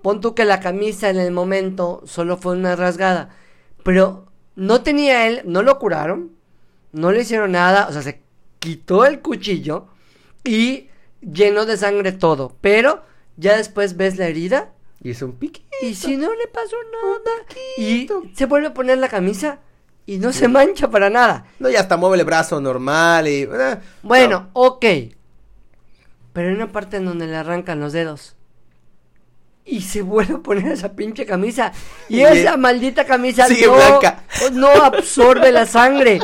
pon 0.00 0.20
tú 0.22 0.34
que 0.34 0.46
la 0.46 0.60
camisa 0.60 1.10
en 1.10 1.18
el 1.18 1.30
momento 1.30 2.02
solo 2.06 2.38
fue 2.38 2.56
una 2.56 2.74
rasgada. 2.74 3.36
Pero 3.84 4.26
no 4.56 4.82
tenía 4.82 5.26
él, 5.26 5.42
no 5.44 5.62
lo 5.62 5.78
curaron. 5.78 6.32
No 6.92 7.12
le 7.12 7.20
hicieron 7.20 7.52
nada. 7.52 7.86
O 7.88 7.92
sea, 7.92 8.00
se 8.00 8.22
quitó 8.60 9.04
el 9.04 9.20
cuchillo 9.20 9.88
y 10.42 10.88
llenó 11.20 11.66
de 11.66 11.76
sangre 11.76 12.12
todo. 12.12 12.56
Pero 12.62 13.02
ya 13.36 13.58
después 13.58 13.98
ves 13.98 14.16
la 14.16 14.26
herida 14.26 14.72
Y 15.02 15.10
es 15.10 15.22
un 15.22 15.32
pique. 15.32 15.62
y 15.82 15.94
si 15.94 16.16
no 16.16 16.32
le 16.32 16.46
pasó 16.46 16.76
nada. 17.02 17.36
Y 17.76 18.08
se 18.34 18.46
vuelve 18.46 18.68
a 18.68 18.74
poner 18.74 18.98
la 18.98 19.08
camisa 19.08 19.58
y 20.06 20.18
no 20.18 20.32
se 20.32 20.46
mancha 20.48 20.90
para 20.90 21.10
nada. 21.10 21.46
No, 21.58 21.68
ya 21.68 21.80
hasta 21.80 21.96
mueve 21.96 22.18
el 22.18 22.24
brazo 22.24 22.60
normal 22.60 23.26
y. 23.28 23.42
eh, 23.42 23.78
Bueno, 24.02 24.48
ok. 24.52 24.84
Pero 26.32 26.48
hay 26.48 26.54
una 26.54 26.70
parte 26.72 26.96
en 26.98 27.04
donde 27.04 27.26
le 27.26 27.36
arrancan 27.36 27.80
los 27.80 27.92
dedos. 27.92 28.36
Y 29.64 29.82
se 29.82 30.02
vuelve 30.02 30.34
a 30.34 30.38
poner 30.38 30.72
esa 30.72 30.92
pinche 30.92 31.24
camisa. 31.26 31.72
Y 32.08 32.20
esa 32.20 32.56
maldita 32.56 33.04
camisa 33.04 33.46
Sigue 33.46 33.66
no, 33.66 33.74
blanca. 33.74 34.24
no 34.52 34.68
absorbe 34.68 35.52
la 35.52 35.66
sangre. 35.66 36.20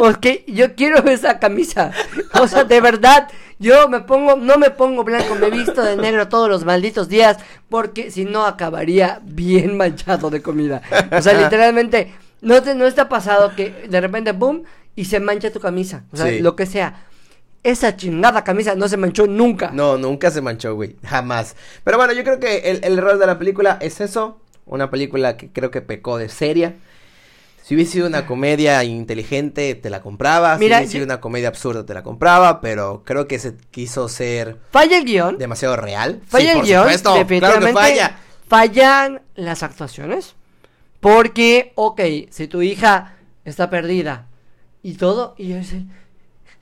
Ok, 0.00 0.26
yo 0.46 0.74
quiero 0.74 0.98
esa 1.10 1.38
camisa. 1.38 1.92
O 2.40 2.48
sea, 2.48 2.64
de 2.64 2.80
verdad, 2.80 3.28
yo 3.58 3.88
me 3.88 4.00
pongo, 4.00 4.36
no 4.36 4.56
me 4.58 4.70
pongo 4.70 5.04
blanco, 5.04 5.34
me 5.34 5.50
visto 5.50 5.82
de 5.82 5.96
negro 5.96 6.28
todos 6.28 6.48
los 6.48 6.64
malditos 6.64 7.08
días. 7.08 7.36
Porque 7.68 8.10
si 8.10 8.24
no 8.24 8.46
acabaría 8.46 9.20
bien 9.22 9.76
manchado 9.76 10.30
de 10.30 10.42
comida. 10.42 10.82
O 11.12 11.20
sea, 11.20 11.34
literalmente, 11.34 12.12
no 12.40 12.62
te, 12.62 12.74
no 12.74 12.86
está 12.86 13.08
pasado 13.08 13.54
que 13.54 13.70
de 13.88 14.00
repente, 14.00 14.32
boom, 14.32 14.62
y 14.96 15.04
se 15.04 15.20
mancha 15.20 15.52
tu 15.52 15.60
camisa. 15.60 16.04
O 16.12 16.16
sea, 16.16 16.26
Sí. 16.28 16.40
lo 16.40 16.56
que 16.56 16.66
sea. 16.66 17.06
Esa 17.62 17.94
chingada 17.94 18.42
camisa 18.42 18.74
no 18.74 18.88
se 18.88 18.96
manchó 18.96 19.26
nunca. 19.26 19.70
No, 19.70 19.98
nunca 19.98 20.30
se 20.30 20.40
manchó, 20.40 20.74
güey. 20.74 20.96
Jamás. 21.04 21.56
Pero 21.84 21.98
bueno, 21.98 22.14
yo 22.14 22.24
creo 22.24 22.40
que 22.40 22.70
el, 22.70 22.80
el 22.82 22.96
error 22.96 23.18
de 23.18 23.26
la 23.26 23.38
película 23.38 23.76
es 23.82 24.00
eso. 24.00 24.40
Una 24.64 24.90
película 24.90 25.36
que 25.36 25.50
creo 25.52 25.70
que 25.70 25.82
pecó 25.82 26.16
de 26.16 26.30
seria. 26.30 26.76
Si 27.62 27.74
hubiese 27.74 27.92
sido 27.92 28.06
una 28.08 28.26
comedia 28.26 28.82
inteligente, 28.84 29.74
te 29.76 29.90
la 29.90 30.00
compraba. 30.02 30.56
Mira, 30.58 30.78
si 30.78 30.80
hubiese 30.82 30.92
sido 30.92 31.02
yo- 31.06 31.12
una 31.12 31.20
comedia 31.20 31.48
absurda, 31.48 31.86
te 31.86 31.94
la 31.94 32.02
compraba. 32.02 32.60
Pero 32.60 33.02
creo 33.04 33.28
que 33.28 33.38
se 33.38 33.56
quiso 33.70 34.08
ser 34.08 34.58
Falla 34.70 34.98
el 34.98 35.04
guion. 35.04 35.38
demasiado 35.38 35.76
real. 35.76 36.20
Falla 36.26 36.44
Sí, 36.44 36.50
el 36.50 36.56
por 36.56 36.64
guion. 36.66 36.82
supuesto, 36.82 37.14
definitivamente. 37.14 37.70
Claro 37.72 37.86
que 37.88 37.94
falla. 37.94 38.18
Fallan 38.48 39.22
las 39.36 39.62
actuaciones. 39.62 40.34
Porque, 40.98 41.72
ok, 41.76 42.00
si 42.30 42.46
tu 42.48 42.60
hija 42.62 43.14
está 43.44 43.70
perdida 43.70 44.26
y 44.82 44.94
todo, 44.94 45.34
y 45.38 45.48
yo 45.48 45.56
dice, 45.56 45.84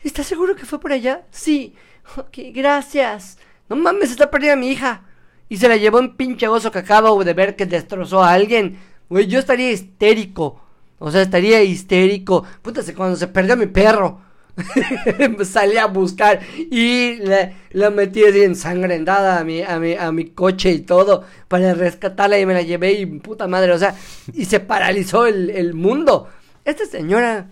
¿estás 0.04 0.26
seguro 0.26 0.54
que 0.54 0.64
fue 0.66 0.78
por 0.80 0.92
allá? 0.92 1.22
Sí. 1.30 1.74
Ok, 2.16 2.38
gracias. 2.54 3.38
No 3.68 3.76
mames, 3.76 4.10
está 4.10 4.30
perdida 4.30 4.56
mi 4.56 4.68
hija. 4.70 5.02
Y 5.48 5.56
se 5.56 5.68
la 5.68 5.76
llevó 5.76 5.98
un 5.98 6.16
pinche 6.16 6.46
oso 6.48 6.70
que 6.70 6.78
acabo 6.78 7.22
de 7.24 7.34
ver 7.34 7.56
que 7.56 7.66
destrozó 7.66 8.22
a 8.22 8.32
alguien. 8.32 8.78
Güey, 9.08 9.26
yo 9.26 9.38
estaría 9.38 9.70
histérico. 9.70 10.60
O 10.98 11.10
sea, 11.10 11.22
estaría 11.22 11.62
histérico. 11.62 12.44
Puta, 12.62 12.82
se- 12.82 12.94
cuando 12.94 13.16
se 13.16 13.28
perdió 13.28 13.56
mi 13.56 13.66
perro. 13.66 14.20
Salí 15.44 15.76
a 15.76 15.86
buscar 15.86 16.40
y 16.56 17.16
la, 17.16 17.52
la 17.70 17.90
metí 17.90 18.24
así 18.24 18.42
ensangrentada 18.42 19.38
a 19.38 19.44
mi, 19.44 19.62
a, 19.62 19.78
mi, 19.78 19.94
a 19.94 20.10
mi 20.10 20.26
coche 20.30 20.72
y 20.72 20.80
todo 20.80 21.24
para 21.46 21.74
rescatarla 21.74 22.38
y 22.40 22.46
me 22.46 22.54
la 22.54 22.62
llevé 22.62 22.92
y 22.94 23.06
puta 23.06 23.46
madre, 23.46 23.70
o 23.72 23.78
sea, 23.78 23.94
y 24.32 24.46
se 24.46 24.58
paralizó 24.60 25.26
el, 25.26 25.50
el 25.50 25.74
mundo. 25.74 26.28
Esta 26.64 26.86
señora, 26.86 27.50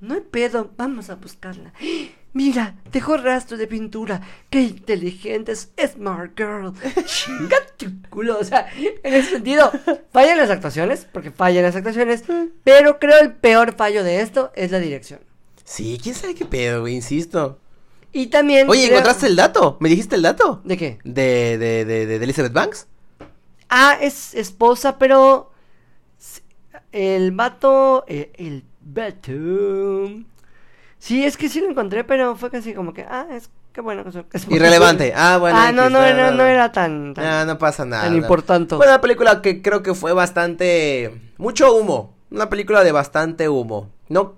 no 0.00 0.14
hay 0.14 0.20
pedo, 0.20 0.70
vamos 0.76 1.10
a 1.10 1.14
buscarla. 1.14 1.72
Mira, 2.34 2.76
dejó 2.92 3.16
rastro 3.16 3.56
de 3.56 3.66
pintura. 3.66 4.20
Qué 4.50 4.60
inteligente 4.60 5.52
es 5.52 5.70
Smart 5.92 6.32
Girl. 6.36 6.72
Chinga 7.06 7.56
tu 7.76 7.86
culo. 8.10 8.38
O 8.38 8.44
sea, 8.44 8.68
en 8.76 9.14
ese 9.14 9.30
sentido, 9.30 9.72
fallan 10.12 10.38
las 10.38 10.50
actuaciones, 10.50 11.06
porque 11.10 11.30
fallan 11.30 11.64
las 11.64 11.74
actuaciones. 11.76 12.22
Pero 12.64 12.98
creo 12.98 13.18
el 13.20 13.32
peor 13.32 13.74
fallo 13.74 14.04
de 14.04 14.20
esto 14.20 14.52
es 14.54 14.70
la 14.70 14.78
dirección. 14.78 15.20
Sí, 15.64 15.98
quién 16.02 16.14
sabe 16.14 16.34
qué 16.34 16.44
pedo, 16.44 16.82
güey, 16.82 16.94
insisto. 16.94 17.58
Y 18.12 18.28
también. 18.28 18.68
Oye, 18.70 18.82
creo- 18.86 18.92
¿encontraste 18.98 19.26
el 19.26 19.36
dato? 19.36 19.76
¿Me 19.80 19.88
dijiste 19.88 20.16
el 20.16 20.22
dato? 20.22 20.60
¿De 20.64 20.76
qué? 20.76 20.98
De, 21.04 21.58
de, 21.58 21.84
de, 21.84 22.06
de, 22.06 22.16
Elizabeth 22.24 22.52
Banks. 22.52 22.86
Ah, 23.68 23.98
es 24.00 24.34
esposa, 24.34 24.96
pero. 24.98 25.50
El 26.92 27.32
vato. 27.32 28.04
eh, 28.08 28.32
El, 28.36 28.64
vato. 28.80 29.32
Sí, 30.98 31.24
es 31.24 31.36
que 31.36 31.48
sí 31.48 31.60
lo 31.60 31.68
encontré, 31.70 32.04
pero 32.04 32.36
fue 32.36 32.50
casi 32.50 32.74
como 32.74 32.92
que. 32.92 33.02
Ah, 33.02 33.26
es 33.32 33.50
que 33.72 33.80
bueno. 33.80 34.04
que 34.04 34.36
es- 34.36 34.46
Irrelevante. 34.50 35.12
Ah, 35.16 35.38
bueno. 35.38 35.56
ah, 35.58 35.70
no, 35.72 35.88
no, 35.88 36.00
no, 36.14 36.30
no 36.32 36.44
era 36.44 36.72
tan. 36.72 37.14
Ah, 37.16 37.44
no 37.46 37.58
pasa 37.58 37.84
nada. 37.84 38.04
tan 38.04 38.16
importante. 38.16 38.74
Bueno, 38.74 38.92
una 38.92 39.00
película 39.00 39.40
que 39.42 39.62
creo 39.62 39.82
que 39.82 39.94
fue 39.94 40.12
bastante. 40.12 41.14
Mucho 41.38 41.74
humo. 41.74 42.14
Una 42.30 42.48
película 42.50 42.82
de 42.84 42.92
bastante 42.92 43.48
humo. 43.48 43.90
No. 44.08 44.34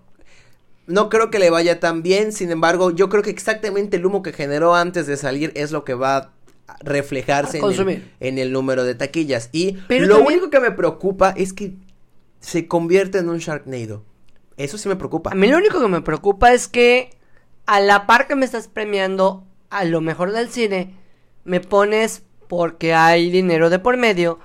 No 0.86 1.08
creo 1.08 1.30
que 1.30 1.38
le 1.38 1.50
vaya 1.50 1.80
tan 1.80 2.02
bien. 2.02 2.32
Sin 2.32 2.50
embargo, 2.50 2.90
yo 2.90 3.08
creo 3.08 3.22
que 3.22 3.30
exactamente 3.30 3.96
el 3.96 4.04
humo 4.06 4.22
que 4.22 4.32
generó 4.32 4.74
antes 4.74 5.06
de 5.06 5.16
salir 5.16 5.52
es 5.54 5.70
lo 5.72 5.84
que 5.84 5.94
va 5.94 6.16
a 6.16 6.30
reflejarse 6.80 7.58
en 7.58 7.64
el, 7.64 7.68
consumir. 7.68 8.12
en 8.20 8.38
el 8.38 8.52
número 8.52 8.84
de 8.84 8.94
taquillas. 8.94 9.48
Y 9.52 9.78
Pero 9.88 10.06
lo 10.06 10.16
también- 10.16 10.38
único 10.40 10.50
que 10.50 10.60
me 10.60 10.70
preocupa 10.72 11.30
es 11.36 11.52
que 11.52 11.74
se 12.40 12.66
convierte 12.68 13.18
en 13.18 13.28
un 13.28 13.38
Sharknado. 13.38 14.02
Eso 14.64 14.78
sí 14.78 14.88
me 14.88 14.96
preocupa. 14.96 15.30
A 15.30 15.34
mí 15.34 15.46
lo 15.48 15.58
único 15.58 15.80
que 15.80 15.88
me 15.88 16.02
preocupa 16.02 16.52
es 16.52 16.68
que. 16.68 17.10
A 17.66 17.78
la 17.78 18.06
par 18.06 18.26
que 18.26 18.34
me 18.34 18.44
estás 18.44 18.66
premiando 18.66 19.44
a 19.68 19.84
lo 19.84 20.00
mejor 20.00 20.32
del 20.32 20.48
cine, 20.48 20.96
me 21.44 21.60
pones 21.60 22.24
porque 22.48 22.94
hay 22.94 23.30
dinero 23.30 23.70
de 23.70 23.78
por 23.78 23.96
medio 23.96 24.40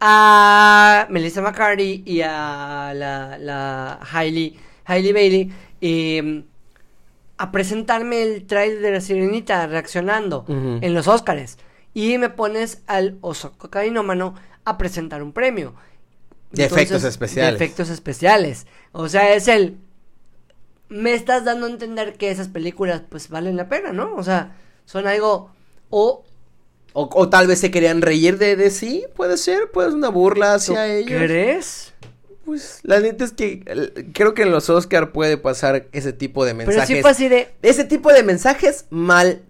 a 0.00 1.06
Melissa 1.10 1.42
McCarthy 1.42 2.04
y 2.06 2.20
a 2.20 2.92
la, 2.94 3.36
la 3.38 3.98
Hailey, 4.12 4.56
Hailey 4.84 5.12
Bailey 5.12 5.52
eh, 5.80 6.44
a 7.36 7.50
presentarme 7.50 8.22
el 8.22 8.46
trailer 8.46 8.80
de 8.80 8.90
la 8.92 9.00
sirenita 9.00 9.66
reaccionando 9.66 10.44
en 10.48 10.94
los 10.94 11.08
Óscares 11.08 11.58
y 11.94 12.18
me 12.18 12.30
pones 12.30 12.82
al 12.86 13.18
oso 13.20 13.52
cocainómano 13.58 14.34
a 14.64 14.76
presentar 14.78 15.22
un 15.22 15.32
premio. 15.32 15.74
De 16.52 16.64
efectos 16.64 17.04
especiales. 17.04 17.58
De 17.58 17.64
efectos 17.64 17.90
especiales. 17.90 18.66
O 18.92 19.08
sea, 19.08 19.34
es 19.34 19.48
el 19.48 19.78
me 20.88 21.12
estás 21.14 21.44
dando 21.44 21.66
a 21.66 21.70
entender 21.70 22.14
que 22.14 22.30
esas 22.30 22.48
películas 22.48 23.02
pues 23.08 23.28
valen 23.28 23.56
la 23.56 23.68
pena, 23.68 23.92
¿no? 23.92 24.14
O 24.16 24.22
sea, 24.22 24.56
son 24.86 25.06
algo 25.06 25.50
o 25.90 26.24
O, 26.94 27.10
o 27.12 27.28
tal 27.28 27.46
vez 27.46 27.58
se 27.60 27.70
querían 27.70 28.00
reír 28.00 28.38
de, 28.38 28.56
de 28.56 28.70
sí, 28.70 29.04
puede 29.14 29.36
ser, 29.36 29.70
pues 29.70 29.92
una 29.92 30.08
burla 30.08 30.52
¿tú 30.64 30.72
hacia 30.72 30.86
ellos. 30.86 31.22
crees? 31.22 31.92
Pues 32.46 32.80
la 32.82 32.98
neta 33.00 33.24
es 33.26 33.32
que 33.32 33.62
creo 34.14 34.32
que 34.32 34.42
en 34.42 34.50
los 34.50 34.70
Oscar 34.70 35.12
puede 35.12 35.36
pasar 35.36 35.86
ese 35.92 36.14
tipo 36.14 36.46
de 36.46 36.54
Pero 36.54 36.68
mensajes. 36.70 36.96
sí 36.96 37.02
fue 37.02 37.10
así 37.10 37.28
de 37.28 37.54
Ese 37.60 37.84
tipo 37.84 38.10
de 38.10 38.22
mensajes 38.22 38.86
mal, 38.88 39.42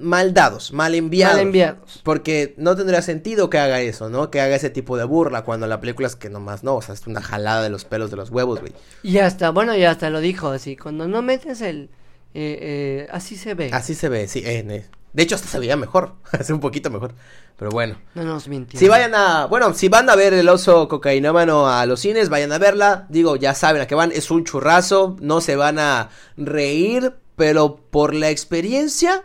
mal 0.00 0.34
dados, 0.34 0.72
mal 0.72 0.94
enviados. 0.94 1.36
mal 1.36 1.42
enviados. 1.42 2.00
Porque 2.02 2.54
no 2.56 2.76
tendría 2.76 3.02
sentido 3.02 3.50
que 3.50 3.58
haga 3.58 3.80
eso, 3.80 4.08
¿no? 4.08 4.30
Que 4.30 4.40
haga 4.40 4.56
ese 4.56 4.70
tipo 4.70 4.96
de 4.96 5.04
burla 5.04 5.44
cuando 5.44 5.66
la 5.66 5.80
película 5.80 6.08
es 6.08 6.16
que 6.16 6.30
nomás 6.30 6.64
no, 6.64 6.76
o 6.76 6.82
sea, 6.82 6.94
es 6.94 7.06
una 7.06 7.22
jalada 7.22 7.62
de 7.62 7.70
los 7.70 7.84
pelos 7.84 8.10
de 8.10 8.16
los 8.16 8.30
huevos, 8.30 8.60
güey. 8.60 8.72
Y 9.02 9.18
hasta, 9.18 9.50
bueno, 9.50 9.76
ya 9.76 9.90
hasta 9.90 10.10
lo 10.10 10.20
dijo 10.20 10.48
así, 10.48 10.76
cuando 10.76 11.08
no 11.08 11.22
metes 11.22 11.60
el 11.60 11.90
eh, 12.34 12.58
eh, 13.04 13.08
así 13.10 13.36
se 13.36 13.54
ve. 13.54 13.70
Así 13.72 13.94
se 13.94 14.08
ve, 14.08 14.26
sí. 14.28 14.42
eh, 14.44 14.86
de 15.12 15.22
hecho, 15.22 15.34
hasta 15.34 15.48
se 15.48 15.58
veía 15.58 15.76
mejor. 15.76 16.14
Hace 16.32 16.52
un 16.52 16.60
poquito 16.60 16.90
mejor. 16.90 17.12
Pero 17.58 17.70
bueno. 17.70 17.98
No 18.14 18.24
nos 18.24 18.48
mintió. 18.48 18.78
Si 18.78 18.88
vayan 18.88 19.14
a, 19.14 19.46
bueno, 19.46 19.74
si 19.74 19.88
van 19.88 20.08
a 20.08 20.16
ver 20.16 20.32
el 20.32 20.48
oso 20.48 20.88
cocainómano 20.88 21.68
a 21.68 21.84
los 21.86 22.00
cines, 22.00 22.28
vayan 22.28 22.52
a 22.52 22.58
verla. 22.58 23.06
Digo, 23.10 23.36
ya 23.36 23.54
saben 23.54 23.82
a 23.82 23.86
qué 23.86 23.94
van, 23.94 24.10
es 24.12 24.30
un 24.30 24.44
churrazo, 24.44 25.16
no 25.20 25.40
se 25.40 25.56
van 25.56 25.78
a 25.78 26.08
reír, 26.36 27.14
pero 27.36 27.76
por 27.90 28.14
la 28.14 28.30
experiencia, 28.30 29.24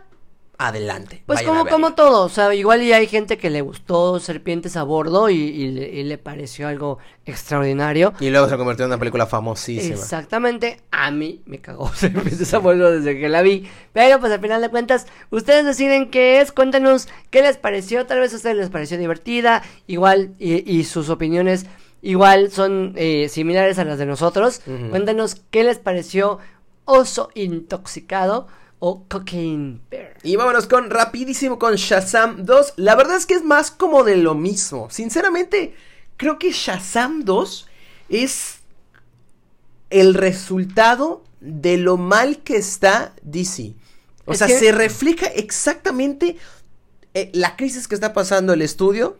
adelante. 0.58 1.22
Pues 1.24 1.38
vayan 1.38 1.56
como, 1.56 1.70
como 1.70 1.94
todo, 1.94 2.24
o 2.24 2.28
sea, 2.28 2.52
igual 2.52 2.82
y 2.82 2.92
hay 2.92 3.06
gente 3.06 3.38
que 3.38 3.48
le 3.48 3.60
gustó 3.60 4.18
Serpientes 4.18 4.76
a 4.76 4.82
Bordo 4.82 5.30
y, 5.30 5.36
y 5.36 5.68
le, 5.68 5.88
y 5.88 6.02
le 6.02 6.18
pareció 6.18 6.66
algo 6.66 6.98
extraordinario. 7.24 8.12
Y 8.18 8.30
luego 8.30 8.48
se 8.48 8.56
convirtió 8.56 8.84
en 8.84 8.90
una 8.90 8.98
película 8.98 9.26
famosísima. 9.26 9.94
Exactamente, 9.94 10.80
a 10.90 11.12
mí 11.12 11.42
me 11.46 11.60
cagó 11.60 11.88
Serpientes 11.94 12.52
a 12.52 12.58
Bordo 12.58 12.90
desde 12.90 13.18
que 13.18 13.28
la 13.28 13.42
vi. 13.42 13.68
Pero 13.92 14.18
pues 14.18 14.32
al 14.32 14.40
final 14.40 14.60
de 14.60 14.68
cuentas, 14.68 15.06
ustedes 15.30 15.64
deciden 15.64 16.10
qué 16.10 16.40
es, 16.40 16.50
cuéntanos 16.50 17.08
qué 17.30 17.40
les 17.42 17.56
pareció, 17.56 18.04
tal 18.06 18.18
vez 18.18 18.32
a 18.32 18.36
ustedes 18.36 18.56
les 18.56 18.70
pareció 18.70 18.98
divertida, 18.98 19.62
igual, 19.86 20.34
y, 20.40 20.68
y 20.68 20.84
sus 20.84 21.08
opiniones 21.08 21.66
igual 22.02 22.50
son 22.50 22.94
eh, 22.96 23.28
similares 23.28 23.78
a 23.78 23.84
las 23.84 23.98
de 23.98 24.06
nosotros. 24.06 24.62
Ujú. 24.66 24.90
Cuéntanos 24.90 25.36
qué 25.50 25.62
les 25.62 25.78
pareció 25.78 26.38
Oso 26.84 27.30
Intoxicado 27.34 28.48
o 28.80 29.04
Cocaine 29.08 29.80
Bear. 29.90 30.14
Y 30.22 30.36
vámonos 30.36 30.66
con 30.66 30.90
rapidísimo 30.90 31.58
con 31.58 31.74
Shazam 31.74 32.44
2. 32.44 32.74
La 32.76 32.94
verdad 32.94 33.16
es 33.16 33.26
que 33.26 33.34
es 33.34 33.42
más 33.44 33.70
como 33.70 34.04
de 34.04 34.16
lo 34.16 34.34
mismo. 34.34 34.88
Sinceramente, 34.90 35.74
creo 36.16 36.38
que 36.38 36.52
Shazam 36.52 37.24
2 37.24 37.66
es 38.08 38.58
el 39.90 40.14
resultado 40.14 41.24
de 41.40 41.76
lo 41.78 41.96
mal 41.96 42.38
que 42.38 42.56
está 42.56 43.14
DC. 43.22 43.74
O 44.26 44.32
Es 44.32 44.38
sea, 44.38 44.46
que- 44.46 44.58
se 44.58 44.72
refleja 44.72 45.26
exactamente 45.26 46.36
eh, 47.14 47.30
la 47.32 47.56
crisis 47.56 47.88
que 47.88 47.94
está 47.94 48.12
pasando 48.12 48.52
el 48.52 48.60
estudio 48.62 49.16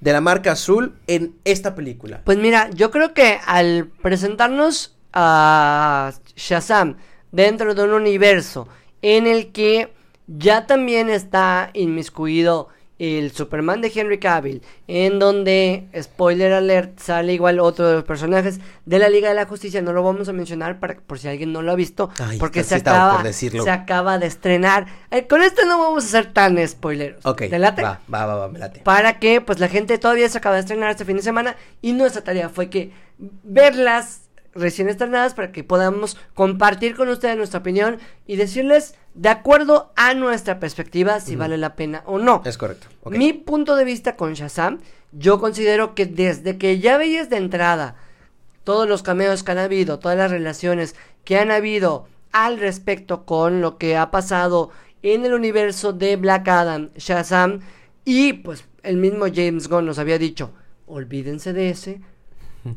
de 0.00 0.12
la 0.12 0.20
marca 0.20 0.52
azul 0.52 0.94
en 1.06 1.36
esta 1.44 1.74
película. 1.74 2.20
Pues 2.24 2.36
mira, 2.38 2.68
yo 2.70 2.90
creo 2.90 3.14
que 3.14 3.38
al 3.46 3.86
presentarnos 4.02 4.96
a 5.12 6.12
Shazam 6.36 6.96
dentro 7.32 7.74
de 7.74 7.82
un 7.84 7.92
universo 7.92 8.68
en 9.02 9.26
el 9.26 9.52
que 9.52 9.92
ya 10.26 10.66
también 10.66 11.08
está 11.08 11.70
inmiscuido 11.74 12.68
el 12.98 13.30
Superman 13.30 13.80
de 13.80 13.92
Henry 13.94 14.18
Cavill, 14.18 14.62
en 14.88 15.20
donde, 15.20 15.88
spoiler 16.00 16.52
alert, 16.52 16.98
sale 16.98 17.32
igual 17.32 17.60
otro 17.60 17.86
de 17.86 17.94
los 17.94 18.04
personajes 18.04 18.58
de 18.86 18.98
la 18.98 19.08
Liga 19.08 19.28
de 19.28 19.36
la 19.36 19.46
Justicia, 19.46 19.80
no 19.82 19.92
lo 19.92 20.02
vamos 20.02 20.28
a 20.28 20.32
mencionar 20.32 20.80
para, 20.80 20.96
por 20.96 21.18
si 21.18 21.28
alguien 21.28 21.52
no 21.52 21.62
lo 21.62 21.70
ha 21.70 21.76
visto, 21.76 22.10
Ay, 22.18 22.38
porque 22.38 22.64
se 22.64 22.74
acaba, 22.74 23.22
se 23.32 23.70
acaba 23.70 24.18
de 24.18 24.26
estrenar. 24.26 24.86
Eh, 25.12 25.28
con 25.28 25.42
esto 25.42 25.64
no 25.64 25.78
vamos 25.78 26.06
a 26.06 26.08
ser 26.08 26.32
tan 26.32 26.58
spoileros. 26.66 27.24
Ok, 27.24 27.42
¿Te 27.48 27.58
late? 27.60 27.82
va, 27.82 28.00
va, 28.12 28.26
va, 28.26 28.34
va, 28.34 28.48
me 28.48 28.58
late. 28.58 28.80
para 28.80 29.20
que 29.20 29.40
pues 29.40 29.60
la 29.60 29.68
gente 29.68 29.96
todavía 29.98 30.28
se 30.28 30.38
acaba 30.38 30.56
de 30.56 30.62
estrenar 30.62 30.90
este 30.90 31.04
fin 31.04 31.16
de 31.16 31.22
semana 31.22 31.56
y 31.80 31.92
nuestra 31.92 32.24
tarea 32.24 32.48
fue 32.48 32.68
que 32.68 32.90
verlas 33.44 34.27
recién 34.58 34.88
estrenadas 34.88 35.34
para 35.34 35.52
que 35.52 35.64
podamos 35.64 36.16
compartir 36.34 36.96
con 36.96 37.08
ustedes 37.08 37.36
nuestra 37.36 37.60
opinión 37.60 37.98
y 38.26 38.36
decirles 38.36 38.94
de 39.14 39.28
acuerdo 39.28 39.92
a 39.96 40.14
nuestra 40.14 40.60
perspectiva 40.60 41.20
si 41.20 41.36
vale 41.36 41.56
la 41.56 41.74
pena 41.74 42.02
o 42.06 42.18
no. 42.18 42.42
Es 42.44 42.58
correcto. 42.58 42.86
Mi 43.06 43.32
punto 43.32 43.76
de 43.76 43.84
vista 43.84 44.16
con 44.16 44.34
Shazam, 44.34 44.80
yo 45.12 45.40
considero 45.40 45.94
que 45.94 46.06
desde 46.06 46.58
que 46.58 46.78
ya 46.78 46.98
veías 46.98 47.30
de 47.30 47.36
entrada 47.36 47.96
todos 48.64 48.88
los 48.88 49.02
cameos 49.02 49.42
que 49.42 49.52
han 49.52 49.58
habido, 49.58 49.98
todas 49.98 50.18
las 50.18 50.30
relaciones 50.30 50.94
que 51.24 51.38
han 51.38 51.50
habido 51.50 52.06
al 52.32 52.58
respecto 52.58 53.24
con 53.24 53.60
lo 53.60 53.78
que 53.78 53.96
ha 53.96 54.10
pasado 54.10 54.70
en 55.02 55.24
el 55.24 55.32
universo 55.32 55.92
de 55.92 56.16
Black 56.16 56.46
Adam, 56.48 56.90
Shazam, 56.96 57.60
y 58.04 58.34
pues 58.34 58.64
el 58.82 58.96
mismo 58.96 59.26
James 59.32 59.68
Gunn 59.68 59.86
nos 59.86 59.98
había 59.98 60.18
dicho, 60.18 60.50
olvídense 60.86 61.52
de 61.52 61.70
ese. 61.70 62.00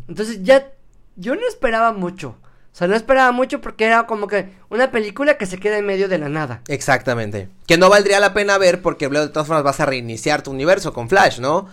Entonces 0.08 0.44
ya 0.44 0.72
yo 1.16 1.36
no 1.36 1.48
esperaba 1.48 1.94
mucho. 1.94 2.38
O 2.74 2.76
sea, 2.76 2.88
no 2.88 2.96
esperaba 2.96 3.34
mucho 3.34 3.60
porque 3.60 3.86
era 3.86 4.08
como 4.08 4.28
que 4.28 4.54
una 4.70 4.92
película 4.92 5.38
que 5.38 5.46
se 5.46 5.60
queda 5.60 5.78
en 5.78 5.86
medio 5.86 6.08
de 6.08 6.18
la 6.18 6.30
nada. 6.30 6.62
Exactamente. 6.68 7.50
Que 7.68 7.78
no 7.78 7.90
valdría 7.90 8.22
la 8.22 8.34
pena 8.34 8.58
ver 8.58 8.82
porque 8.82 9.10
luego 9.10 9.26
de 9.26 9.34
todas 9.34 9.48
formas 9.48 9.64
vas 9.64 9.82
a 9.82 9.86
reiniciar 9.86 10.42
tu 10.42 10.52
universo 10.52 10.94
con 10.94 11.10
Flash, 11.10 11.40
¿no? 11.40 11.68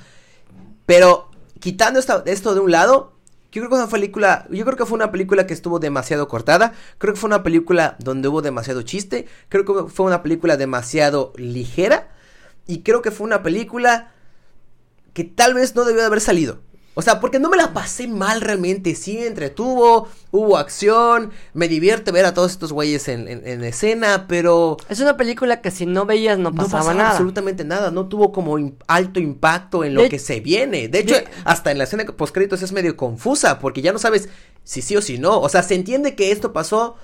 Pero 0.87 1.31
quitando 1.61 2.01
esto 2.01 2.55
de 2.55 2.61
un 2.61 2.73
lado, 2.73 3.13
yo 3.53 3.63
creo 3.63 3.71
que 3.71 3.77
una 3.77 3.89
película, 3.89 4.47
yo 4.51 4.65
creo 4.65 4.77
que 4.77 4.87
fue 4.87 4.97
una 4.97 5.13
película 5.13 5.47
que 5.47 5.55
estuvo 5.55 5.79
demasiado 5.79 6.27
cortada, 6.27 6.73
creo 6.99 7.15
que 7.15 7.21
fue 7.21 7.29
una 7.29 7.43
película 7.45 7.97
donde 8.01 8.29
hubo 8.29 8.43
demasiado 8.43 8.83
chiste, 8.83 9.27
creo 9.49 9.65
que 9.65 9.91
fue 9.91 10.07
una 10.07 10.23
película 10.23 10.57
demasiado 10.57 11.33
ligera 11.37 12.09
y 12.67 12.83
creo 12.83 13.03
que 13.03 13.11
fue 13.11 13.27
una 13.27 13.43
película 13.43 14.13
que 15.15 15.25
tal 15.25 15.55
vez 15.55 15.75
no 15.77 15.85
debió 15.85 16.01
de 16.01 16.07
haber 16.07 16.21
salido. 16.21 16.61
O 16.99 17.03
sea, 17.03 17.21
porque 17.21 17.39
no 17.39 17.49
me 17.49 17.57
la 17.57 17.73
pasé 17.73 18.09
mal 18.09 18.41
realmente. 18.41 18.97
Sí, 18.97 19.19
me 19.19 19.27
entretuvo, 19.27 20.09
hubo 20.33 20.57
acción, 20.59 21.31
me 21.55 21.69
divierte 21.69 22.11
ver 22.11 22.25
a 22.25 22.35
todos 22.35 22.51
estos 22.51 22.73
güeyes 22.73 23.07
en, 23.07 23.29
en- 23.29 23.47
en 23.47 23.63
escena, 23.63 24.27
pero 24.27 24.77
Es 24.89 24.99
una 24.99 25.17
película 25.17 25.61
que 25.61 25.71
si 25.71 25.87
no 25.87 26.07
veías 26.07 26.39
no 26.39 26.51
no 26.51 26.57
pasaba, 26.57 26.79
pasaba 26.81 26.95
nada. 26.95 27.11
absolutamente 27.13 27.65
nada. 27.65 27.93
No 27.93 28.09
tuvo 28.09 28.33
como 28.33 28.57
alto 28.89 29.21
impacto 29.21 29.85
en 29.85 29.95
lo 29.95 30.03
De- 30.03 30.09
que 30.09 30.19
se 30.19 30.41
viene. 30.41 30.89
De 30.89 30.99
hecho, 30.99 31.15
de- 31.15 31.29
hasta 31.45 31.71
en 31.71 31.79
la 31.79 31.85
escena 31.85 32.05
post 32.05 32.35
créditos 32.35 32.63
es 32.63 32.73
medio 32.73 32.97
confusa 32.97 33.61
porque 33.61 33.81
ya 33.81 33.93
no 33.93 34.01
sabes 34.01 34.29
si 34.65 34.83
sí 34.83 34.97
o 34.97 35.01
si 35.03 35.19
no. 35.19 35.39
O 35.41 35.49
sea, 35.49 35.63
se 35.63 35.77
entiende 35.77 36.17
que 36.17 36.33
esto 36.33 36.53
pasó. 36.53 36.97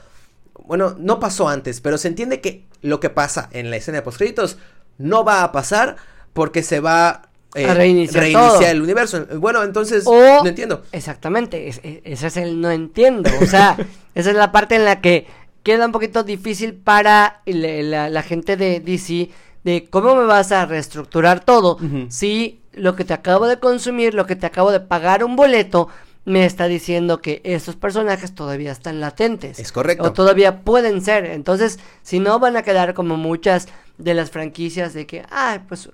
Bueno, 0.67 0.97
no 0.99 1.21
pasó 1.21 1.49
antes, 1.49 1.81
pero 1.81 1.99
se 1.99 2.09
entiende 2.09 2.41
que 2.41 2.67
lo 2.83 2.99
que 2.99 3.11
pasa 3.11 3.49
en 3.53 3.71
la 3.71 3.77
escena 3.77 3.99
de 3.99 4.03
post 4.03 4.19
créditos 4.19 4.57
no 4.99 5.25
va 5.25 5.45
a 5.45 5.53
pasar 5.53 5.97
porque 6.33 6.63
se 6.65 6.81
va 6.81 7.31
eh, 7.55 7.73
reiniciar 7.75 8.31
todo. 8.33 8.61
el 8.61 8.83
universo. 8.83 9.27
Bueno, 9.39 9.63
entonces 9.63 10.05
O- 10.07 10.43
no 10.43 10.47
entiendo. 10.49 10.83
Exactamente, 10.93 11.69
es- 11.69 11.81
es- 11.83 12.01
ese 12.05 12.27
es 12.27 12.37
el 12.37 12.61
no 12.61 12.71
entiendo. 12.71 13.31
O 13.41 13.47
sea, 13.47 13.77
esa 14.15 14.31
es 14.31 14.37
la 14.37 14.53
parte 14.53 14.75
en 14.77 14.85
la 14.85 15.01
que 15.01 15.27
queda 15.63 15.87
un 15.87 15.93
poquito 15.93 16.23
difícil 16.25 16.75
para 16.75 17.41
la, 17.47 18.09
la 18.11 18.23
gente 18.23 18.57
de 18.57 18.81
DC 18.81 19.31
de 19.65 19.87
cómo 19.89 20.15
me 20.15 20.25
vas 20.25 20.53
a 20.53 20.67
reestructurar 20.67 21.43
todo 21.45 21.79
si 22.11 22.61
lo 22.75 22.95
que 22.97 23.05
te 23.05 23.15
acabo 23.15 23.47
de 23.47 23.59
consumir, 23.59 24.13
lo 24.15 24.27
que 24.27 24.37
te 24.37 24.45
acabo 24.47 24.71
de 24.73 24.81
pagar 24.81 25.25
un 25.25 25.37
boleto, 25.37 25.89
me 26.25 26.45
está 26.47 26.67
diciendo 26.69 27.21
que 27.21 27.41
estos 27.45 27.77
personajes 27.77 28.35
todavía 28.35 28.73
están 28.73 29.01
latentes. 29.01 29.59
Es 29.59 29.73
correcto. 29.73 30.05
O 30.05 30.13
todavía 30.13 30.63
pueden 30.63 31.03
ser. 31.03 31.27
Entonces, 31.27 31.79
si 32.03 32.19
no 32.19 32.39
van 32.39 32.57
a 32.57 32.63
quedar 32.63 32.95
como 32.95 33.17
muchas 33.17 33.69
de 33.99 34.15
las 34.15 34.31
franquicias 34.31 34.93
de 34.95 35.07
que, 35.07 35.23
ah, 35.31 35.63
pues 35.69 35.91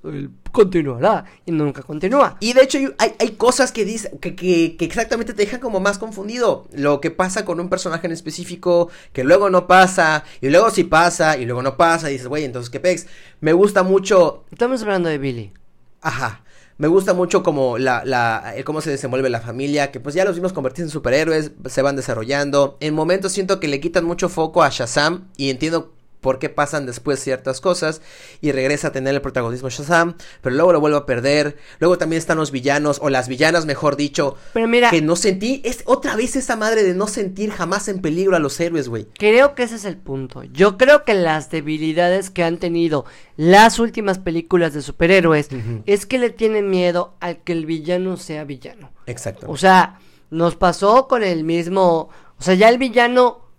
continuará 0.53 1.25
y 1.45 1.53
nunca 1.53 1.83
continúa. 1.83 2.37
Y 2.41 2.53
de 2.55 2.63
hecho 2.63 2.79
hay- 2.79 2.95
hay, 2.99 3.13
hay 3.19 3.31
cosas 3.33 3.73
que, 3.73 3.85
dice, 3.85 4.11
que, 4.21 4.35
que, 4.35 4.77
que 4.77 4.85
exactamente 4.85 5.33
te 5.35 5.43
dejan 5.45 5.61
como 5.61 5.81
más 5.81 5.99
confundido. 5.99 6.67
Lo 6.73 7.01
que 7.01 7.11
pasa 7.11 7.45
con 7.45 7.61
un 7.61 7.69
personaje 7.69 8.07
en 8.07 8.13
específico, 8.13 8.89
que 9.13 9.25
luego 9.25 9.51
no 9.51 9.67
pasa, 9.67 10.25
y 10.41 10.49
luego 10.49 10.71
sí 10.71 10.85
pasa, 10.85 11.37
y 11.37 11.45
luego 11.45 11.63
no 11.63 11.77
pasa, 11.77 12.09
y 12.09 12.15
dices, 12.15 12.29
güey, 12.29 12.45
entonces 12.45 12.71
qué 12.71 12.81
pex. 12.81 13.07
Me 13.41 13.53
gusta 13.53 13.83
mucho, 13.83 14.45
Estamos 14.51 14.81
hablando 14.83 15.09
de 15.09 15.19
Billy. 15.19 15.53
ajá, 16.01 16.43
me 16.81 16.89
gusta 16.89 17.13
mucho 17.13 17.43
como 17.43 17.77
la, 17.77 18.55
cómo 18.65 18.81
se 18.81 18.89
desenvuelve 18.89 19.29
la 19.29 19.43
familia, 19.43 19.91
que 19.91 20.01
pues 20.01 20.15
ya 20.15 20.25
los 20.25 20.37
vimos 20.37 20.55
convertirse 20.55 20.85
en 20.85 20.89
superhéroes, 20.89 21.53
se 21.67 21.83
van 21.83 21.95
desarrollando. 21.95 22.79
En 22.81 22.95
momentos 22.95 23.33
siento 23.33 23.61
que 23.61 23.69
le 23.69 23.81
quitan 23.81 24.07
mucho 24.07 24.31
foco 24.31 24.63
a 24.63 24.71
Shazam, 24.71 25.29
y 25.37 25.51
entiendo 25.51 25.93
por 26.21 26.39
qué 26.39 26.49
pasan 26.49 26.87
después 26.87 27.21
ciertas 27.21 27.61
cosas 27.61 28.03
y 28.41 28.53
regresa 28.53 28.89
a 28.89 28.93
tener 28.93 29.15
el 29.15 29.21
protagonismo 29.21 29.69
Shazam, 29.69 30.17
pero 30.43 30.55
luego 30.55 30.73
lo 30.73 30.81
vuelve 30.81 30.99
a 30.99 31.07
perder. 31.07 31.57
Luego 31.79 31.99
también 31.99 32.19
están 32.19 32.39
los 32.39 32.51
villanos 32.51 32.99
o 33.03 33.11
las 33.11 33.29
villanas, 33.29 33.67
mejor 33.67 33.97
dicho, 33.97 34.37
Pero 34.53 34.69
mira, 34.69 34.91
que 34.91 35.03
no 35.03 35.17
sentí, 35.17 35.63
es 35.65 35.83
otra 35.87 36.17
vez 36.17 36.37
esa 36.37 36.57
madre 36.57 36.83
de 36.83 36.95
no 36.95 37.07
sentir 37.07 37.51
jamás 37.51 37.89
en 37.89 38.01
peligro 38.01 38.37
a 38.37 38.39
los 38.39 38.59
héroes, 38.61 38.89
güey. 38.89 39.07
creo 39.19 39.55
que 39.55 39.63
ese 39.63 39.77
es 39.77 39.85
el 39.85 39.97
punto. 39.97 40.43
Yo 40.45 40.77
creo 40.77 41.05
que 41.05 41.15
las 41.15 41.51
debilidades 41.51 42.31
que 42.31 42.45
han 42.45 42.59
tenido 42.59 43.05
las 43.37 43.79
últimas 43.79 44.19
películas 44.19 44.75
de 44.75 44.83
superhéroes 44.83 45.49
es 45.87 46.07
que 46.07 46.19
le 46.19 46.31
tienen 46.31 46.69
miedo 46.69 47.15
al 47.21 47.39
que 47.43 47.53
el 47.53 47.67
villano 47.67 48.17
sea 48.17 48.45
villano. 48.45 48.93
Exacto. 49.07 49.47
O 49.49 49.57
sea, 49.57 49.99
nos 50.31 50.57
pasó 50.57 51.09
con 51.09 51.23
el 51.23 51.45
mismo. 51.45 52.11
O 52.39 52.43
sea, 52.43 52.55
ya 52.55 52.69
el 52.69 52.79
villano 52.79 53.50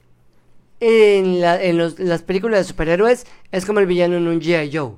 en, 0.82 1.40
la- 1.40 1.62
en 1.64 1.78
los- 1.78 1.98
las 2.00 2.22
películas 2.24 2.60
de 2.60 2.64
superhéroes 2.66 3.26
es 3.52 3.66
como 3.66 3.80
el 3.80 3.86
villano 3.86 4.18
en 4.18 4.28
un 4.28 4.42
G.I. 4.42 4.76
Joe. 4.76 4.92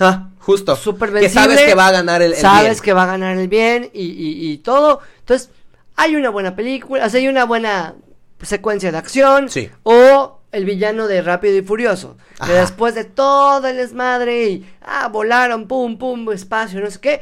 ah, 0.00 0.28
justo. 0.40 0.76
Súper 0.76 1.12
que 1.12 1.28
sabes 1.30 1.60
que 1.62 1.74
va 1.74 1.86
a 1.86 1.92
ganar 1.92 2.20
el, 2.20 2.32
el 2.32 2.38
sabes 2.38 2.72
bien. 2.72 2.82
que 2.84 2.92
va 2.92 3.04
a 3.04 3.06
ganar 3.06 3.38
el 3.38 3.48
bien 3.48 3.88
y, 3.94 4.02
y- 4.04 4.50
y 4.52 4.58
todo. 4.58 5.00
Entonces, 5.20 5.50
hay 5.96 6.16
una 6.16 6.28
buena 6.30 6.54
película, 6.54 7.06
o 7.06 7.08
sea, 7.08 7.20
hay 7.20 7.28
una 7.28 7.44
buena 7.44 7.94
secuencia 8.42 8.92
de 8.92 8.98
acción. 8.98 9.48
Sí. 9.48 9.70
O 9.84 10.40
el 10.52 10.64
villano 10.64 11.06
de 11.06 11.22
Rápido 11.22 11.56
y 11.56 11.62
Furioso. 11.62 12.16
Que 12.44 12.52
después 12.52 12.94
de 12.94 13.04
todo 13.04 13.66
el 13.68 13.76
desmadre 13.78 14.44
y, 14.48 14.66
ah, 14.82 15.08
volaron, 15.08 15.66
pum, 15.68 15.96
pum, 15.98 16.30
espacio, 16.32 16.80
no 16.80 16.90
sé 16.90 16.98
qué, 17.00 17.20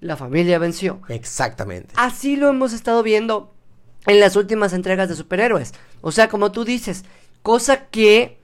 la 0.00 0.16
familia 0.16 0.58
venció. 0.58 1.00
Exactamente. 1.08 1.94
Así 1.96 2.36
lo 2.36 2.48
hemos 2.48 2.72
estado 2.74 3.02
viendo 3.02 3.54
en 4.06 4.20
las 4.20 4.36
últimas 4.36 4.72
entregas 4.72 5.08
de 5.08 5.14
superhéroes. 5.14 5.72
O 6.00 6.12
sea, 6.12 6.28
como 6.28 6.52
tú 6.52 6.64
dices, 6.64 7.04
cosa 7.42 7.86
que 7.86 8.38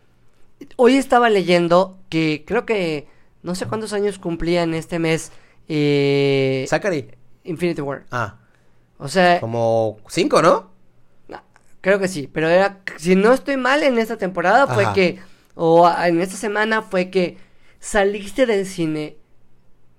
hoy 0.76 0.96
estaba 0.96 1.30
leyendo 1.30 1.98
que 2.08 2.44
creo 2.46 2.64
que 2.66 3.06
no 3.42 3.54
sé 3.54 3.66
cuántos 3.66 3.92
años 3.92 4.18
cumplía 4.18 4.62
en 4.62 4.74
este 4.74 4.98
mes 4.98 5.32
eh, 5.68 6.64
Zachary. 6.68 7.10
Infinity 7.44 7.80
War. 7.80 8.04
Ah, 8.10 8.36
O 8.98 9.08
sea, 9.08 9.40
como 9.40 9.98
cinco, 10.08 10.42
¿no? 10.42 10.70
no, 11.28 11.42
creo 11.80 11.98
que 11.98 12.08
sí, 12.08 12.28
pero 12.32 12.48
era, 12.48 12.80
si 12.96 13.16
no 13.16 13.32
estoy 13.32 13.56
mal 13.56 13.82
en 13.82 13.98
esta 13.98 14.16
temporada 14.16 14.66
fue 14.66 14.92
que, 14.94 15.20
o 15.54 15.88
en 16.04 16.20
esta 16.20 16.36
semana 16.36 16.82
fue 16.82 17.10
que 17.10 17.38
saliste 17.80 18.46
del 18.46 18.66
cine 18.66 19.16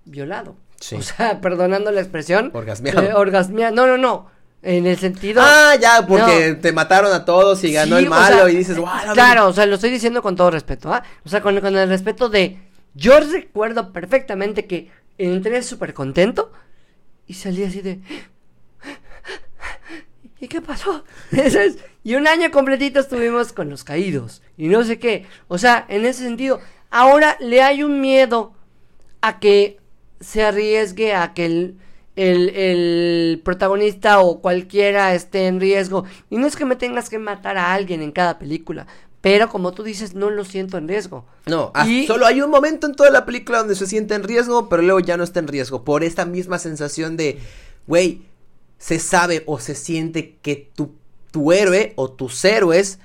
violado. 0.06 0.56
Sí. 0.80 0.96
O 0.96 1.02
sea, 1.02 1.42
perdonando 1.42 1.92
la 1.92 2.02
expresión. 2.02 2.52
Orgasmeado. 2.54 3.02
eh, 3.02 3.72
No, 3.72 3.88
no, 3.88 3.98
no. 3.98 4.28
En 4.62 4.86
el 4.86 4.98
sentido. 4.98 5.42
Ah, 5.44 5.76
ya, 5.80 6.06
porque 6.06 6.50
No. 6.56 6.58
te 6.62 6.72
mataron 6.74 7.14
a 7.14 7.24
todos 7.24 7.64
y 7.64 7.72
ganó 7.72 7.96
Sí, 7.98 8.04
el 8.04 8.08
o 8.08 8.12
malo 8.12 8.38
sea, 8.46 8.50
y 8.50 8.56
dices, 8.58 8.78
"Guau, 8.78 9.06
la 9.08 9.14
Claro, 9.14 9.48
o 9.48 9.54
sea, 9.54 9.66
lo 9.66 9.76
estoy 9.76 9.90
diciendo 9.90 10.22
con 10.22 10.36
todo 10.36 10.52
respeto, 10.52 10.94
¿ah? 10.94 11.02
O 11.24 11.30
sea, 11.30 11.42
con, 11.42 11.60
con 11.62 11.76
el 11.78 11.88
respeto 11.88 12.28
de. 12.30 12.60
Yo 12.94 13.20
recuerdo 13.22 13.94
perfectamente 13.94 14.66
que 14.66 14.90
entré 15.18 15.62
súper 15.64 15.94
contento 15.94 16.52
y 17.26 17.36
salí 17.36 17.64
así 17.64 17.82
de. 17.82 18.00
¿Y 20.42 20.48
qué 20.48 20.62
pasó? 20.62 21.04
Es- 21.32 21.78
Y 22.04 22.16
un 22.16 22.28
año 22.28 22.50
completito 22.52 23.00
estuvimos 23.02 23.52
con 23.54 23.70
los 23.70 23.84
caídos 23.84 24.42
y 24.58 24.68
no 24.68 24.84
sé 24.84 25.00
qué. 25.00 25.26
O 25.48 25.58
sea, 25.58 25.86
en 25.90 26.06
ese 26.06 26.24
sentido, 26.24 26.60
ahora 26.90 27.36
le 27.40 27.62
hay 27.62 27.84
un 27.84 28.00
miedo 28.02 28.54
a 29.22 29.40
que 29.40 29.80
se 30.22 30.44
arriesgue 30.44 31.14
a 31.14 31.34
que 31.34 31.46
el, 31.46 31.78
el, 32.22 32.50
el 32.50 33.42
protagonista 33.44 34.20
o 34.20 34.42
cualquiera 34.42 35.14
esté 35.16 35.48
en 35.48 35.60
riesgo. 35.60 36.04
Y 36.30 36.38
no 36.38 36.48
es 36.48 36.56
que 36.56 36.66
me 36.66 36.76
tengas 36.76 37.10
que 37.10 37.20
matar 37.20 37.58
a 37.58 37.74
alguien 37.74 38.02
en 38.02 38.12
cada 38.12 38.38
película, 38.40 38.88
pero 39.22 39.50
como 39.50 39.72
tú 39.74 39.84
dices, 39.84 40.14
no 40.16 40.30
lo 40.30 40.46
siento 40.46 40.78
en 40.78 40.88
riesgo. 40.88 41.26
No, 41.46 41.72
ah, 41.74 41.88
Y- 41.88 42.08
solo 42.08 42.26
hay 42.26 42.42
un 42.42 42.50
momento 42.50 42.88
en 42.88 42.96
toda 42.96 43.10
la 43.10 43.26
película 43.26 43.60
donde 43.60 43.76
se 43.76 43.88
siente 43.88 44.16
en 44.16 44.24
riesgo, 44.24 44.70
pero 44.70 44.82
luego 44.82 45.00
ya 45.00 45.18
no 45.18 45.24
está 45.24 45.40
en 45.40 45.48
riesgo. 45.48 45.84
Por 45.84 46.04
esta 46.04 46.26
misma 46.26 46.60
sensación 46.60 47.18
de, 47.18 47.40
güey, 47.88 48.22
se 48.78 49.00
sabe 49.00 49.44
o 49.46 49.60
se 49.60 49.76
siente 49.76 50.38
que 50.42 50.70
tu, 50.76 50.92
tu 51.32 51.52
héroe 51.52 51.94
o 51.96 52.10
tus 52.12 52.44
héroes 52.46 53.00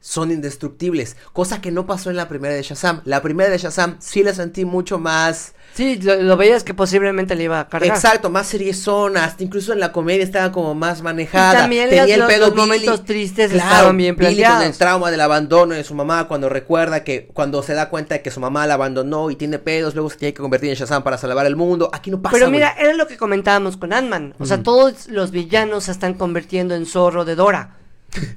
son 0.00 0.30
indestructibles. 0.30 1.16
Cosa 1.32 1.60
que 1.60 1.70
no 1.70 1.86
pasó 1.86 2.10
en 2.10 2.16
la 2.16 2.28
primera 2.28 2.54
de 2.54 2.62
Shazam. 2.62 3.00
La 3.04 3.20
primera 3.22 3.50
de 3.50 3.58
Shazam 3.58 3.96
sí 4.00 4.22
la 4.22 4.32
sentí 4.34 4.64
mucho 4.64 4.98
más... 4.98 5.54
Sí, 5.74 5.96
lo, 6.00 6.16
lo 6.22 6.36
veías 6.36 6.64
que 6.64 6.72
posiblemente 6.72 7.34
le 7.36 7.44
iba 7.44 7.60
a 7.60 7.68
cargar. 7.68 7.90
Exacto, 7.94 8.30
más 8.30 8.46
seriezona, 8.46 9.24
hasta 9.24 9.42
incluso 9.44 9.72
en 9.72 9.80
la 9.80 9.92
comedia 9.92 10.24
estaba 10.24 10.50
como 10.50 10.74
más 10.74 11.02
manejada. 11.02 11.52
Y 11.52 11.56
también 11.58 11.90
Tenía 11.90 12.16
los- 12.16 12.28
el 12.30 12.34
pedo 12.34 12.46
los 12.46 12.54
Billy. 12.54 12.60
momentos 12.66 13.04
tristes 13.04 13.52
Claro, 13.52 13.68
estaban 13.70 13.96
bien 13.96 14.16
Billy 14.16 14.28
con 14.28 14.36
planteados. 14.36 14.66
el 14.66 14.78
trauma 14.78 15.10
del 15.10 15.20
abandono 15.20 15.74
de 15.74 15.84
su 15.84 15.94
mamá 15.94 16.26
cuando 16.26 16.48
recuerda 16.48 17.04
que 17.04 17.28
cuando 17.34 17.62
se 17.62 17.74
da 17.74 17.90
cuenta 17.90 18.14
de 18.14 18.22
que 18.22 18.30
su 18.30 18.40
mamá 18.40 18.66
la 18.66 18.74
abandonó 18.74 19.30
y 19.30 19.36
tiene 19.36 19.58
pedos, 19.58 19.94
luego 19.94 20.08
se 20.10 20.16
tiene 20.16 20.32
que 20.32 20.40
convertir 20.40 20.70
en 20.70 20.76
Shazam 20.76 21.02
para 21.04 21.18
salvar 21.18 21.44
el 21.46 21.54
mundo. 21.54 21.90
Aquí 21.92 22.10
no 22.10 22.22
pasa. 22.22 22.32
Pero 22.34 22.46
güey. 22.46 22.56
mira, 22.58 22.74
era 22.78 22.94
lo 22.94 23.06
que 23.06 23.16
comentábamos 23.18 23.76
con 23.76 23.92
Ant-Man. 23.92 24.34
O 24.38 24.46
sea, 24.46 24.62
todos 24.62 25.08
los 25.08 25.30
villanos 25.32 25.84
se 25.84 25.92
están 25.92 26.14
convirtiendo 26.14 26.74
en 26.74 26.86
zorro 26.86 27.24
de 27.24 27.34
Dora. 27.34 27.74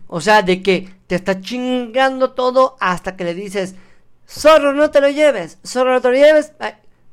O 0.08 0.22
sea, 0.22 0.42
de 0.42 0.62
que 0.62 0.94
te 1.08 1.16
está 1.16 1.42
chingando 1.42 2.32
todo 2.32 2.78
hasta 2.80 3.16
que 3.16 3.24
le 3.24 3.34
dices, 3.34 3.76
zorro, 4.28 4.74
no 4.74 4.92
te 4.92 5.02
lo 5.02 5.10
lleves, 5.10 5.58
zorro, 5.66 5.94
no 5.94 6.02
te 6.02 6.10
lo 6.10 6.16
lleves. 6.16 6.54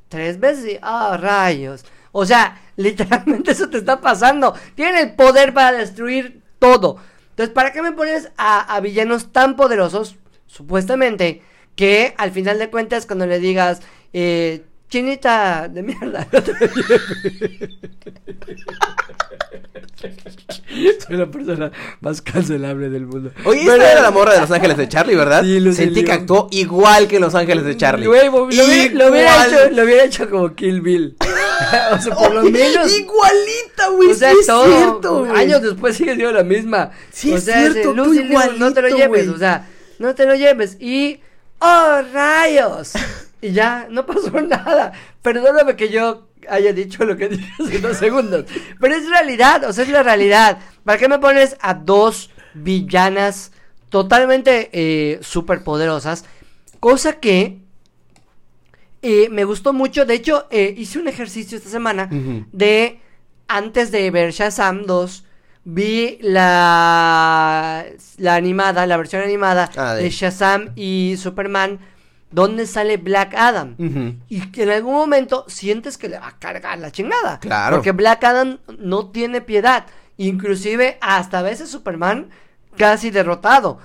Tres 0.09 0.41
veces 0.41 0.73
y, 0.73 0.79
ah, 0.83 1.17
rayos. 1.21 1.85
O 2.13 2.25
sea, 2.27 2.61
literalmente 2.77 3.53
eso 3.53 3.69
te 3.69 3.79
está 3.79 4.01
pasando. 4.01 4.55
Tiene 4.75 5.01
el 5.01 5.15
poder 5.15 5.55
para 5.55 5.77
destruir 5.77 6.43
todo. 6.59 6.97
Entonces, 7.31 7.55
¿para 7.55 7.73
qué 7.73 7.83
me 7.83 7.93
pones 7.93 8.31
a, 8.37 8.75
a 8.75 8.81
villanos 8.81 9.33
tan 9.33 9.55
poderosos, 9.57 10.17
supuestamente, 10.47 11.43
que 11.77 12.15
al 12.19 12.33
final 12.33 12.59
de 12.59 12.71
cuentas 12.71 13.07
cuando 13.07 13.27
le 13.27 13.39
digas, 13.39 13.81
eh, 14.13 14.65
chinita 14.89 15.69
de 15.69 15.83
mierda, 15.83 16.27
no 16.33 16.43
te 16.43 16.53
lo 16.53 16.59
lleves"? 16.59 17.71
Soy 21.07 21.17
la 21.17 21.27
persona 21.27 21.73
más 22.01 22.23
cancelable 22.23 22.89
del 22.89 23.07
mundo. 23.07 23.33
Oye, 23.45 23.63
Pero- 23.65 23.75
esta 23.75 23.93
era 23.93 24.03
la 24.03 24.11
morra 24.11 24.35
de 24.35 24.41
Los 24.41 24.51
Ángeles 24.51 24.77
de 24.77 24.89
Charlie, 24.89 25.17
¿verdad? 25.17 25.43
Sí, 25.43 25.59
Lucy 25.61 25.77
Sentí 25.85 26.05
que 26.05 26.13
actuó 26.13 26.49
igual 26.53 27.09
que 27.09 27.19
Los 27.19 27.35
Ángeles 27.35 27.65
de 27.65 27.77
Charlie. 27.77 28.07
Güey, 28.07 28.27
lo, 28.27 28.45
hubiera, 28.45 28.95
lo 28.95 29.11
hubiera 29.11 29.33
Igual. 29.47 29.49
hecho, 29.65 29.71
lo 29.75 29.83
hubiera 29.85 30.05
hecho 30.05 30.31
como 30.31 30.55
Kill 30.55 30.81
Bill. 30.81 31.17
o 31.93 31.99
sea, 32.01 32.15
por 32.15 32.33
lo 32.35 32.43
menos. 32.45 32.93
Igualita, 32.97 33.89
güey. 33.95 34.11
O 34.11 34.15
sea, 34.15 34.31
sí 34.33 34.37
es 34.41 34.47
todo. 34.47 34.67
cierto, 34.67 35.25
güey. 35.25 35.33
años 35.41 35.63
después 35.63 35.97
sigue 35.97 36.15
siendo 36.15 36.33
la 36.33 36.45
misma. 36.45 36.91
Sí, 37.11 37.33
o 37.33 37.37
es 37.37 37.45
sea, 37.45 37.61
cierto, 37.73 37.91
tú 37.91 37.97
Lucy 37.97 38.23
Liu, 38.25 38.39
no 38.59 38.73
te 38.73 38.83
lo 38.83 38.89
lleves, 38.89 39.25
güey. 39.27 39.29
o 39.37 39.39
sea, 39.39 39.67
no 39.99 40.15
te 40.15 40.27
lo 40.27 40.35
lleves. 40.35 40.77
Y. 40.81 41.21
¡Oh, 41.61 41.99
rayos! 42.13 42.93
Y 43.41 43.53
ya, 43.53 43.87
no 43.91 44.05
pasó 44.07 44.31
nada. 44.43 44.93
Perdóname 45.23 45.77
que 45.77 45.89
yo 45.91 46.29
haya 46.49 46.73
dicho 46.73 47.05
lo 47.05 47.17
que 47.17 47.29
dije 47.31 47.51
hace 47.61 47.79
dos 47.79 47.97
segundos. 47.97 48.45
Pero 48.81 48.95
es 48.95 49.09
realidad, 49.09 49.65
o 49.65 49.73
sea, 49.73 49.85
es 49.85 49.91
la 49.91 50.03
realidad. 50.03 50.59
¿Para 50.85 50.99
qué 50.99 51.09
me 51.09 51.19
pones 51.19 51.57
a 51.61 51.75
dos 51.75 52.31
villanas 52.55 53.53
totalmente 53.91 54.71
eh, 54.73 55.19
superpoderosas? 55.23 56.25
Cosa 56.81 57.15
que 57.21 57.59
eh, 59.03 59.29
me 59.31 59.45
gustó 59.45 59.73
mucho. 59.73 60.05
De 60.05 60.15
hecho, 60.15 60.47
eh, 60.51 60.75
hice 60.77 60.99
un 60.99 61.09
ejercicio 61.09 61.57
esta 61.59 61.71
semana 61.71 62.09
de 62.53 63.01
antes 63.47 63.91
de 63.91 64.11
ver 64.11 64.33
Shazam 64.33 64.85
2 64.87 65.25
vi 65.65 66.19
la 66.23 67.85
la 68.17 68.35
animada, 68.35 68.87
la 68.87 68.97
versión 68.97 69.23
animada 69.23 69.71
Ah, 69.77 69.95
de- 69.95 70.05
de 70.05 70.11
Shazam 70.11 70.71
y 70.77 71.17
Superman 71.19 71.79
donde 72.31 72.67
sale 72.67 72.97
Black 72.97 73.35
Adam. 73.35 73.77
Y 74.29 74.51
que 74.51 74.65
en 74.65 74.71
algún 74.71 74.95
momento 74.95 75.45
sientes 75.49 75.99
que 75.99 76.09
le 76.09 76.19
va 76.19 76.29
a 76.29 76.39
cargar 76.39 76.79
la 76.79 76.91
chingada. 76.91 77.39
Claro. 77.41 77.77
Porque 77.77 77.93
Black 77.93 78.25
Adam 78.25 78.59
no 78.79 79.11
tiene 79.11 79.41
piedad. 79.41 79.87
Inclusive 80.17 80.99
hasta 81.01 81.39
a 81.39 81.43
veces 81.43 81.71
Superman 81.71 82.31
casi 82.77 83.11
derrotado. 83.11 83.79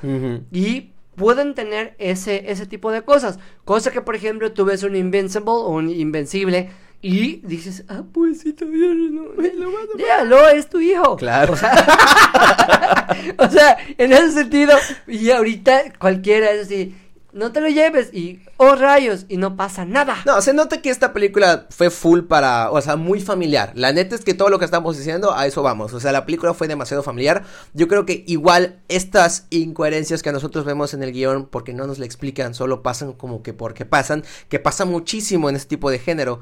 Y 0.52 0.92
pueden 1.16 1.54
tener 1.54 1.96
ese, 2.00 2.52
ese 2.52 2.66
tipo 2.66 2.92
de 2.92 3.04
cosas. 3.04 3.40
Cosa 3.66 3.92
que, 3.92 4.02
por 4.02 4.16
ejemplo, 4.16 4.52
tú 4.52 4.66
ves 4.66 4.84
un 4.84 4.96
Invincible 4.96 5.52
o 5.52 5.70
un 5.70 5.90
Invencible 5.90 6.70
y 7.04 7.42
dices, 7.44 7.84
ah, 7.90 8.04
pues 8.14 8.40
sí, 8.40 8.54
todavía 8.54 8.88
no, 8.88 9.24
lo 9.24 9.34
van 9.36 9.88
a 9.94 9.98
Déjalo, 9.98 10.48
es 10.50 10.70
tu 10.70 10.80
hijo. 10.80 11.18
Claro. 11.18 11.52
O 11.52 11.58
sea, 11.58 11.76
o 13.38 13.50
sea, 13.50 13.78
en 13.98 14.14
ese 14.14 14.32
sentido, 14.32 14.74
y 15.06 15.30
ahorita 15.30 15.96
cualquiera 16.00 16.52
es 16.52 16.68
así, 16.68 16.96
no 17.34 17.52
te 17.52 17.62
lo 17.62 17.68
lleves 17.68 18.14
y, 18.14 18.42
oh 18.58 18.76
rayos, 18.76 19.26
y 19.28 19.38
no 19.38 19.58
pasa 19.58 19.86
nada. 19.86 20.18
No, 20.26 20.42
se 20.42 20.54
nota 20.54 20.82
que 20.82 20.90
esta 20.90 21.14
película 21.14 21.66
fue 21.70 21.90
full 21.90 22.22
para, 22.22 22.72
o 22.72 22.80
sea, 22.80 22.96
muy 22.96 23.20
familiar. 23.20 23.72
La 23.76 23.92
neta 23.92 24.16
es 24.16 24.24
que 24.24 24.34
todo 24.34 24.50
lo 24.50 24.60
que 24.60 24.66
estamos 24.66 24.98
diciendo, 24.98 25.34
a 25.36 25.48
eso 25.48 25.64
vamos. 25.64 25.94
O 25.94 26.00
sea, 26.00 26.12
la 26.12 26.26
película 26.26 26.54
fue 26.54 26.68
demasiado 26.68 27.02
familiar. 27.02 27.44
Yo 27.74 27.88
creo 27.88 28.06
que 28.06 28.24
igual 28.28 28.80
estas 28.88 29.48
incoherencias 29.50 30.22
que 30.22 30.32
nosotros 30.32 30.64
vemos 30.64 30.94
en 30.94 31.02
el 31.04 31.12
guion, 31.12 31.48
porque 31.48 31.74
no 31.74 31.88
nos 31.88 32.00
la 32.00 32.06
explican, 32.06 32.54
solo 32.54 32.84
pasan 32.84 33.14
como 33.14 33.42
que 33.42 33.54
porque 33.54 33.86
pasan, 33.86 34.24
que 34.48 34.60
pasa 34.60 34.86
muchísimo 34.86 35.50
en 35.50 35.56
este 35.56 35.70
tipo 35.70 35.90
de 35.90 36.00
género, 36.00 36.42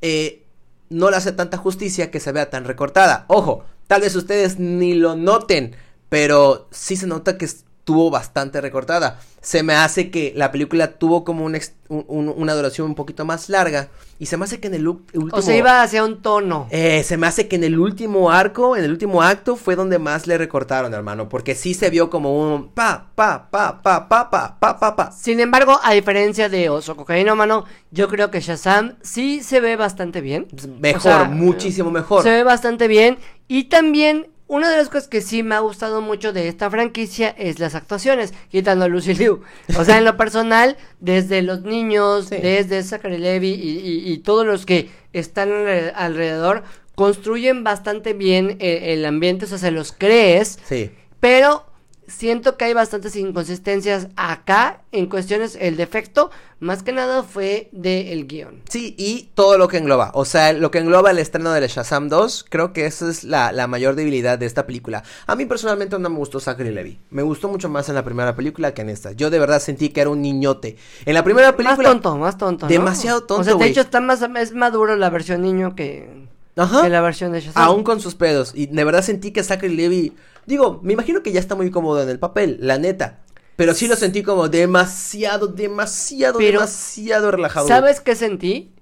eh, 0.00 0.46
no 0.88 1.10
le 1.10 1.16
hace 1.16 1.32
tanta 1.32 1.58
justicia 1.58 2.10
que 2.10 2.18
se 2.18 2.32
vea 2.32 2.50
tan 2.50 2.64
recortada. 2.64 3.26
Ojo, 3.28 3.64
tal 3.86 4.00
vez 4.00 4.16
ustedes 4.16 4.58
ni 4.58 4.94
lo 4.94 5.16
noten, 5.16 5.76
pero 6.08 6.68
sí 6.70 6.96
se 6.96 7.06
nota 7.06 7.36
que 7.36 7.46
estuvo 7.90 8.08
bastante 8.10 8.60
recortada. 8.60 9.18
Se 9.42 9.62
me 9.64 9.74
hace 9.74 10.10
que 10.10 10.32
la 10.36 10.52
película 10.52 10.92
tuvo 10.92 11.24
como 11.24 11.44
un 11.44 11.56
ex- 11.56 11.72
un- 11.88 12.04
un- 12.06 12.32
una 12.36 12.54
duración 12.54 12.86
un 12.86 12.94
poquito 12.94 13.24
más 13.24 13.48
larga 13.48 13.88
y 14.20 14.26
se 14.26 14.36
me 14.36 14.44
hace 14.44 14.60
que 14.60 14.68
en 14.68 14.74
el 14.74 14.86
último 14.86 15.26
O 15.32 15.42
sea, 15.42 15.56
iba 15.56 15.82
hacia 15.82 16.04
un 16.04 16.22
tono. 16.22 16.68
eh, 16.70 17.02
se 17.02 17.16
me 17.16 17.26
hace 17.26 17.48
que 17.48 17.56
en 17.56 17.64
el 17.64 17.76
último 17.80 18.30
arco, 18.30 18.76
en 18.76 18.84
el 18.84 18.92
último 18.92 19.22
acto 19.22 19.56
fue 19.56 19.74
donde 19.74 19.98
más 19.98 20.28
le 20.28 20.38
recortaron, 20.38 20.94
hermano, 20.94 21.28
porque 21.28 21.56
sí 21.56 21.74
se 21.74 21.90
vio 21.90 22.10
como 22.10 22.54
un 22.54 22.68
pa 22.68 23.08
pa 23.16 23.50
pa 23.50 23.82
pa 23.82 24.08
pa 24.08 24.30
pa 24.30 24.56
pa 24.60 24.78
pa 24.78 24.94
pa. 24.96 25.10
Sin 25.10 25.40
embargo, 25.40 25.80
a 25.82 25.92
diferencia 25.94 26.48
de 26.48 26.68
Oso 26.68 26.94
Cocaína 26.96 27.34
Mano, 27.34 27.64
yo 27.90 28.06
creo 28.08 28.30
que 28.30 28.40
Shazam 28.40 28.98
sí 29.02 29.42
se 29.42 29.58
ve 29.60 29.74
bastante 29.74 30.20
bien. 30.20 30.46
Mejor, 30.78 30.98
O 30.98 31.02
sea, 31.02 31.24
muchísimo 31.24 31.90
mejor. 31.90 32.22
Se 32.22 32.30
ve 32.30 32.44
bastante 32.44 32.86
bien. 32.86 33.18
Y 33.48 33.64
también, 33.64 34.28
una 34.50 34.68
de 34.70 34.76
las 34.76 34.88
cosas 34.88 35.08
que 35.08 35.20
sí 35.20 35.42
me 35.42 35.54
ha 35.54 35.60
gustado 35.60 36.00
mucho 36.00 36.32
de 36.32 36.48
esta 36.48 36.68
franquicia 36.70 37.28
es 37.38 37.58
las 37.60 37.74
actuaciones, 37.76 38.34
quitando 38.50 38.84
a 38.84 38.88
Lucy 38.88 39.14
Liu. 39.14 39.42
O 39.78 39.84
sea, 39.84 39.98
en 39.98 40.04
lo 40.04 40.16
personal, 40.16 40.76
desde 40.98 41.40
los 41.42 41.62
niños, 41.62 42.26
Sí. 42.28 42.36
desde 42.36 42.82
Zachary 42.82 43.18
Levy 43.18 43.50
y, 43.52 43.78
y- 43.78 44.12
y 44.12 44.18
todos 44.18 44.44
los 44.44 44.66
que 44.66 44.90
están 45.12 45.50
alre- 45.50 45.92
alrededor, 45.94 46.64
construyen 46.96 47.62
bastante 47.64 48.12
bien 48.12 48.56
eh, 48.60 48.92
el 48.92 49.04
ambiente, 49.06 49.44
o 49.44 49.48
sea, 49.48 49.58
se 49.58 49.70
los 49.70 49.92
crees. 49.92 50.58
Sí. 50.68 50.90
Pero 51.20 51.64
siento 52.10 52.56
que 52.56 52.66
hay 52.66 52.74
bastantes 52.74 53.16
inconsistencias 53.16 54.08
acá 54.16 54.82
en 54.92 55.06
cuestiones, 55.06 55.56
el 55.60 55.76
defecto 55.76 56.30
más 56.60 56.82
que 56.82 56.92
nada 56.92 57.22
fue 57.22 57.70
del 57.72 58.26
guion. 58.26 58.62
Sí, 58.68 58.94
y 58.98 59.30
todo 59.34 59.56
lo 59.56 59.66
que 59.66 59.78
engloba, 59.78 60.10
o 60.14 60.26
sea, 60.26 60.52
lo 60.52 60.70
que 60.70 60.78
engloba 60.78 61.10
el 61.10 61.18
estreno 61.18 61.52
de 61.52 61.66
Shazam 61.66 62.08
2, 62.08 62.46
creo 62.48 62.72
que 62.74 62.84
esa 62.84 63.08
es 63.08 63.24
la, 63.24 63.50
la, 63.52 63.66
mayor 63.66 63.94
debilidad 63.94 64.38
de 64.38 64.46
esta 64.46 64.66
película. 64.66 65.02
A 65.26 65.36
mí 65.36 65.46
personalmente 65.46 65.98
no 65.98 66.10
me 66.10 66.18
gustó 66.18 66.38
Zachary 66.38 66.70
Levy, 66.70 66.98
me 67.10 67.22
gustó 67.22 67.48
mucho 67.48 67.70
más 67.70 67.88
en 67.88 67.94
la 67.94 68.04
primera 68.04 68.36
película 68.36 68.74
que 68.74 68.82
en 68.82 68.90
esta. 68.90 69.12
Yo 69.12 69.30
de 69.30 69.38
verdad 69.38 69.60
sentí 69.60 69.88
que 69.88 70.02
era 70.02 70.10
un 70.10 70.20
niñote. 70.20 70.76
En 71.06 71.14
la 71.14 71.24
primera 71.24 71.56
película... 71.56 71.88
Más 71.88 72.02
tonto, 72.02 72.16
más 72.18 72.36
tonto. 72.36 72.66
¿no? 72.66 72.70
Demasiado 72.70 73.22
tonto. 73.22 73.40
O 73.40 73.44
sea, 73.44 73.54
de 73.54 73.66
hecho 73.66 73.80
está 73.80 74.00
más, 74.00 74.20
es 74.22 74.52
maduro 74.52 74.96
la 74.96 75.08
versión 75.08 75.42
niño 75.42 75.74
que... 75.74 76.19
Ajá. 76.60 76.88
La 76.88 77.00
versión 77.00 77.32
de 77.32 77.40
Shazam. 77.40 77.62
Aún 77.62 77.82
con 77.84 78.00
sus 78.00 78.14
pedos. 78.14 78.52
Y 78.54 78.66
de 78.66 78.84
verdad 78.84 79.02
sentí 79.02 79.30
que 79.32 79.42
Zachary 79.42 79.74
Levy. 79.74 80.12
Digo, 80.46 80.80
me 80.82 80.92
imagino 80.92 81.22
que 81.22 81.32
ya 81.32 81.40
está 81.40 81.54
muy 81.54 81.70
cómodo 81.70 82.02
en 82.02 82.08
el 82.08 82.18
papel, 82.18 82.58
la 82.60 82.78
neta. 82.78 83.20
Pero 83.56 83.74
sí 83.74 83.88
lo 83.88 83.96
sentí 83.96 84.22
como 84.22 84.48
demasiado, 84.48 85.46
demasiado, 85.46 86.38
Pero, 86.38 86.60
demasiado 86.60 87.30
relajado. 87.30 87.68
¿Sabes 87.68 88.00
qué 88.00 88.14
sentí? 88.14 88.72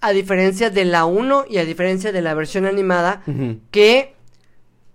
A 0.00 0.12
diferencia 0.12 0.70
de 0.70 0.84
la 0.84 1.04
1 1.04 1.46
y 1.50 1.58
a 1.58 1.64
diferencia 1.64 2.12
de 2.12 2.22
la 2.22 2.34
versión 2.34 2.66
animada, 2.66 3.22
uh 3.26 3.30
-huh. 3.30 3.60
que 3.70 4.14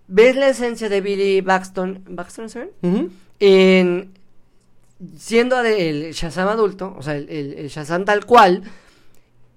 ves 0.08 0.36
la 0.36 0.48
esencia 0.48 0.88
de 0.88 1.00
Billy 1.00 1.40
Baxton, 1.40 2.04
¿Baxton 2.08 2.48
se 2.48 2.70
uh 2.82 2.88
-huh. 2.88 3.10
En 3.40 4.12
siendo 5.18 5.60
el 5.60 6.12
Shazam 6.12 6.48
adulto, 6.48 6.94
o 6.96 7.02
sea, 7.02 7.16
el, 7.16 7.28
el, 7.28 7.54
el 7.54 7.68
Shazam 7.68 8.04
tal 8.04 8.24
cual, 8.24 8.62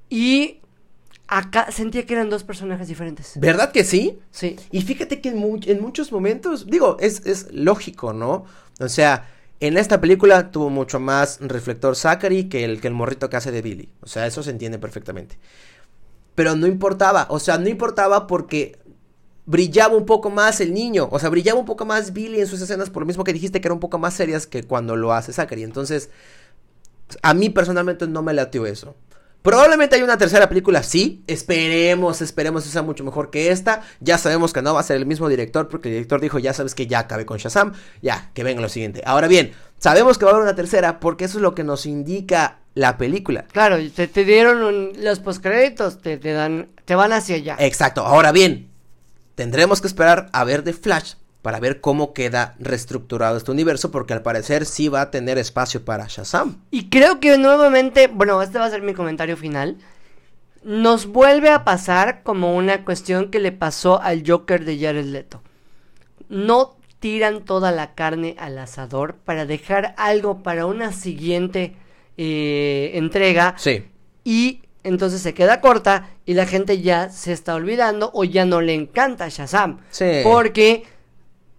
y 0.10 0.60
acá 1.28 1.72
sentía 1.72 2.06
que 2.06 2.14
eran 2.14 2.30
dos 2.30 2.44
personajes 2.44 2.88
diferentes. 2.88 3.34
¿Verdad 3.40 3.72
que 3.72 3.84
sí? 3.84 4.20
Sí. 4.32 4.58
Y 4.72 4.82
fíjate 4.82 5.22
que 5.22 5.30
en, 5.30 5.38
mu 5.38 5.60
en 5.66 5.82
muchos 5.82 6.12
momentos, 6.12 6.68
digo, 6.68 6.98
es, 7.00 7.26
es 7.26 7.52
lógico, 7.52 8.14
¿no? 8.14 8.46
O 8.80 8.90
sea, 8.90 9.30
en 9.60 9.78
esta 9.78 10.02
película 10.02 10.52
tuvo 10.52 10.70
mucho 10.70 11.00
más 11.00 11.40
reflector 11.42 11.96
Zachary 11.96 12.50
que 12.50 12.64
el, 12.66 12.82
que 12.82 12.88
el 12.88 12.94
morrito 12.94 13.30
que 13.30 13.38
hace 13.38 13.52
de 13.52 13.62
Billy. 13.62 13.90
O 14.02 14.08
sea, 14.08 14.28
eso 14.28 14.44
se 14.44 14.52
entiende 14.52 14.80
perfectamente. 14.80 15.38
Pero 16.36 16.56
no 16.56 16.68
importaba, 16.68 17.28
o 17.30 17.40
sea, 17.40 17.58
no 17.58 17.70
importaba 17.70 18.28
porque 18.28 18.78
brillaba 19.46 19.96
un 19.96 20.06
poco 20.06 20.30
más 20.30 20.60
el 20.60 20.74
niño. 20.74 21.08
O 21.12 21.20
sea, 21.20 21.30
brillaba 21.30 21.60
un 21.60 21.66
poco 21.66 21.86
más 21.86 22.14
Billy 22.14 22.42
en 22.42 22.48
sus 22.48 22.62
escenas 22.62 22.90
por 22.90 23.04
lo 23.04 23.08
mismo 23.08 23.24
que 23.24 23.34
dijiste 23.34 23.62
que 23.62 23.68
eran 23.68 23.76
un 23.76 23.80
poco 23.80 23.98
más 23.98 24.14
serias 24.14 24.46
que 24.46 24.64
cuando 24.64 24.96
lo 24.96 25.14
hace 25.14 25.32
Zachary. 25.32 25.64
Entonces, 25.64 26.10
a 27.22 27.34
mí 27.34 27.50
personalmente 27.50 28.08
no 28.08 28.22
me 28.22 28.34
latió 28.34 28.66
eso. 28.66 28.96
Probablemente 29.46 29.96
hay 29.96 30.02
una 30.02 30.18
tercera 30.18 30.50
película, 30.50 30.82
sí. 30.82 31.24
Esperemos, 31.28 32.20
esperemos 32.24 32.64
que 32.64 32.72
sea 32.72 32.82
mucho 32.82 33.04
mejor 33.04 33.30
que 33.30 33.52
esta. 33.52 33.84
Ya 34.00 34.18
sabemos 34.18 34.54
que 34.54 34.64
no 34.64 34.74
va 34.74 34.80
a 34.80 34.84
ser 34.84 34.98
el 34.98 35.06
mismo 35.06 35.30
director, 35.30 35.68
porque 35.70 35.90
el 35.90 35.94
director 35.94 36.20
dijo, 36.20 36.40
ya 36.40 36.52
sabes 36.52 36.74
que 36.74 36.88
ya 36.88 36.98
acabé 36.98 37.28
con 37.28 37.38
Shazam. 37.38 37.74
Ya, 38.02 38.32
que 38.34 38.44
venga 38.44 38.60
lo 38.60 38.70
siguiente. 38.70 39.04
Ahora 39.06 39.28
bien, 39.28 39.52
sabemos 39.78 40.18
que 40.18 40.26
va 40.26 40.32
a 40.32 40.34
haber 40.34 40.48
una 40.48 40.56
tercera, 40.56 41.00
porque 41.00 41.26
eso 41.26 41.38
es 41.38 41.44
lo 41.44 41.54
que 41.54 41.64
nos 41.64 41.86
indica 41.86 42.62
la 42.74 42.98
película. 42.98 43.46
Claro, 43.52 43.78
te, 43.96 44.08
te 44.08 44.26
dieron 44.26 44.64
un, 44.64 44.94
los 44.98 45.20
postcréditos, 45.20 46.02
te, 46.02 46.18
te 46.18 46.34
dan, 46.34 46.70
te 46.84 46.96
van 46.96 47.14
hacia 47.14 47.36
allá. 47.36 47.56
Exacto. 47.60 48.02
Ahora 48.02 48.32
bien, 48.32 48.72
tendremos 49.36 49.80
que 49.80 49.86
esperar 49.86 50.28
a 50.34 50.44
ver 50.44 50.64
The 50.64 50.74
Flash 50.74 51.14
para 51.46 51.60
ver 51.60 51.80
cómo 51.80 52.12
queda 52.12 52.56
reestructurado 52.58 53.38
este 53.38 53.52
universo, 53.52 53.92
porque 53.92 54.14
al 54.14 54.24
parecer 54.24 54.66
sí 54.66 54.88
va 54.88 55.02
a 55.02 55.12
tener 55.12 55.38
espacio 55.38 55.86
para 55.86 56.08
Shazam. 56.08 56.64
Y 56.72 56.90
creo 56.90 57.20
que 57.20 57.38
nuevamente, 57.38 58.08
bueno, 58.08 58.42
este 58.42 58.58
va 58.58 58.66
a 58.66 58.72
ser 58.72 58.82
mi 58.82 58.96
comentario 58.96 59.38
final, 59.38 59.78
nos 60.64 61.06
vuelve 61.06 61.52
a 61.52 61.64
pasar 61.64 62.24
como 62.24 62.56
una 62.56 62.84
cuestión 62.84 63.30
que 63.30 63.38
le 63.38 63.52
pasó 63.52 64.02
al 64.02 64.24
Joker 64.26 64.66
de 64.66 64.80
Jared 64.80 65.06
Leto. 65.06 65.44
No 66.30 66.78
tiran 66.98 67.46
toda 67.46 67.72
la 67.72 67.94
carne 67.94 68.36
al 68.40 68.58
asador 68.58 69.14
para 69.24 69.46
dejar 69.46 69.94
algo 69.98 70.42
para 70.42 70.66
una 70.66 70.94
siguiente 70.94 71.76
eh, 72.18 72.90
entrega. 72.96 73.54
Sí. 73.60 73.86
Y 74.24 74.64
entonces 74.84 75.22
se 75.22 75.36
queda 75.36 75.62
corta 75.62 76.10
y 76.26 76.34
la 76.34 76.48
gente 76.48 76.82
ya 76.82 77.12
se 77.12 77.34
está 77.34 77.54
olvidando 77.54 78.10
o 78.16 78.24
ya 78.24 78.46
no 78.46 78.62
le 78.62 78.74
encanta 78.74 79.30
Shazam. 79.30 79.82
Sí. 79.92 80.22
Porque 80.24 80.95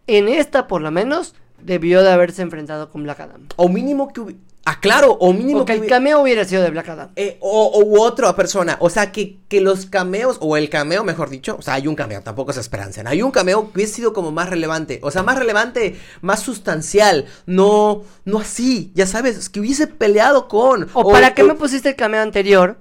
en 0.06 0.28
esta, 0.28 0.66
por 0.66 0.80
lo 0.80 0.90
menos, 0.90 1.34
debió 1.60 2.02
de 2.02 2.10
haberse 2.10 2.42
enfrentado 2.42 2.90
con 2.90 3.02
Black 3.02 3.20
Adam. 3.20 3.48
O 3.56 3.68
mínimo 3.68 4.12
que 4.12 4.20
hubiera... 4.20 4.40
Ah, 4.68 4.80
claro, 4.80 5.12
o 5.20 5.32
mínimo 5.32 5.60
o 5.60 5.64
que, 5.64 5.74
que 5.74 5.84
el 5.84 5.86
cameo 5.86 6.20
hubiera 6.20 6.44
sido 6.44 6.60
de 6.60 6.70
Black 6.70 6.88
Adam. 6.88 7.10
Eh, 7.14 7.38
o, 7.38 7.66
o 7.66 8.00
otra 8.02 8.34
persona. 8.34 8.76
O 8.80 8.90
sea, 8.90 9.12
que, 9.12 9.38
que 9.48 9.60
los 9.60 9.86
cameos, 9.86 10.38
o 10.40 10.56
el 10.56 10.68
cameo, 10.68 11.04
mejor 11.04 11.30
dicho. 11.30 11.54
O 11.56 11.62
sea, 11.62 11.74
hay 11.74 11.86
un 11.86 11.94
cameo, 11.94 12.20
tampoco 12.22 12.52
se 12.52 12.58
esperancen. 12.58 13.06
Hay 13.06 13.22
un 13.22 13.30
cameo 13.30 13.70
que 13.70 13.78
hubiese 13.78 13.94
sido 13.94 14.12
como 14.12 14.32
más 14.32 14.50
relevante. 14.50 14.98
O 15.04 15.12
sea, 15.12 15.22
más 15.22 15.38
relevante, 15.38 15.96
más 16.20 16.40
sustancial. 16.40 17.26
No, 17.46 18.02
no 18.24 18.40
así. 18.40 18.90
Ya 18.96 19.06
sabes, 19.06 19.48
que 19.48 19.60
hubiese 19.60 19.86
peleado 19.86 20.48
con. 20.48 20.88
O, 20.94 21.02
o 21.02 21.12
para 21.12 21.32
qué 21.32 21.44
me 21.44 21.54
pusiste 21.54 21.90
el 21.90 21.96
cameo 21.96 22.22
anterior 22.22 22.76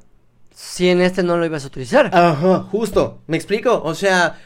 si 0.55 0.89
en 0.89 1.01
este 1.01 1.21
no 1.21 1.37
lo 1.37 1.45
ibas 1.45 1.65
a 1.65 1.67
utilizar. 1.67 2.09
Ajá, 2.11 2.63
justo. 2.71 3.19
¿Me 3.27 3.37
explico? 3.37 3.79
O 3.83 3.93
sea. 3.93 4.39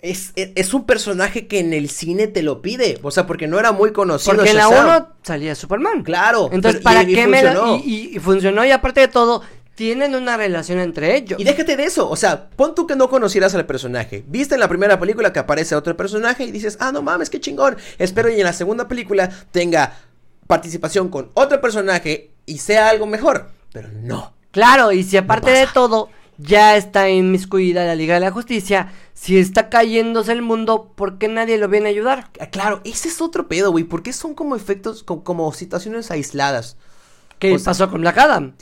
Es, 0.00 0.32
es, 0.36 0.74
un 0.74 0.84
personaje 0.84 1.46
que 1.46 1.58
en 1.58 1.72
el 1.72 1.88
cine 1.90 2.26
te 2.26 2.42
lo 2.42 2.62
pide. 2.62 2.98
O 3.02 3.10
sea, 3.10 3.26
porque 3.26 3.48
no 3.48 3.58
era 3.58 3.72
muy 3.72 3.92
conocido. 3.92 4.36
Porque 4.36 4.50
en 4.50 4.56
la 4.56 4.68
1 4.68 5.08
salía 5.22 5.54
Superman. 5.54 6.02
Claro. 6.02 6.50
Entonces, 6.52 6.80
pero, 6.82 6.94
¿para 6.94 7.02
y, 7.02 7.14
qué 7.14 7.22
y 7.22 7.26
me 7.26 7.42
lo.? 7.42 7.76
Y, 7.78 8.10
y, 8.14 8.18
funcionó. 8.18 8.64
Y 8.64 8.70
aparte 8.70 9.00
de 9.00 9.08
todo, 9.08 9.42
tienen 9.74 10.14
una 10.14 10.36
relación 10.36 10.78
entre 10.78 11.16
ellos. 11.16 11.40
Y 11.40 11.44
déjate 11.44 11.76
de 11.76 11.84
eso. 11.84 12.08
O 12.08 12.16
sea, 12.16 12.50
pon 12.50 12.74
tú 12.74 12.86
que 12.86 12.96
no 12.96 13.08
conocieras 13.08 13.54
al 13.54 13.66
personaje. 13.66 14.24
Viste 14.28 14.54
en 14.54 14.60
la 14.60 14.68
primera 14.68 14.98
película 15.00 15.32
que 15.32 15.40
aparece 15.40 15.74
otro 15.74 15.96
personaje 15.96 16.44
y 16.44 16.52
dices, 16.52 16.76
ah, 16.80 16.92
no 16.92 17.02
mames, 17.02 17.30
qué 17.30 17.40
chingón. 17.40 17.76
Espero 17.98 18.28
y 18.28 18.34
en 18.34 18.44
la 18.44 18.52
segunda 18.52 18.86
película 18.86 19.30
tenga 19.50 19.96
participación 20.46 21.08
con 21.08 21.30
otro 21.34 21.60
personaje 21.60 22.30
y 22.46 22.58
sea 22.58 22.88
algo 22.88 23.06
mejor. 23.06 23.48
Pero 23.72 23.88
no. 23.92 24.34
Claro, 24.50 24.92
y 24.92 25.02
si 25.02 25.16
aparte 25.16 25.50
no 25.50 25.58
de 25.58 25.66
todo 25.72 26.10
ya 26.42 26.76
está 26.76 27.08
inmiscuida 27.08 27.84
la 27.84 27.94
Liga 27.94 28.14
de 28.14 28.20
la 28.20 28.30
Justicia, 28.30 28.92
si 29.14 29.38
está 29.38 29.68
cayéndose 29.68 30.32
el 30.32 30.42
mundo, 30.42 30.92
¿por 30.94 31.18
qué 31.18 31.28
nadie 31.28 31.58
lo 31.58 31.68
viene 31.68 31.86
a 31.86 31.90
ayudar? 31.90 32.30
Claro, 32.50 32.80
ese 32.84 33.08
es 33.08 33.20
otro 33.20 33.48
pedo, 33.48 33.70
güey, 33.70 33.84
porque 33.84 34.12
son 34.12 34.34
como 34.34 34.56
efectos, 34.56 35.02
como, 35.02 35.24
como 35.24 35.52
situaciones 35.52 36.10
aisladas. 36.10 36.76
¿Qué 37.38 37.54
o 37.54 37.58
sea, 37.58 37.72
pasó 37.72 37.90
con 37.90 38.00
Black 38.00 38.18
Adam? 38.18 38.54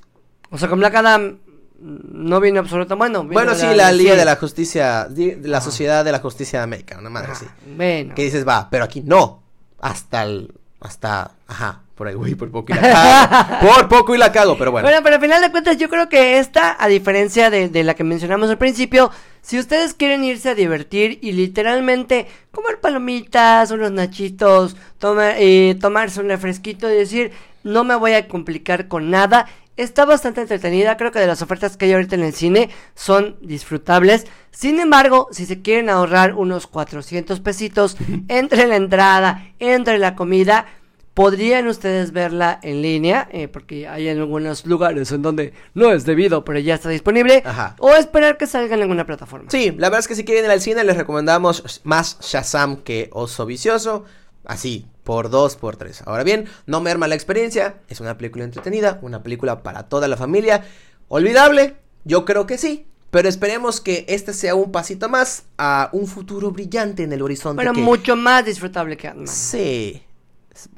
O 0.51 0.59
sea, 0.59 0.69
con 0.69 0.79
Black 0.79 0.95
Adam 0.95 1.39
no 1.81 2.41
vino 2.41 2.61
absolutamente 2.61 3.17
bueno. 3.17 3.33
Bueno, 3.33 3.55
sí, 3.55 3.67
la, 3.67 3.75
la 3.75 3.93
Liga 3.93 4.15
de 4.15 4.25
la 4.25 4.37
Justicia, 4.37 5.07
de 5.09 5.39
la 5.43 5.59
ah. 5.59 5.63
Sociedad 5.63 6.05
de 6.05 6.13
la 6.13 6.19
Justicia 6.19 6.59
de 6.59 6.65
América, 6.65 6.99
una 6.99 7.11
madre 7.11 7.33
así. 7.33 7.47
Bueno. 7.77 8.15
Que 8.15 8.25
dices, 8.25 8.47
va, 8.47 8.69
pero 8.71 8.85
aquí 8.85 9.03
no. 9.03 9.43
Hasta 9.81 10.25
el, 10.25 10.53
hasta, 10.81 11.33
ajá, 11.47 11.81
por 11.95 12.09
ahí, 12.09 12.15
güey, 12.15 12.35
por 12.35 12.51
poco 12.51 12.73
y 12.73 12.77
la 12.77 12.81
cago. 12.81 13.61
por 13.69 13.89
poco 13.89 14.15
y 14.15 14.19
la 14.19 14.33
cago, 14.33 14.57
pero 14.57 14.73
bueno. 14.73 14.89
Bueno, 14.89 15.03
pero 15.03 15.17
al 15.17 15.21
final 15.21 15.43
de 15.43 15.51
cuentas 15.51 15.77
yo 15.77 15.91
creo 15.91 16.09
que 16.09 16.39
esta, 16.39 16.83
a 16.83 16.89
diferencia 16.89 17.51
de, 17.51 17.69
de, 17.69 17.85
la 17.85 17.95
que 17.95 18.05
mencionamos 18.05 18.49
al 18.49 18.57
principio, 18.57 19.11
si 19.43 19.59
ustedes 19.59 19.93
quieren 19.93 20.25
irse 20.25 20.49
a 20.49 20.55
divertir 20.55 21.19
y 21.21 21.33
literalmente 21.33 22.27
comer 22.51 22.81
palomitas, 22.81 23.71
unos 23.71 23.93
nachitos, 23.93 24.77
tomar, 24.99 25.35
eh, 25.37 25.77
tomarse 25.79 26.21
un 26.21 26.29
refresquito 26.29 26.91
y 26.91 26.97
decir, 26.97 27.33
no 27.63 27.85
me 27.85 27.95
voy 27.95 28.15
a 28.15 28.29
complicar 28.29 28.89
con 28.89 29.11
nada, 29.11 29.47
está 29.77 30.05
bastante 30.05 30.41
entretenida, 30.41 30.97
creo 30.97 31.13
que 31.13 31.19
de 31.19 31.27
las 31.27 31.43
ofertas 31.43 31.77
que 31.77 31.87
hay 31.87 31.93
ahorita 31.93 32.17
en 32.17 32.25
el 32.25 32.35
cine 32.35 32.71
son 32.95 33.37
disfrutables. 33.41 34.27
Sin 34.51 34.81
embargo, 34.81 35.29
si 35.31 35.47
se 35.47 35.63
quieren 35.63 35.89
ahorrar 35.89 36.35
unos 36.35 36.67
400 36.67 37.41
pesitos 37.41 37.97
entre 38.29 38.67
la 38.67 38.77
entrada, 38.77 39.47
entre 39.59 39.99
la 39.99 40.17
comida, 40.17 40.67
podrían 41.15 41.67
ustedes 41.67 42.13
verla 42.13 42.59
en 42.63 42.83
línea, 42.83 43.29
eh, 43.33 43.49
porque 43.49 43.89
hay 43.89 44.09
en 44.09 44.19
algunos 44.19 44.65
lugares 44.65 45.11
en 45.13 45.23
donde 45.23 45.53
no 45.75 45.93
es 45.93 46.05
debido, 46.05 46.45
pero 46.45 46.59
ya 46.59 46.75
está 46.75 46.89
disponible, 46.89 47.43
Ajá. 47.45 47.77
o 47.79 47.93
esperar 47.93 48.37
que 48.37 48.47
salga 48.47 48.75
en 48.75 48.83
alguna 48.83 49.05
plataforma. 49.07 49.51
Sí, 49.51 49.71
la 49.77 49.89
verdad 49.89 50.01
es 50.01 50.09
que 50.09 50.15
si 50.15 50.25
quieren 50.25 50.45
ir 50.45 50.51
al 50.51 50.61
cine 50.61 50.85
les 50.85 50.97
recomendamos 50.97 51.81
más 51.85 52.19
Shazam 52.21 52.77
que 52.77 53.11
Oso 53.13 53.45
Vicioso, 53.45 54.05
así, 54.45 54.87
por 55.11 55.29
dos, 55.29 55.57
por 55.57 55.75
tres. 55.75 56.05
Ahora 56.07 56.23
bien, 56.23 56.47
no 56.67 56.81
merma 56.81 57.09
la 57.09 57.17
experiencia, 57.17 57.81
es 57.89 57.99
una 57.99 58.17
película 58.17 58.45
entretenida, 58.45 59.01
una 59.03 59.25
película 59.25 59.65
para 59.65 59.89
toda 59.89 60.07
la 60.07 60.17
familia, 60.17 60.65
olvidable, 61.09 61.75
yo 62.05 62.25
creo 62.25 62.47
que 62.47 62.59
sí, 62.59 62.87
pero 63.11 63.29
esperemos 63.29 63.81
que 63.81 64.05
este 64.09 64.33
sea 64.33 64.55
un 64.55 64.71
pasito 64.71 65.09
más 65.09 65.47
a 65.59 65.91
un 65.91 66.07
futuro 66.07 66.53
brillante 66.53 67.03
en 67.03 67.13
el 67.13 67.23
horizonte. 67.23 67.61
Pero 67.61 67.73
que... 67.73 67.81
mucho 67.81 68.15
más 68.15 68.45
disfrutable 68.45 68.97
que 68.97 69.09
Ant-Man. 69.09 69.27
Sí. 69.27 70.01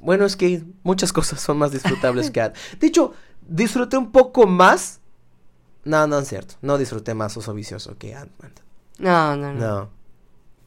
Bueno, 0.01 0.25
es 0.25 0.35
que 0.35 0.65
muchas 0.83 1.13
cosas 1.13 1.39
son 1.39 1.59
más 1.59 1.71
disfrutables 1.71 2.31
que 2.31 2.41
Ant. 2.41 2.57
De 2.81 2.87
hecho, 2.87 3.13
disfruté 3.47 3.99
un 3.99 4.13
poco 4.13 4.47
más. 4.47 5.01
No, 5.85 6.07
no 6.07 6.21
es 6.21 6.29
cierto. 6.29 6.55
No 6.63 6.79
disfruté 6.79 7.13
más 7.13 7.37
Oso 7.37 7.53
Vicioso 7.53 7.99
que 7.99 8.15
Ant-Man. 8.15 8.55
No, 8.97 9.37
no, 9.37 9.53
no, 9.53 9.61
no. 9.61 10.02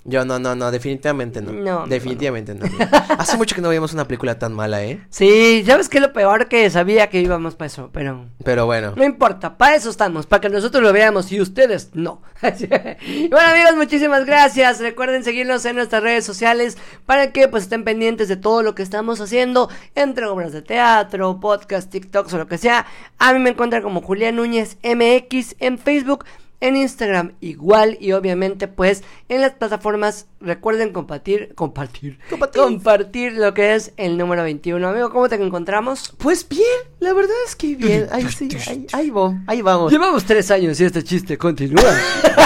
Yo 0.08 0.24
no, 0.24 0.38
no, 0.38 0.56
no, 0.56 0.70
definitivamente 0.70 1.42
no. 1.42 1.52
No, 1.52 1.88
definitivamente 1.88 2.54
no. 2.54 2.66
Hace 3.18 3.38
mucho 3.38 3.56
que 3.56 3.62
no 3.62 3.70
veíamos 3.70 3.92
una 3.92 4.08
película 4.08 4.38
tan 4.38 4.54
mala, 4.54 4.84
¿eh? 4.84 5.02
Sí, 5.10 5.64
¿sabes 5.66 5.90
qué 5.90 5.98
es 5.98 6.04
lo 6.04 6.14
peor? 6.14 6.48
Que 6.48 6.70
sabía 6.70 7.10
que 7.10 7.22
íbamos 7.22 7.56
para 7.56 7.66
eso, 7.66 7.90
pero... 7.92 8.28
Pero 8.44 8.68
bueno. 8.68 8.94
No 8.96 9.04
importa, 9.04 9.58
para 9.58 9.76
eso 9.76 9.90
estamos, 9.90 10.28
para 10.28 10.42
que 10.42 10.50
nosotros 10.50 10.84
lo 10.84 10.94
veamos 10.94 11.32
y 11.32 11.42
ustedes 11.42 11.90
no. 11.94 12.22
bueno 12.42 13.40
amigos, 13.40 13.76
muchísimas 13.76 14.26
gracias. 14.26 14.80
Recuerden 14.80 15.24
seguirnos 15.24 15.66
en 15.66 15.76
nuestras 15.76 16.04
redes 16.04 16.24
sociales 16.24 16.78
para 17.08 17.32
que 17.32 17.48
pues 17.48 17.64
estén 17.64 17.84
pendientes 17.84 18.28
de 18.28 18.38
todo 18.38 18.62
lo 18.62 18.76
que 18.76 18.84
estamos 18.84 19.20
haciendo 19.22 19.72
entre 19.96 20.28
obras 20.28 20.54
de 20.54 20.62
teatro, 20.62 21.40
podcast, 21.40 21.90
TikToks 21.90 22.32
o 22.36 22.38
lo 22.38 22.48
que 22.48 22.60
sea. 22.60 22.86
A 23.18 23.34
mí 23.34 23.40
me 23.40 23.50
encuentran 23.50 23.82
como 23.82 24.02
Julián 24.02 24.36
Núñez 24.36 24.78
MX 24.84 25.56
en 25.58 25.80
Facebook 25.80 26.26
en 26.68 26.78
Instagram 26.78 27.34
igual 27.42 27.98
y 28.00 28.12
obviamente 28.14 28.68
pues 28.68 29.04
en 29.30 29.42
las 29.42 29.52
plataformas 29.54 30.28
recuerden 30.40 30.92
compartir 30.94 31.54
compartir 31.56 32.20
Compartir. 32.30 32.62
compartir 32.62 33.34
lo 33.34 33.54
que 33.54 33.74
es 33.76 33.92
el 33.98 34.18
número 34.18 34.44
21 34.44 34.88
amigo 34.88 35.10
cómo 35.12 35.30
te 35.30 35.36
encontramos 35.36 36.14
Pues 36.18 36.48
bien, 36.48 36.62
la 37.00 37.14
verdad 37.14 37.36
es 37.48 37.56
que 37.56 37.76
bien. 37.76 38.08
Ahí 38.12 38.28
sí, 38.32 38.50
ahí, 38.68 38.88
ahí, 38.94 39.10
va- 39.10 39.42
ahí 39.48 39.62
vamos. 39.62 39.92
llevamos 39.92 40.24
tres 40.26 40.52
años 40.52 40.80
y 40.80 40.86
este 40.86 41.04
chiste 41.04 41.38
continúa 41.38 41.84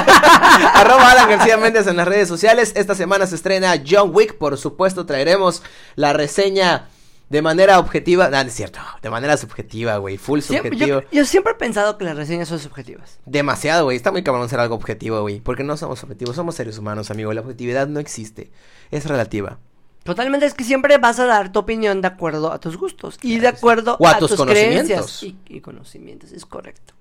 Arroba 0.74 1.12
Alan 1.12 1.30
García 1.30 1.58
Méndez 1.58 1.88
en 1.88 1.98
las 1.98 2.08
redes 2.08 2.28
sociales. 2.28 2.74
Esta 2.76 2.96
semana 2.96 3.26
se 3.28 3.36
estrena 3.36 3.74
John 3.88 4.12
Wick. 4.14 4.36
Por 4.38 4.58
supuesto, 4.58 5.06
traeremos 5.06 5.64
la 5.96 6.14
reseña 6.14 6.88
de 7.30 7.42
manera 7.42 7.80
objetiva. 7.80 8.26
No, 8.30 8.42
no 8.44 8.50
es 8.50 8.54
cierto. 8.54 8.80
De 9.02 9.10
manera 9.10 9.38
subjetiva, 9.38 9.98
güey. 9.98 10.18
Full 10.18 10.40
Siempre- 10.40 10.72
subjetivo. 10.72 11.02
yo, 11.02 11.08
yo 11.12 11.26
siempre 11.26 11.54
he 11.54 11.56
pensado 11.56 11.98
que 11.98 12.06
las 12.06 12.16
reseñas 12.18 12.48
son 12.48 12.60
subjetivas 12.60 13.20
Demasiado, 13.26 13.84
güey. 13.86 13.98
Está 13.98 14.12
muy 14.12 14.24
cabrón 14.24 14.50
ser 14.50 14.60
algo 14.60 14.76
objetivo, 14.76 15.22
güey. 15.22 15.40
Porque 15.40 15.64
no 15.64 15.78
somos 15.78 16.04
objetivos. 16.04 16.36
Somos 16.36 16.56
seres 16.56 16.78
humanos, 16.78 17.12
amigo. 17.12 17.32
La 17.34 17.42
objetividad 17.42 17.88
no 17.88 18.00
existe. 18.00 18.52
Es 18.92 19.06
relativa. 19.06 19.60
totalmente 20.04 20.46
es 20.48 20.54
que 20.56 20.64
siempre 20.64 20.98
vas 20.98 21.20
a 21.20 21.26
dar 21.26 21.52
tu 21.52 21.60
opinión 21.60 22.02
de 22.02 22.08
acuerdo 22.08 22.52
a 22.52 22.60
tus 22.60 22.78
gustos 22.78 23.20
y 23.22 23.38
de 23.40 23.48
acuerdo 23.50 23.96
O 24.00 24.08
a 24.08 24.12
a, 24.12 24.18
tus 24.18 24.30
tus, 24.30 24.38
conocimientos. 24.38 24.86
creencias 24.88 25.24
y, 25.24 25.38
y 25.48 25.62
conocimientos 25.62 26.32
es 26.32 26.46
correcto 26.46 26.94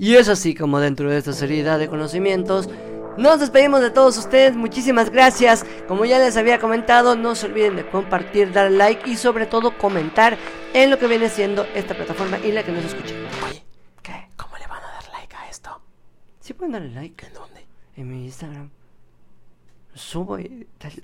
y 0.00 0.14
es 0.16 0.28
así 0.28 0.54
como 0.54 0.78
dentro 0.80 1.10
de 1.10 1.18
esta 1.18 1.32
seriedad 1.32 1.78
de 1.78 1.88
conocimientos 1.88 2.68
nos 3.18 3.40
despedimos 3.40 3.80
de 3.80 3.90
todos 3.90 4.16
ustedes, 4.16 4.54
muchísimas 4.56 5.10
gracias. 5.10 5.66
Como 5.88 6.04
ya 6.04 6.18
les 6.18 6.36
había 6.36 6.58
comentado, 6.60 7.16
no 7.16 7.34
se 7.34 7.46
olviden 7.46 7.76
de 7.76 7.86
compartir, 7.86 8.52
dar 8.52 8.70
like 8.70 9.10
y 9.10 9.16
sobre 9.16 9.46
todo 9.46 9.76
comentar 9.76 10.38
en 10.72 10.90
lo 10.90 10.98
que 10.98 11.08
viene 11.08 11.28
siendo 11.28 11.64
esta 11.74 11.94
plataforma 11.94 12.38
y 12.38 12.52
la 12.52 12.62
que 12.62 12.72
nos 12.72 12.84
escuche. 12.84 13.14
Oye, 13.46 13.64
¿Qué? 14.02 14.28
¿cómo 14.36 14.56
le 14.56 14.66
van 14.68 14.82
a 14.82 14.86
dar 14.92 15.08
like 15.12 15.34
a 15.36 15.48
esto? 15.48 15.80
Sí 16.40 16.54
pueden 16.54 16.72
darle 16.72 16.90
like 16.90 17.26
¿En 17.26 17.34
dónde? 17.34 17.66
en 17.96 18.08
mi 18.08 18.24
Instagram. 18.24 18.70
Subo 19.94 20.38
y... 20.38 20.66
dale 20.78 21.02